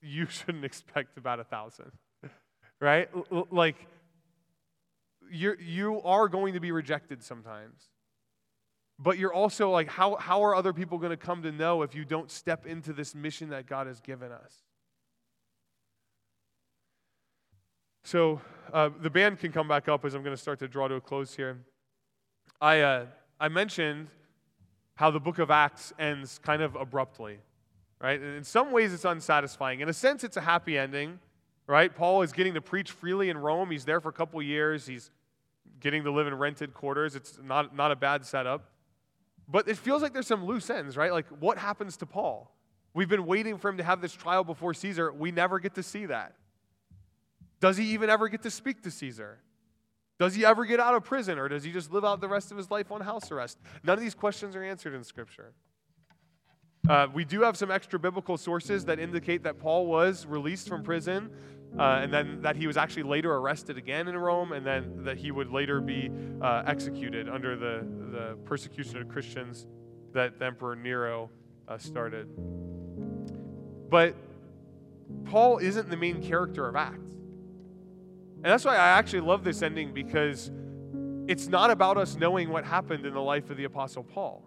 you 0.00 0.24
shouldn't 0.30 0.64
expect 0.64 1.14
to 1.16 1.20
bat 1.20 1.40
a 1.40 1.44
thousand, 1.44 1.92
right? 2.80 3.10
L- 3.30 3.48
like, 3.50 3.86
you're, 5.30 5.60
you 5.60 6.00
are 6.00 6.26
going 6.26 6.54
to 6.54 6.60
be 6.60 6.72
rejected 6.72 7.22
sometimes. 7.22 7.90
But 8.98 9.18
you're 9.18 9.34
also 9.34 9.70
like, 9.70 9.90
how, 9.90 10.14
how 10.14 10.42
are 10.42 10.54
other 10.54 10.72
people 10.72 10.96
going 10.96 11.10
to 11.10 11.18
come 11.18 11.42
to 11.42 11.52
know 11.52 11.82
if 11.82 11.94
you 11.94 12.06
don't 12.06 12.30
step 12.30 12.64
into 12.64 12.94
this 12.94 13.14
mission 13.14 13.50
that 13.50 13.66
God 13.66 13.88
has 13.88 14.00
given 14.00 14.32
us? 14.32 14.63
So 18.04 18.38
uh, 18.70 18.90
the 19.00 19.08
band 19.08 19.38
can 19.38 19.50
come 19.50 19.66
back 19.66 19.88
up 19.88 20.04
as 20.04 20.14
I'm 20.14 20.22
going 20.22 20.36
to 20.36 20.40
start 20.40 20.58
to 20.58 20.68
draw 20.68 20.88
to 20.88 20.96
a 20.96 21.00
close 21.00 21.34
here. 21.34 21.58
I, 22.60 22.80
uh, 22.80 23.06
I 23.40 23.48
mentioned 23.48 24.08
how 24.94 25.10
the 25.10 25.18
book 25.18 25.38
of 25.38 25.50
Acts 25.50 25.94
ends 25.98 26.38
kind 26.38 26.60
of 26.60 26.76
abruptly, 26.76 27.38
right? 28.00 28.20
And 28.20 28.36
in 28.36 28.44
some 28.44 28.72
ways, 28.72 28.92
it's 28.92 29.06
unsatisfying. 29.06 29.80
In 29.80 29.88
a 29.88 29.92
sense, 29.94 30.22
it's 30.22 30.36
a 30.36 30.42
happy 30.42 30.76
ending, 30.76 31.18
right? 31.66 31.94
Paul 31.94 32.20
is 32.20 32.32
getting 32.32 32.52
to 32.54 32.60
preach 32.60 32.90
freely 32.90 33.30
in 33.30 33.38
Rome. 33.38 33.70
He's 33.70 33.86
there 33.86 34.02
for 34.02 34.10
a 34.10 34.12
couple 34.12 34.40
years. 34.42 34.86
He's 34.86 35.10
getting 35.80 36.04
to 36.04 36.12
live 36.12 36.26
in 36.26 36.34
rented 36.34 36.74
quarters. 36.74 37.16
It's 37.16 37.38
not, 37.42 37.74
not 37.74 37.90
a 37.90 37.96
bad 37.96 38.26
setup. 38.26 38.70
But 39.48 39.66
it 39.66 39.78
feels 39.78 40.02
like 40.02 40.12
there's 40.12 40.26
some 40.26 40.44
loose 40.44 40.68
ends, 40.68 40.96
right? 40.98 41.10
Like, 41.10 41.26
what 41.40 41.56
happens 41.56 41.96
to 41.98 42.06
Paul? 42.06 42.54
We've 42.92 43.08
been 43.08 43.24
waiting 43.24 43.56
for 43.56 43.70
him 43.70 43.78
to 43.78 43.82
have 43.82 44.02
this 44.02 44.12
trial 44.12 44.44
before 44.44 44.74
Caesar. 44.74 45.10
We 45.10 45.32
never 45.32 45.58
get 45.58 45.74
to 45.76 45.82
see 45.82 46.04
that. 46.06 46.34
Does 47.60 47.76
he 47.76 47.84
even 47.92 48.10
ever 48.10 48.28
get 48.28 48.42
to 48.42 48.50
speak 48.50 48.82
to 48.82 48.90
Caesar? 48.90 49.40
Does 50.18 50.34
he 50.34 50.44
ever 50.44 50.64
get 50.64 50.78
out 50.78 50.94
of 50.94 51.04
prison 51.04 51.38
or 51.38 51.48
does 51.48 51.64
he 51.64 51.72
just 51.72 51.92
live 51.92 52.04
out 52.04 52.20
the 52.20 52.28
rest 52.28 52.50
of 52.50 52.56
his 52.56 52.70
life 52.70 52.92
on 52.92 53.00
house 53.00 53.30
arrest? 53.32 53.58
None 53.82 53.98
of 53.98 54.00
these 54.02 54.14
questions 54.14 54.54
are 54.54 54.62
answered 54.62 54.94
in 54.94 55.02
Scripture. 55.02 55.52
Uh, 56.88 57.06
we 57.12 57.24
do 57.24 57.40
have 57.40 57.56
some 57.56 57.70
extra 57.70 57.98
biblical 57.98 58.36
sources 58.36 58.84
that 58.84 58.98
indicate 58.98 59.42
that 59.42 59.58
Paul 59.58 59.86
was 59.86 60.26
released 60.26 60.68
from 60.68 60.82
prison 60.82 61.30
uh, 61.78 62.00
and 62.02 62.12
then 62.12 62.40
that 62.42 62.56
he 62.56 62.66
was 62.66 62.76
actually 62.76 63.02
later 63.02 63.34
arrested 63.34 63.76
again 63.76 64.06
in 64.06 64.16
Rome, 64.16 64.52
and 64.52 64.64
then 64.64 65.02
that 65.04 65.16
he 65.16 65.32
would 65.32 65.50
later 65.50 65.80
be 65.80 66.10
uh, 66.40 66.62
executed 66.66 67.28
under 67.28 67.56
the, 67.56 67.86
the 68.12 68.36
persecution 68.44 68.98
of 68.98 69.08
Christians 69.08 69.66
that 70.12 70.38
the 70.38 70.44
Emperor 70.44 70.76
Nero 70.76 71.30
uh, 71.66 71.76
started. 71.76 72.28
But 73.90 74.14
Paul 75.24 75.58
isn't 75.58 75.90
the 75.90 75.96
main 75.96 76.22
character 76.22 76.68
of 76.68 76.76
Acts. 76.76 77.13
And 78.44 78.52
that's 78.52 78.66
why 78.66 78.76
I 78.76 78.88
actually 78.88 79.22
love 79.22 79.42
this 79.42 79.62
ending 79.62 79.94
because 79.94 80.52
it's 81.26 81.48
not 81.48 81.70
about 81.70 81.96
us 81.96 82.14
knowing 82.14 82.50
what 82.50 82.66
happened 82.66 83.06
in 83.06 83.14
the 83.14 83.20
life 83.22 83.48
of 83.48 83.56
the 83.56 83.64
Apostle 83.64 84.04
Paul. 84.04 84.46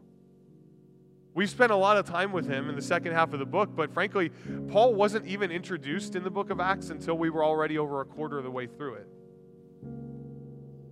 We've 1.34 1.50
spent 1.50 1.72
a 1.72 1.76
lot 1.76 1.98
of 1.98 2.06
time 2.06 2.32
with 2.32 2.48
him 2.48 2.70
in 2.70 2.76
the 2.76 2.82
second 2.82 3.14
half 3.14 3.34
of 3.34 3.39
the 3.39 3.45
book, 3.45 3.76
but 3.76 3.91
frankly, 3.91 4.30
Paul 4.70 4.93
wasn't 4.93 5.26
even 5.26 5.50
introduced 5.50 6.16
in 6.16 6.24
the 6.24 6.30
book 6.30 6.52
of 6.52 6.60
Acts 6.60 6.91
until 6.91 7.18
we 7.18 7.32
were 7.32 7.43
already 7.43 7.80
over 7.80 8.02
a 8.02 8.06
quarter 8.06 8.38
of 8.38 8.43
the 8.43 8.52
way 8.52 8.68
through 8.68 8.93
it. 8.95 9.08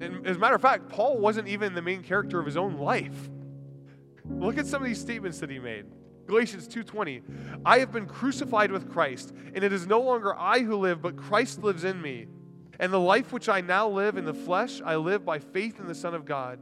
And 0.02 0.26
as 0.26 0.38
a 0.38 0.40
matter 0.40 0.56
of 0.56 0.62
fact, 0.64 0.90
Paul 0.90 1.20
wasn't 1.20 1.48
even 1.48 1.76
the 1.76 1.84
main 1.84 2.02
character 2.02 2.40
of 2.40 2.46
his 2.48 2.58
own 2.58 2.78
life. 2.78 3.30
Look 4.28 4.58
at 4.58 4.66
some 4.66 4.82
of 4.82 4.88
these 4.88 5.00
statements 5.00 5.40
that 5.42 5.52
he 5.52 5.60
made. 5.60 5.86
Galatians 6.26 6.68
2:20 6.68 7.22
I 7.64 7.78
have 7.78 7.92
been 7.92 8.08
crucified 8.08 8.72
with 8.72 8.92
Christ 8.92 9.32
and 9.54 9.64
it 9.64 9.72
is 9.72 9.86
no 9.86 10.02
longer 10.02 10.36
I 10.36 10.62
who 10.62 10.76
live 10.76 11.04
but 11.04 11.16
Christ 11.16 11.62
lives 11.62 11.84
in 11.84 12.02
me 12.02 12.26
and 12.80 12.92
the 12.92 13.00
life 13.00 13.32
which 13.32 13.50
I 13.50 13.62
now 13.62 13.88
live 13.88 14.18
in 14.18 14.26
the 14.26 14.34
flesh 14.34 14.82
I 14.84 14.96
live 14.96 15.26
by 15.26 15.40
faith 15.40 15.80
in 15.80 15.88
the 15.88 15.96
son 15.96 16.14
of 16.14 16.26
God 16.26 16.60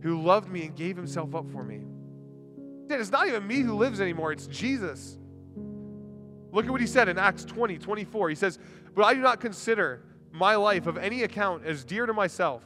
who 0.00 0.20
loved 0.20 0.48
me 0.48 0.66
and 0.66 0.76
gave 0.76 0.96
himself 0.96 1.34
up 1.34 1.50
for 1.50 1.62
me 1.62 1.82
it's 3.00 3.10
not 3.10 3.28
even 3.28 3.46
me 3.46 3.60
who 3.60 3.74
lives 3.74 4.00
anymore, 4.00 4.32
it's 4.32 4.46
Jesus. 4.46 5.18
Look 6.52 6.66
at 6.66 6.70
what 6.70 6.80
he 6.80 6.86
said 6.86 7.08
in 7.08 7.18
Acts 7.18 7.44
20, 7.44 7.78
24. 7.78 8.28
He 8.28 8.34
says, 8.34 8.58
But 8.94 9.04
I 9.04 9.14
do 9.14 9.20
not 9.20 9.40
consider 9.40 10.02
my 10.30 10.54
life 10.56 10.86
of 10.86 10.96
any 10.96 11.22
account 11.22 11.64
as 11.64 11.84
dear 11.84 12.06
to 12.06 12.12
myself, 12.12 12.62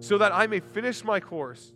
so 0.00 0.18
that 0.18 0.32
I 0.32 0.46
may 0.46 0.60
finish 0.60 1.04
my 1.04 1.20
course 1.20 1.72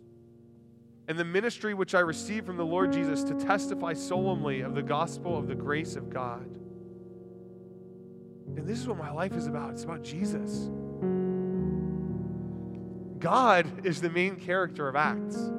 and 1.07 1.17
the 1.17 1.25
ministry 1.25 1.73
which 1.73 1.95
I 1.95 1.99
received 1.99 2.45
from 2.45 2.57
the 2.57 2.65
Lord 2.65 2.93
Jesus 2.93 3.23
to 3.23 3.33
testify 3.33 3.93
solemnly 3.93 4.61
of 4.61 4.75
the 4.75 4.83
gospel 4.83 5.37
of 5.37 5.47
the 5.47 5.55
grace 5.55 5.95
of 5.95 6.09
God. 6.09 6.49
And 8.57 8.67
this 8.67 8.79
is 8.79 8.87
what 8.87 8.97
my 8.97 9.11
life 9.11 9.33
is 9.33 9.47
about 9.47 9.71
it's 9.71 9.83
about 9.83 10.03
Jesus. 10.03 10.69
God 13.19 13.85
is 13.85 14.01
the 14.01 14.09
main 14.09 14.35
character 14.35 14.87
of 14.87 14.95
Acts. 14.95 15.51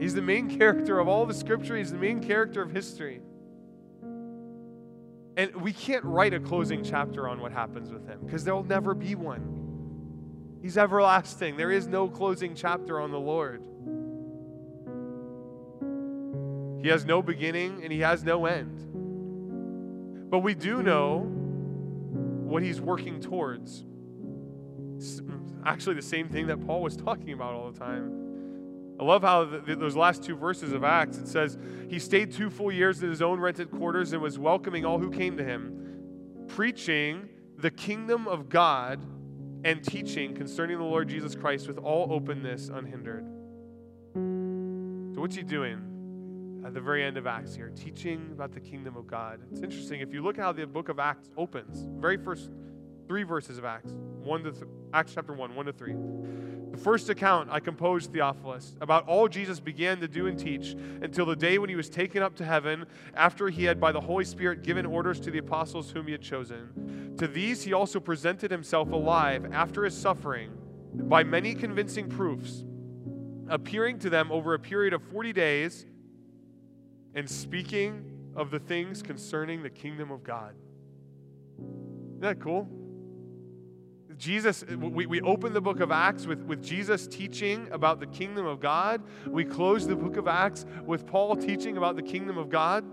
He's 0.00 0.14
the 0.14 0.22
main 0.22 0.48
character 0.58 0.98
of 0.98 1.08
all 1.08 1.26
the 1.26 1.34
scripture, 1.34 1.76
he's 1.76 1.92
the 1.92 1.98
main 1.98 2.20
character 2.20 2.62
of 2.62 2.70
history. 2.70 3.20
And 5.36 5.54
we 5.56 5.72
can't 5.72 6.04
write 6.04 6.34
a 6.34 6.40
closing 6.40 6.82
chapter 6.82 7.28
on 7.28 7.40
what 7.40 7.52
happens 7.52 7.92
with 7.92 8.06
him 8.08 8.18
because 8.24 8.42
there'll 8.42 8.64
never 8.64 8.92
be 8.92 9.14
one. 9.14 10.58
He's 10.60 10.76
everlasting. 10.76 11.56
There 11.56 11.70
is 11.70 11.86
no 11.86 12.08
closing 12.08 12.56
chapter 12.56 13.00
on 13.00 13.12
the 13.12 13.20
Lord. 13.20 13.62
He 16.82 16.88
has 16.88 17.04
no 17.04 17.22
beginning 17.22 17.82
and 17.82 17.92
he 17.92 18.00
has 18.00 18.24
no 18.24 18.46
end. 18.46 20.30
But 20.30 20.40
we 20.40 20.54
do 20.54 20.82
know 20.82 21.37
what 22.48 22.62
he's 22.62 22.80
working 22.80 23.20
towards. 23.20 23.84
It's 24.96 25.20
actually, 25.64 25.94
the 25.94 26.02
same 26.02 26.28
thing 26.28 26.46
that 26.46 26.64
Paul 26.66 26.82
was 26.82 26.96
talking 26.96 27.32
about 27.32 27.54
all 27.54 27.70
the 27.70 27.78
time. 27.78 28.96
I 28.98 29.04
love 29.04 29.22
how 29.22 29.44
the, 29.44 29.76
those 29.76 29.94
last 29.94 30.24
two 30.24 30.34
verses 30.34 30.72
of 30.72 30.82
Acts, 30.82 31.18
it 31.18 31.28
says, 31.28 31.56
He 31.88 31.98
stayed 31.98 32.32
two 32.32 32.50
full 32.50 32.72
years 32.72 33.02
in 33.02 33.10
his 33.10 33.22
own 33.22 33.38
rented 33.38 33.70
quarters 33.70 34.12
and 34.12 34.20
was 34.20 34.38
welcoming 34.38 34.84
all 34.84 34.98
who 34.98 35.10
came 35.10 35.36
to 35.36 35.44
him, 35.44 36.46
preaching 36.48 37.28
the 37.58 37.70
kingdom 37.70 38.26
of 38.26 38.48
God 38.48 39.00
and 39.64 39.84
teaching 39.84 40.34
concerning 40.34 40.78
the 40.78 40.84
Lord 40.84 41.08
Jesus 41.08 41.34
Christ 41.34 41.68
with 41.68 41.78
all 41.78 42.12
openness 42.12 42.70
unhindered. 42.70 43.24
So, 45.14 45.20
what's 45.20 45.36
he 45.36 45.42
doing 45.42 45.97
at 46.64 46.74
the 46.74 46.80
very 46.80 47.04
end 47.04 47.16
of 47.16 47.26
Acts 47.26 47.54
here? 47.54 47.70
Teaching 47.70 48.30
about 48.32 48.52
the 48.52 48.60
kingdom 48.60 48.96
of 48.96 49.06
God. 49.06 49.40
It's 49.50 49.62
interesting. 49.62 50.00
If 50.00 50.12
you 50.12 50.22
look 50.22 50.36
how 50.36 50.52
the 50.52 50.66
book 50.66 50.88
of 50.88 50.98
Acts 50.98 51.30
opens, 51.36 51.86
very 52.00 52.16
first 52.16 52.50
three 53.06 53.22
verses 53.22 53.58
of 53.58 53.64
Acts, 53.64 53.92
one 54.22 54.42
to 54.44 54.52
th- 54.52 54.64
Acts 54.92 55.14
chapter 55.14 55.32
1, 55.32 55.54
1 55.54 55.66
to 55.66 55.72
3. 55.72 55.94
The 56.70 56.76
first 56.76 57.08
account 57.08 57.48
I 57.50 57.60
composed, 57.60 58.12
Theophilus, 58.12 58.76
about 58.80 59.08
all 59.08 59.26
Jesus 59.26 59.58
began 59.58 60.00
to 60.00 60.08
do 60.08 60.26
and 60.26 60.38
teach 60.38 60.76
until 61.02 61.24
the 61.24 61.34
day 61.34 61.58
when 61.58 61.70
he 61.70 61.76
was 61.76 61.88
taken 61.88 62.22
up 62.22 62.34
to 62.36 62.44
heaven, 62.44 62.84
after 63.14 63.48
he 63.48 63.64
had 63.64 63.80
by 63.80 63.90
the 63.90 64.00
Holy 64.00 64.24
Spirit 64.24 64.62
given 64.62 64.84
orders 64.84 65.18
to 65.20 65.30
the 65.30 65.38
apostles 65.38 65.90
whom 65.90 66.06
he 66.06 66.12
had 66.12 66.22
chosen. 66.22 67.14
To 67.18 67.26
these 67.26 67.62
he 67.62 67.72
also 67.72 67.98
presented 67.98 68.50
himself 68.50 68.92
alive 68.92 69.50
after 69.52 69.84
his 69.84 69.96
suffering 69.96 70.50
by 70.94 71.24
many 71.24 71.54
convincing 71.54 72.08
proofs, 72.08 72.64
appearing 73.48 73.98
to 74.00 74.10
them 74.10 74.30
over 74.30 74.54
a 74.54 74.58
period 74.58 74.92
of 74.92 75.02
40 75.02 75.32
days 75.32 75.86
and 77.18 77.28
speaking 77.28 78.04
of 78.36 78.52
the 78.52 78.60
things 78.60 79.02
concerning 79.02 79.60
the 79.60 79.68
kingdom 79.68 80.12
of 80.12 80.22
God. 80.22 80.54
Isn't 81.58 82.20
that 82.20 82.38
cool? 82.38 82.68
Jesus, 84.16 84.64
we, 84.64 85.04
we 85.06 85.20
open 85.22 85.52
the 85.52 85.60
book 85.60 85.80
of 85.80 85.90
Acts 85.90 86.26
with, 86.26 86.42
with 86.44 86.62
Jesus 86.62 87.08
teaching 87.08 87.66
about 87.72 87.98
the 87.98 88.06
kingdom 88.06 88.46
of 88.46 88.60
God. 88.60 89.02
We 89.26 89.44
close 89.44 89.84
the 89.84 89.96
book 89.96 90.16
of 90.16 90.28
Acts 90.28 90.64
with 90.86 91.06
Paul 91.06 91.34
teaching 91.34 91.76
about 91.76 91.96
the 91.96 92.02
kingdom 92.02 92.38
of 92.38 92.50
God. 92.50 92.84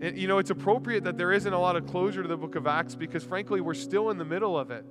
And, 0.00 0.16
you 0.16 0.28
know, 0.28 0.38
it's 0.38 0.50
appropriate 0.50 1.04
that 1.04 1.18
there 1.18 1.32
isn't 1.32 1.52
a 1.52 1.60
lot 1.60 1.76
of 1.76 1.86
closure 1.86 2.22
to 2.22 2.28
the 2.28 2.36
book 2.38 2.54
of 2.54 2.66
Acts 2.66 2.94
because, 2.94 3.24
frankly, 3.24 3.60
we're 3.60 3.74
still 3.74 4.08
in 4.08 4.16
the 4.16 4.24
middle 4.24 4.58
of 4.58 4.70
it. 4.70 4.86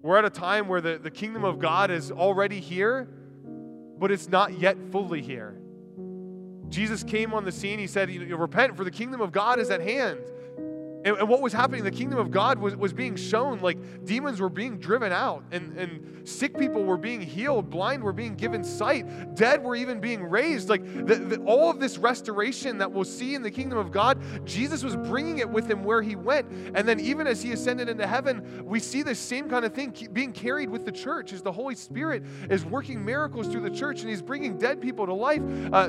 We're 0.00 0.16
at 0.16 0.24
a 0.24 0.30
time 0.30 0.68
where 0.68 0.80
the, 0.80 0.98
the 0.98 1.10
kingdom 1.10 1.44
of 1.44 1.58
God 1.58 1.90
is 1.90 2.12
already 2.12 2.60
here, 2.60 3.08
but 3.98 4.10
it's 4.10 4.28
not 4.28 4.58
yet 4.58 4.76
fully 4.90 5.22
here. 5.22 5.58
Jesus 6.68 7.04
came 7.04 7.32
on 7.32 7.44
the 7.44 7.52
scene. 7.52 7.78
He 7.78 7.86
said, 7.86 8.08
Repent, 8.10 8.76
for 8.76 8.84
the 8.84 8.90
kingdom 8.90 9.20
of 9.20 9.32
God 9.32 9.58
is 9.58 9.70
at 9.70 9.80
hand. 9.80 10.18
And, 11.04 11.18
and, 11.18 11.28
what 11.28 11.42
was 11.42 11.52
happening, 11.52 11.84
the 11.84 11.90
kingdom 11.90 12.18
of 12.18 12.30
God 12.30 12.58
was, 12.58 12.74
was 12.76 12.92
being 12.92 13.14
shown. 13.14 13.60
Like 13.60 14.04
demons 14.04 14.40
were 14.40 14.48
being 14.48 14.78
driven 14.78 15.12
out, 15.12 15.44
and, 15.52 15.76
and 15.76 16.26
sick 16.28 16.56
people 16.56 16.82
were 16.82 16.96
being 16.96 17.20
healed, 17.20 17.68
blind 17.68 18.02
were 18.02 18.12
being 18.12 18.34
given 18.34 18.64
sight, 18.64 19.34
dead 19.34 19.62
were 19.62 19.76
even 19.76 20.00
being 20.00 20.22
raised. 20.22 20.68
Like 20.68 20.84
the, 20.84 21.16
the, 21.16 21.40
all 21.44 21.70
of 21.70 21.78
this 21.78 21.98
restoration 21.98 22.78
that 22.78 22.90
we'll 22.90 23.04
see 23.04 23.34
in 23.34 23.42
the 23.42 23.50
kingdom 23.50 23.78
of 23.78 23.92
God, 23.92 24.18
Jesus 24.46 24.82
was 24.82 24.96
bringing 24.96 25.38
it 25.38 25.48
with 25.48 25.70
him 25.70 25.84
where 25.84 26.00
he 26.00 26.16
went. 26.16 26.50
And 26.74 26.88
then, 26.88 26.98
even 27.00 27.26
as 27.26 27.42
he 27.42 27.52
ascended 27.52 27.88
into 27.88 28.06
heaven, 28.06 28.64
we 28.64 28.80
see 28.80 29.02
the 29.02 29.14
same 29.14 29.48
kind 29.48 29.64
of 29.64 29.74
thing 29.74 29.94
being 30.12 30.32
carried 30.32 30.70
with 30.70 30.84
the 30.84 30.92
church 30.92 31.32
as 31.32 31.42
the 31.42 31.52
Holy 31.52 31.74
Spirit 31.74 32.24
is 32.48 32.64
working 32.64 33.04
miracles 33.04 33.48
through 33.48 33.62
the 33.62 33.70
church 33.70 34.00
and 34.00 34.08
he's 34.08 34.22
bringing 34.22 34.58
dead 34.58 34.80
people 34.80 35.06
to 35.06 35.14
life. 35.14 35.42
Uh, 35.72 35.88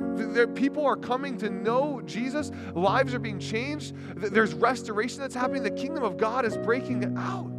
there, 0.00 0.46
people 0.46 0.86
are 0.86 0.96
coming 0.96 1.36
to 1.38 1.50
know 1.50 2.00
Jesus. 2.04 2.50
Lives 2.74 3.14
are 3.14 3.18
being 3.18 3.38
changed. 3.38 3.94
There's 4.16 4.54
restoration 4.54 5.20
that's 5.20 5.34
happening. 5.34 5.62
The 5.62 5.70
kingdom 5.70 6.02
of 6.04 6.16
God 6.16 6.44
is 6.44 6.56
breaking 6.56 7.16
out. 7.16 7.50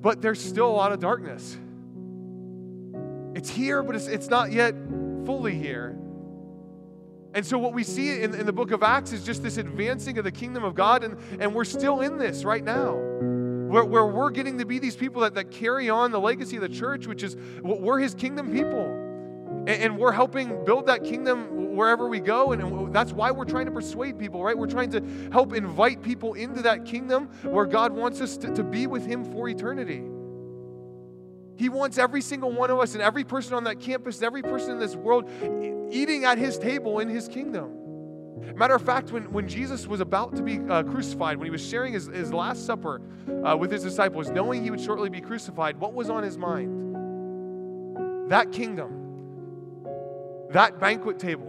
But 0.00 0.20
there's 0.20 0.42
still 0.42 0.68
a 0.68 0.72
lot 0.72 0.92
of 0.92 1.00
darkness. 1.00 1.56
It's 3.34 3.48
here, 3.48 3.82
but 3.82 3.96
it's, 3.96 4.08
it's 4.08 4.28
not 4.28 4.52
yet 4.52 4.74
fully 5.24 5.54
here. 5.54 5.98
And 7.34 7.46
so, 7.46 7.56
what 7.56 7.72
we 7.72 7.82
see 7.82 8.22
in, 8.22 8.34
in 8.34 8.44
the 8.44 8.52
book 8.52 8.72
of 8.72 8.82
Acts 8.82 9.12
is 9.12 9.24
just 9.24 9.42
this 9.42 9.56
advancing 9.56 10.18
of 10.18 10.24
the 10.24 10.32
kingdom 10.32 10.64
of 10.64 10.74
God, 10.74 11.02
and, 11.02 11.16
and 11.40 11.54
we're 11.54 11.64
still 11.64 12.02
in 12.02 12.18
this 12.18 12.44
right 12.44 12.62
now. 12.62 12.92
Where, 12.92 13.86
where 13.86 14.06
we're 14.06 14.30
getting 14.30 14.58
to 14.58 14.66
be 14.66 14.78
these 14.78 14.96
people 14.96 15.22
that, 15.22 15.34
that 15.36 15.50
carry 15.50 15.88
on 15.88 16.10
the 16.10 16.20
legacy 16.20 16.56
of 16.56 16.62
the 16.62 16.68
church, 16.68 17.06
which 17.06 17.22
is 17.22 17.36
we're 17.62 18.00
his 18.00 18.14
kingdom 18.14 18.52
people. 18.52 19.01
And 19.66 19.96
we're 19.96 20.12
helping 20.12 20.64
build 20.64 20.86
that 20.86 21.04
kingdom 21.04 21.76
wherever 21.76 22.08
we 22.08 22.20
go. 22.20 22.52
And 22.52 22.92
that's 22.92 23.12
why 23.12 23.30
we're 23.30 23.44
trying 23.44 23.66
to 23.66 23.72
persuade 23.72 24.18
people, 24.18 24.42
right? 24.42 24.56
We're 24.56 24.66
trying 24.66 24.90
to 24.90 25.30
help 25.30 25.52
invite 25.52 26.02
people 26.02 26.34
into 26.34 26.62
that 26.62 26.84
kingdom 26.84 27.26
where 27.42 27.66
God 27.66 27.92
wants 27.92 28.20
us 28.20 28.36
to, 28.38 28.52
to 28.54 28.62
be 28.62 28.86
with 28.86 29.06
Him 29.06 29.24
for 29.24 29.48
eternity. 29.48 30.02
He 31.56 31.68
wants 31.68 31.98
every 31.98 32.22
single 32.22 32.50
one 32.50 32.70
of 32.70 32.80
us 32.80 32.94
and 32.94 33.02
every 33.02 33.24
person 33.24 33.54
on 33.54 33.64
that 33.64 33.78
campus 33.78 34.16
and 34.16 34.24
every 34.24 34.42
person 34.42 34.72
in 34.72 34.78
this 34.78 34.96
world 34.96 35.30
eating 35.92 36.24
at 36.24 36.38
His 36.38 36.58
table 36.58 36.98
in 36.98 37.08
His 37.08 37.28
kingdom. 37.28 37.78
Matter 38.56 38.74
of 38.74 38.82
fact, 38.82 39.12
when, 39.12 39.30
when 39.32 39.48
Jesus 39.48 39.86
was 39.86 40.00
about 40.00 40.34
to 40.36 40.42
be 40.42 40.58
uh, 40.58 40.82
crucified, 40.82 41.38
when 41.38 41.46
he 41.46 41.50
was 41.50 41.64
sharing 41.66 41.92
his, 41.92 42.06
his 42.06 42.32
Last 42.32 42.66
Supper 42.66 43.00
uh, 43.44 43.56
with 43.56 43.70
his 43.70 43.82
disciples, 43.82 44.30
knowing 44.30 44.64
he 44.64 44.70
would 44.70 44.80
shortly 44.80 45.08
be 45.08 45.20
crucified, 45.20 45.78
what 45.78 45.94
was 45.94 46.10
on 46.10 46.22
his 46.22 46.36
mind? 46.36 46.90
That 48.30 48.50
kingdom 48.50 49.01
that 50.52 50.78
banquet 50.78 51.18
table. 51.18 51.48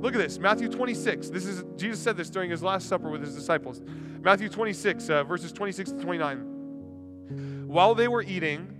Look 0.00 0.14
at 0.14 0.18
this, 0.18 0.38
Matthew 0.38 0.68
26. 0.68 1.28
This 1.28 1.44
is 1.44 1.62
Jesus 1.76 2.00
said 2.00 2.16
this 2.16 2.30
during 2.30 2.50
his 2.50 2.62
last 2.62 2.88
supper 2.88 3.10
with 3.10 3.20
his 3.20 3.34
disciples. 3.34 3.82
Matthew 4.22 4.48
26, 4.48 5.10
uh, 5.10 5.24
verses 5.24 5.52
26 5.52 5.92
to 5.92 6.00
29. 6.00 7.66
While 7.66 7.94
they 7.94 8.08
were 8.08 8.22
eating, 8.22 8.78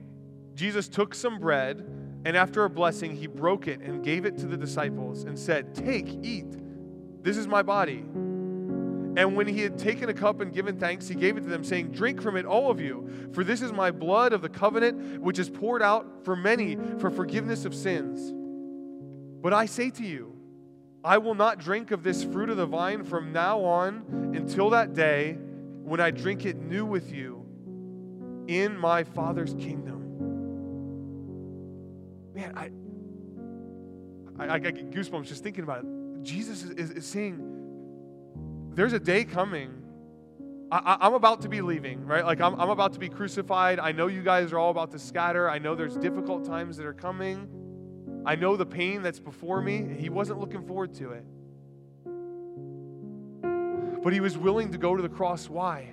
Jesus 0.55 0.88
took 0.88 1.14
some 1.14 1.38
bread, 1.38 1.86
And 2.24 2.36
after 2.36 2.64
a 2.64 2.70
blessing, 2.70 3.16
he 3.16 3.26
broke 3.26 3.66
it 3.66 3.80
and 3.80 4.05
gave 4.05 4.26
it 4.26 4.36
to 4.38 4.46
the 4.46 4.57
disciples 4.57 5.24
and 5.24 5.38
said, 5.38 5.74
Take, 5.74 6.07
eat. 6.22 6.44
This 7.22 7.36
is 7.36 7.46
my 7.46 7.62
body. 7.62 8.05
And 9.16 9.36
when 9.36 9.48
he 9.48 9.61
had 9.61 9.78
taken 9.78 10.09
a 10.09 10.14
cup 10.14 10.40
and 10.40 10.53
given 10.53 10.78
thanks, 10.78 11.09
he 11.09 11.14
gave 11.14 11.36
it 11.36 11.40
to 11.42 11.48
them, 11.48 11.64
saying, 11.64 11.92
Drink 11.92 12.20
from 12.20 12.36
it, 12.36 12.44
all 12.44 12.70
of 12.70 12.80
you, 12.80 13.30
for 13.32 13.42
this 13.42 13.62
is 13.62 13.72
my 13.72 13.90
blood 13.90 14.32
of 14.32 14.42
the 14.42 14.48
covenant, 14.48 15.20
which 15.20 15.38
is 15.38 15.48
poured 15.48 15.82
out 15.82 16.24
for 16.24 16.36
many 16.36 16.76
for 16.98 17.11
forgiveness 17.11 17.64
of 17.64 17.74
sins. 17.74 18.34
But 19.41 19.53
I 19.53 19.66
say 19.66 19.91
to 19.91 20.05
you, 20.05 20.36
I 21.03 21.18
will 21.18 21.34
not 21.34 21.59
drink 21.59 21.93
of 21.93 22.03
this 22.03 22.24
fruit 22.24 22.51
of 22.51 22.59
the 22.59 22.66
vine 22.66 23.05
from 23.05 23.32
now 23.32 23.61
on 23.61 24.32
until 24.36 24.70
that 24.70 24.93
day 24.93 25.38
when 25.82 26.01
I 26.01 26.11
drink 26.11 26.45
it 26.45 26.57
new 26.57 26.84
with 26.84 27.12
you 27.12 27.47
in 28.49 28.76
my 28.76 29.05
Father's 29.05 29.55
kingdom. 29.55 30.01
Man, 32.34 32.53
I, 32.57 32.70
I, 34.43 34.55
I 34.55 34.59
get 34.59 34.91
goosebumps 34.91 35.26
just 35.26 35.43
thinking 35.43 35.64
about 35.64 35.84
it. 35.84 36.22
Jesus 36.22 36.62
is, 36.62 36.70
is, 36.72 36.91
is 36.91 37.07
saying, 37.07 37.41
there's 38.74 38.93
a 38.93 39.01
day 39.01 39.24
coming. 39.24 39.82
I, 40.70 41.07
am 41.07 41.14
about 41.14 41.41
to 41.43 41.49
be 41.49 41.62
leaving, 41.62 42.07
right? 42.07 42.24
Like, 42.24 42.41
I'm, 42.41 42.61
I'm 42.61 42.70
about 42.70 42.93
to 42.93 43.01
be 43.01 43.09
crucified. 43.09 43.80
I 43.80 43.91
know 43.91 44.07
you 44.07 44.22
guys 44.22 44.53
are 44.53 44.59
all 44.59 44.70
about 44.70 44.93
to 44.93 44.99
scatter. 44.99 45.51
I 45.51 45.59
know 45.59 45.74
there's 45.74 45.97
difficult 45.97 46.45
times 46.45 46.76
that 46.76 46.86
are 46.86 46.95
coming. 46.95 47.49
I 48.25 48.37
know 48.37 48.57
the 48.57 48.66
pain 48.66 49.03
that's 49.03 49.21
before 49.21 49.61
me. 49.61 49.97
He 49.99 50.09
wasn't 50.09 50.41
looking 50.41 50.66
forward 50.66 50.95
to 50.95 51.12
it. 51.12 51.25
But 54.03 54.12
he 54.12 54.21
was 54.21 54.37
willing 54.37 54.73
to 54.73 54.79
go 54.79 54.97
to 54.97 55.03
the 55.03 55.09
cross. 55.09 55.49
Why? 55.49 55.91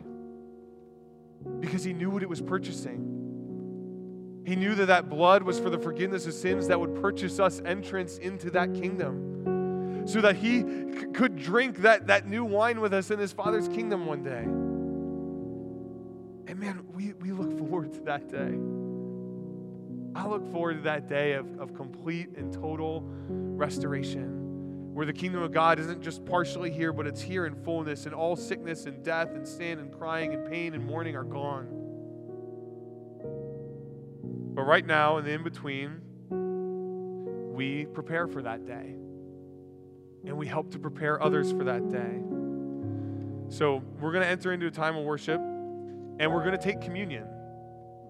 Because 1.59 1.83
he 1.83 1.93
knew 1.93 2.09
what 2.09 2.23
it 2.23 2.29
was 2.29 2.41
purchasing. 2.41 3.13
He 4.45 4.55
knew 4.55 4.75
that 4.75 4.85
that 4.85 5.09
blood 5.09 5.43
was 5.43 5.59
for 5.59 5.69
the 5.69 5.77
forgiveness 5.77 6.25
of 6.25 6.33
sins 6.33 6.67
that 6.67 6.79
would 6.79 7.01
purchase 7.01 7.39
us 7.39 7.61
entrance 7.65 8.17
into 8.17 8.49
that 8.51 8.73
kingdom 8.73 10.05
so 10.07 10.21
that 10.21 10.37
he 10.37 10.61
c- 10.61 11.05
could 11.13 11.35
drink 11.35 11.79
that, 11.79 12.07
that 12.07 12.27
new 12.27 12.45
wine 12.45 12.79
with 12.79 12.93
us 12.93 13.11
in 13.11 13.19
his 13.19 13.33
Father's 13.33 13.67
kingdom 13.67 14.05
one 14.05 14.23
day. 14.23 14.43
And 16.49 16.59
man, 16.59 16.85
we, 16.93 17.11
we 17.13 17.33
look 17.33 17.57
forward 17.57 17.91
to 17.93 17.99
that 18.01 18.29
day. 18.29 18.57
I 20.17 20.25
look 20.25 20.51
forward 20.51 20.77
to 20.77 20.81
that 20.81 21.07
day 21.07 21.33
of, 21.33 21.59
of 21.59 21.75
complete 21.75 22.29
and 22.35 22.51
total 22.51 23.03
restoration, 23.29 24.93
where 24.95 25.05
the 25.05 25.13
kingdom 25.13 25.43
of 25.43 25.51
God 25.51 25.79
isn't 25.79 26.01
just 26.01 26.25
partially 26.25 26.71
here, 26.71 26.91
but 26.91 27.05
it's 27.05 27.21
here 27.21 27.45
in 27.45 27.53
fullness, 27.63 28.07
and 28.07 28.15
all 28.15 28.35
sickness 28.35 28.87
and 28.87 29.03
death 29.03 29.29
and 29.35 29.47
sin 29.47 29.77
and 29.77 29.95
crying 29.95 30.33
and 30.33 30.49
pain 30.49 30.73
and 30.73 30.83
mourning 30.83 31.15
are 31.15 31.23
gone. 31.23 31.67
But 34.55 34.63
right 34.63 34.85
now, 34.85 35.17
in 35.17 35.25
the 35.25 35.31
in 35.33 35.43
between, 35.43 36.01
we 37.53 37.85
prepare 37.85 38.27
for 38.27 38.41
that 38.41 38.65
day. 38.65 38.95
And 40.25 40.35
we 40.35 40.47
help 40.47 40.71
to 40.71 40.79
prepare 40.79 41.21
others 41.21 41.51
for 41.51 41.63
that 41.65 41.89
day. 41.89 42.23
So 43.49 43.83
we're 44.01 44.11
going 44.11 44.23
to 44.23 44.29
enter 44.29 44.51
into 44.51 44.65
a 44.65 44.71
time 44.71 44.97
of 44.97 45.05
worship 45.05 45.39
and 45.39 46.33
we're 46.33 46.43
going 46.43 46.57
to 46.57 46.63
take 46.63 46.81
communion. 46.81 47.27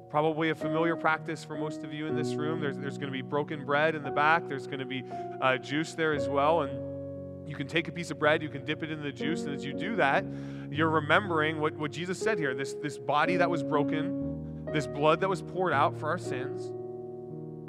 Probably 0.09 0.51
a 0.51 0.55
familiar 0.55 0.95
practice 0.95 1.43
for 1.43 1.57
most 1.57 1.83
of 1.83 1.93
you 1.93 2.07
in 2.07 2.15
this 2.15 2.33
room. 2.33 2.61
There's, 2.61 2.77
there's 2.77 2.97
going 2.97 3.11
to 3.11 3.17
be 3.17 3.21
broken 3.21 3.65
bread 3.65 3.93
in 3.93 4.03
the 4.03 4.11
back, 4.11 4.47
there's 4.47 4.65
going 4.65 4.79
to 4.79 4.85
be 4.85 5.03
uh, 5.41 5.57
juice 5.57 5.93
there 5.93 6.13
as 6.13 6.29
well. 6.29 6.61
And 6.61 7.47
you 7.47 7.55
can 7.55 7.67
take 7.67 7.87
a 7.87 7.91
piece 7.91 8.11
of 8.11 8.19
bread, 8.19 8.41
you 8.41 8.49
can 8.49 8.65
dip 8.65 8.83
it 8.83 8.91
in 8.91 9.01
the 9.01 9.11
juice, 9.11 9.43
and 9.43 9.53
as 9.53 9.65
you 9.65 9.73
do 9.73 9.95
that, 9.97 10.25
you're 10.69 10.89
remembering 10.89 11.59
what, 11.59 11.73
what 11.75 11.91
Jesus 11.91 12.19
said 12.19 12.37
here 12.37 12.53
this, 12.53 12.73
this 12.81 12.97
body 12.97 13.37
that 13.37 13.49
was 13.49 13.63
broken, 13.63 14.65
this 14.73 14.87
blood 14.87 15.21
that 15.21 15.29
was 15.29 15.41
poured 15.41 15.73
out 15.73 15.97
for 15.97 16.09
our 16.09 16.17
sins. 16.17 16.71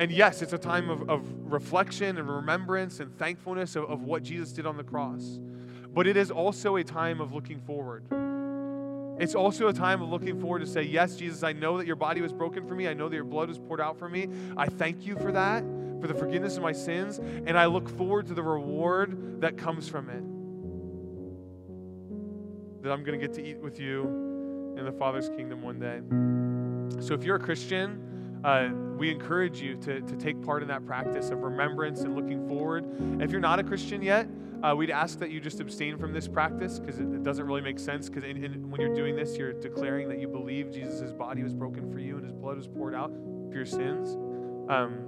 And 0.00 0.12
yes, 0.12 0.42
it's 0.42 0.52
a 0.52 0.58
time 0.58 0.90
of, 0.90 1.10
of 1.10 1.26
reflection 1.50 2.18
and 2.18 2.28
remembrance 2.28 3.00
and 3.00 3.16
thankfulness 3.18 3.74
of, 3.74 3.84
of 3.90 4.02
what 4.02 4.22
Jesus 4.22 4.52
did 4.52 4.64
on 4.64 4.76
the 4.76 4.84
cross. 4.84 5.40
But 5.92 6.06
it 6.06 6.16
is 6.16 6.30
also 6.30 6.76
a 6.76 6.84
time 6.84 7.20
of 7.20 7.32
looking 7.32 7.60
forward. 7.60 8.04
It's 9.18 9.34
also 9.34 9.68
a 9.68 9.72
time 9.72 10.00
of 10.00 10.08
looking 10.08 10.40
forward 10.40 10.60
to 10.60 10.66
say, 10.66 10.82
Yes, 10.82 11.16
Jesus, 11.16 11.42
I 11.42 11.52
know 11.52 11.78
that 11.78 11.86
your 11.86 11.96
body 11.96 12.20
was 12.20 12.32
broken 12.32 12.66
for 12.66 12.74
me. 12.74 12.88
I 12.88 12.94
know 12.94 13.08
that 13.08 13.16
your 13.16 13.24
blood 13.24 13.48
was 13.48 13.58
poured 13.58 13.80
out 13.80 13.98
for 13.98 14.08
me. 14.08 14.28
I 14.56 14.66
thank 14.66 15.04
you 15.06 15.16
for 15.16 15.32
that, 15.32 15.62
for 16.00 16.06
the 16.06 16.14
forgiveness 16.14 16.56
of 16.56 16.62
my 16.62 16.72
sins. 16.72 17.18
And 17.18 17.58
I 17.58 17.66
look 17.66 17.88
forward 17.88 18.26
to 18.28 18.34
the 18.34 18.42
reward 18.42 19.40
that 19.40 19.56
comes 19.56 19.88
from 19.88 20.08
it. 20.08 20.22
That 22.82 22.92
I'm 22.92 23.02
going 23.02 23.18
to 23.18 23.26
get 23.26 23.34
to 23.34 23.44
eat 23.44 23.58
with 23.58 23.80
you 23.80 24.74
in 24.78 24.84
the 24.84 24.92
Father's 24.92 25.28
kingdom 25.30 25.62
one 25.62 25.80
day. 25.80 26.00
So 27.02 27.14
if 27.14 27.24
you're 27.24 27.36
a 27.36 27.40
Christian, 27.40 28.40
uh, 28.44 28.68
we 28.96 29.10
encourage 29.10 29.60
you 29.60 29.76
to, 29.76 30.00
to 30.00 30.16
take 30.16 30.40
part 30.42 30.62
in 30.62 30.68
that 30.68 30.86
practice 30.86 31.30
of 31.30 31.42
remembrance 31.42 32.02
and 32.02 32.14
looking 32.14 32.46
forward. 32.48 32.84
If 33.20 33.32
you're 33.32 33.40
not 33.40 33.58
a 33.58 33.64
Christian 33.64 34.00
yet, 34.00 34.28
uh, 34.62 34.74
we'd 34.74 34.90
ask 34.90 35.18
that 35.20 35.30
you 35.30 35.40
just 35.40 35.60
abstain 35.60 35.98
from 35.98 36.12
this 36.12 36.26
practice 36.26 36.78
because 36.78 36.98
it, 36.98 37.04
it, 37.12 37.22
doesn't 37.22 37.46
really 37.46 37.60
make 37.60 37.78
sense. 37.78 38.08
Because 38.08 38.24
when 38.24 38.80
you're 38.80 38.94
doing 38.94 39.14
this, 39.14 39.36
you're 39.36 39.52
declaring 39.52 40.08
that 40.08 40.18
you 40.20 40.28
believe 40.28 40.72
Jesus' 40.72 41.12
body 41.12 41.42
was 41.42 41.54
broken 41.54 41.90
for 41.92 41.98
you 41.98 42.16
and 42.16 42.24
his 42.24 42.34
blood 42.34 42.56
was 42.56 42.66
poured 42.66 42.94
out 42.94 43.12
for 43.48 43.54
your 43.54 43.66
sins. 43.66 44.16
Um, 44.68 45.04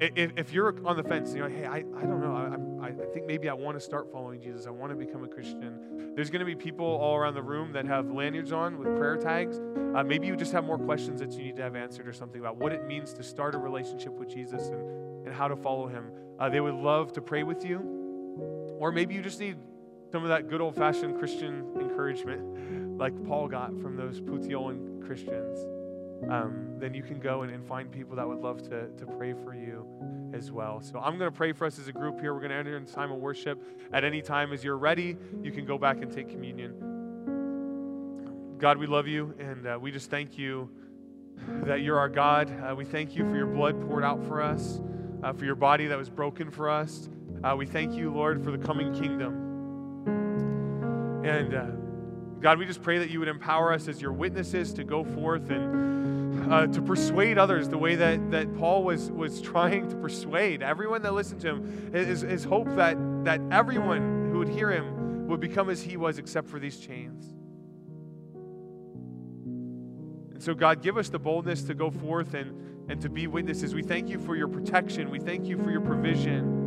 if, 0.00 0.32
if, 0.36 0.52
you're 0.52 0.74
on 0.86 0.96
the 0.96 1.02
fence, 1.02 1.34
you 1.34 1.40
know, 1.40 1.48
hey, 1.48 1.66
I, 1.66 1.76
I 1.76 2.02
don't 2.06 2.20
know, 2.20 2.80
I, 2.82 2.88
I 2.88 3.06
think 3.12 3.26
maybe 3.26 3.50
I 3.50 3.52
want 3.52 3.76
to 3.76 3.80
start 3.80 4.10
following 4.10 4.40
Jesus. 4.40 4.66
I 4.66 4.70
want 4.70 4.90
to 4.92 4.96
become 4.96 5.24
a 5.24 5.28
Christian. 5.28 6.12
There's 6.14 6.30
going 6.30 6.40
to 6.40 6.46
be 6.46 6.54
people 6.54 6.86
all 6.86 7.16
around 7.16 7.34
the 7.34 7.42
room 7.42 7.72
that 7.72 7.84
have 7.84 8.10
lanyards 8.10 8.50
on 8.50 8.78
with 8.78 8.96
prayer 8.96 9.16
tags. 9.16 9.58
Uh, 9.94 10.02
maybe 10.02 10.26
you 10.26 10.36
just 10.36 10.52
have 10.52 10.64
more 10.64 10.78
questions 10.78 11.20
that 11.20 11.32
you 11.32 11.44
need 11.44 11.56
to 11.56 11.62
have 11.62 11.76
answered 11.76 12.08
or 12.08 12.14
something 12.14 12.40
about 12.40 12.56
what 12.56 12.72
it 12.72 12.86
means 12.86 13.12
to 13.14 13.22
start 13.22 13.54
a 13.54 13.58
relationship 13.58 14.12
with 14.12 14.30
Jesus 14.30 14.68
and, 14.68 15.26
and 15.26 15.34
how 15.34 15.48
to 15.48 15.56
follow 15.56 15.86
him. 15.86 16.10
Uh, 16.38 16.48
they 16.48 16.60
would 16.60 16.74
love 16.74 17.12
to 17.12 17.20
pray 17.20 17.42
with 17.42 17.64
you. 17.64 17.99
Or 18.80 18.90
maybe 18.90 19.14
you 19.14 19.20
just 19.20 19.38
need 19.38 19.58
some 20.10 20.22
of 20.22 20.30
that 20.30 20.48
good 20.48 20.62
old 20.62 20.74
fashioned 20.74 21.18
Christian 21.18 21.66
encouragement 21.78 22.98
like 22.98 23.12
Paul 23.26 23.46
got 23.46 23.78
from 23.78 23.94
those 23.94 24.22
Puteoli 24.22 25.06
Christians. 25.06 25.58
Um, 26.30 26.76
then 26.78 26.94
you 26.94 27.02
can 27.02 27.20
go 27.20 27.42
and, 27.42 27.52
and, 27.52 27.66
find 27.66 27.90
people 27.90 28.16
that 28.16 28.28
would 28.28 28.40
love 28.40 28.62
to, 28.64 28.88
to 28.88 29.06
pray 29.06 29.32
for 29.32 29.54
you 29.54 29.86
as 30.34 30.50
well. 30.50 30.80
So 30.82 30.98
I'm 30.98 31.18
going 31.18 31.30
to 31.30 31.36
pray 31.36 31.52
for 31.52 31.66
us 31.66 31.78
as 31.78 31.88
a 31.88 31.92
group 31.92 32.20
here. 32.20 32.34
We're 32.34 32.40
going 32.40 32.50
to 32.50 32.56
enter 32.56 32.76
into 32.76 32.92
time 32.92 33.10
of 33.10 33.18
worship. 33.18 33.62
At 33.92 34.04
any 34.04 34.20
time, 34.20 34.52
as 34.52 34.62
you're 34.62 34.76
ready, 34.76 35.16
you 35.42 35.50
can 35.50 35.64
go 35.64 35.78
back 35.78 36.02
and 36.02 36.12
take 36.12 36.28
communion. 36.28 36.74
God, 38.58 38.76
we 38.76 38.86
love 38.86 39.06
you, 39.08 39.34
and 39.38 39.66
uh, 39.66 39.78
we 39.80 39.90
just 39.90 40.10
thank 40.10 40.36
you 40.36 40.70
that 41.64 41.80
you're 41.80 41.98
our 41.98 42.10
God. 42.10 42.52
Uh, 42.62 42.74
we 42.74 42.84
thank 42.84 43.16
you 43.16 43.28
for 43.28 43.36
your 43.36 43.46
blood 43.46 43.80
poured 43.88 44.04
out 44.04 44.22
for 44.26 44.42
us, 44.42 44.82
uh, 45.22 45.32
for 45.32 45.46
your 45.46 45.54
body 45.54 45.86
that 45.86 45.96
was 45.96 46.10
broken 46.10 46.50
for 46.50 46.68
us. 46.68 47.08
Uh, 47.42 47.56
we 47.56 47.64
thank 47.64 47.94
you, 47.94 48.12
Lord, 48.12 48.44
for 48.44 48.50
the 48.50 48.58
coming 48.58 48.92
kingdom. 48.92 49.46
And 51.24 51.54
uh, 51.54 51.66
God, 52.40 52.58
we 52.58 52.66
just 52.66 52.82
pray 52.82 52.98
that 52.98 53.08
you 53.08 53.18
would 53.18 53.28
empower 53.28 53.72
us 53.72 53.88
as 53.88 54.00
your 54.00 54.12
witnesses 54.12 54.74
to 54.74 54.84
go 54.84 55.04
forth 55.04 55.48
and 55.50 56.52
uh, 56.52 56.66
to 56.66 56.82
persuade 56.82 57.38
others 57.38 57.68
the 57.68 57.78
way 57.78 57.96
that, 57.96 58.30
that 58.30 58.54
Paul 58.58 58.84
was, 58.84 59.10
was 59.10 59.40
trying 59.40 59.88
to 59.88 59.96
persuade 59.96 60.62
everyone 60.62 61.00
that 61.02 61.14
listened 61.14 61.40
to 61.42 61.48
him. 61.48 61.92
His, 61.94 62.20
his 62.20 62.44
hope 62.44 62.68
that, 62.76 62.98
that 63.24 63.40
everyone 63.50 64.30
who 64.32 64.38
would 64.38 64.48
hear 64.48 64.70
him 64.70 65.26
would 65.28 65.40
become 65.40 65.70
as 65.70 65.82
he 65.82 65.96
was, 65.96 66.18
except 66.18 66.46
for 66.46 66.58
these 66.58 66.78
chains. 66.78 67.24
And 70.34 70.42
so, 70.42 70.52
God, 70.54 70.82
give 70.82 70.98
us 70.98 71.08
the 71.08 71.18
boldness 71.18 71.62
to 71.64 71.74
go 71.74 71.90
forth 71.90 72.34
and, 72.34 72.90
and 72.90 73.00
to 73.00 73.08
be 73.08 73.26
witnesses. 73.26 73.74
We 73.74 73.82
thank 73.82 74.10
you 74.10 74.18
for 74.18 74.36
your 74.36 74.48
protection, 74.48 75.08
we 75.08 75.20
thank 75.20 75.46
you 75.46 75.56
for 75.56 75.70
your 75.70 75.80
provision. 75.80 76.59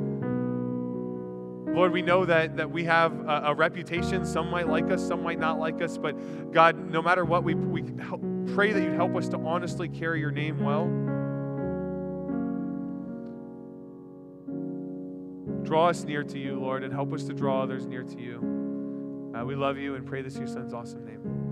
Lord, 1.74 1.92
we 1.92 2.04
know 2.04 2.24
that, 2.26 2.56
that 2.58 2.70
we 2.70 2.84
have 2.84 3.12
a, 3.28 3.42
a, 3.46 3.56
reputation. 3.56 4.26
Some 4.26 4.52
might 4.52 4.68
like 4.68 4.92
us, 4.92 5.06
some 5.06 5.24
might 5.24 5.40
not 5.40 5.58
like 5.58 5.82
us. 5.82 5.98
But 5.98 6.52
God, 6.52 6.78
no 6.78 7.02
matter 7.02 7.26
what, 7.26 7.44
we, 7.44 7.56
we 7.56 7.84
help, 8.00 8.22
pray 8.54 8.72
that 8.74 8.84
you'd 8.84 8.94
help 8.94 9.16
us 9.16 9.28
to 9.30 9.38
honestly 9.38 9.90
carry 9.90 10.20
your 10.20 10.30
name 10.30 10.60
well. 10.64 10.86
Draw 15.64 15.90
us 15.90 16.04
near 16.04 16.24
to 16.24 16.38
you, 16.38 16.60
Lord, 16.60 16.84
and 16.84 16.94
help 16.94 17.12
us 17.12 17.24
to 17.24 17.34
draw 17.34 17.64
others 17.64 17.88
near 17.88 18.04
to 18.04 18.22
you. 18.22 19.34
Uh, 19.36 19.44
we 19.44 19.56
love 19.56 19.80
you 19.80 19.96
and 19.96 20.06
pray 20.06 20.22
this 20.22 20.36
in 20.36 20.42
your 20.42 20.48
son's 20.48 20.76
awesome 20.76 21.04
name. 21.06 21.43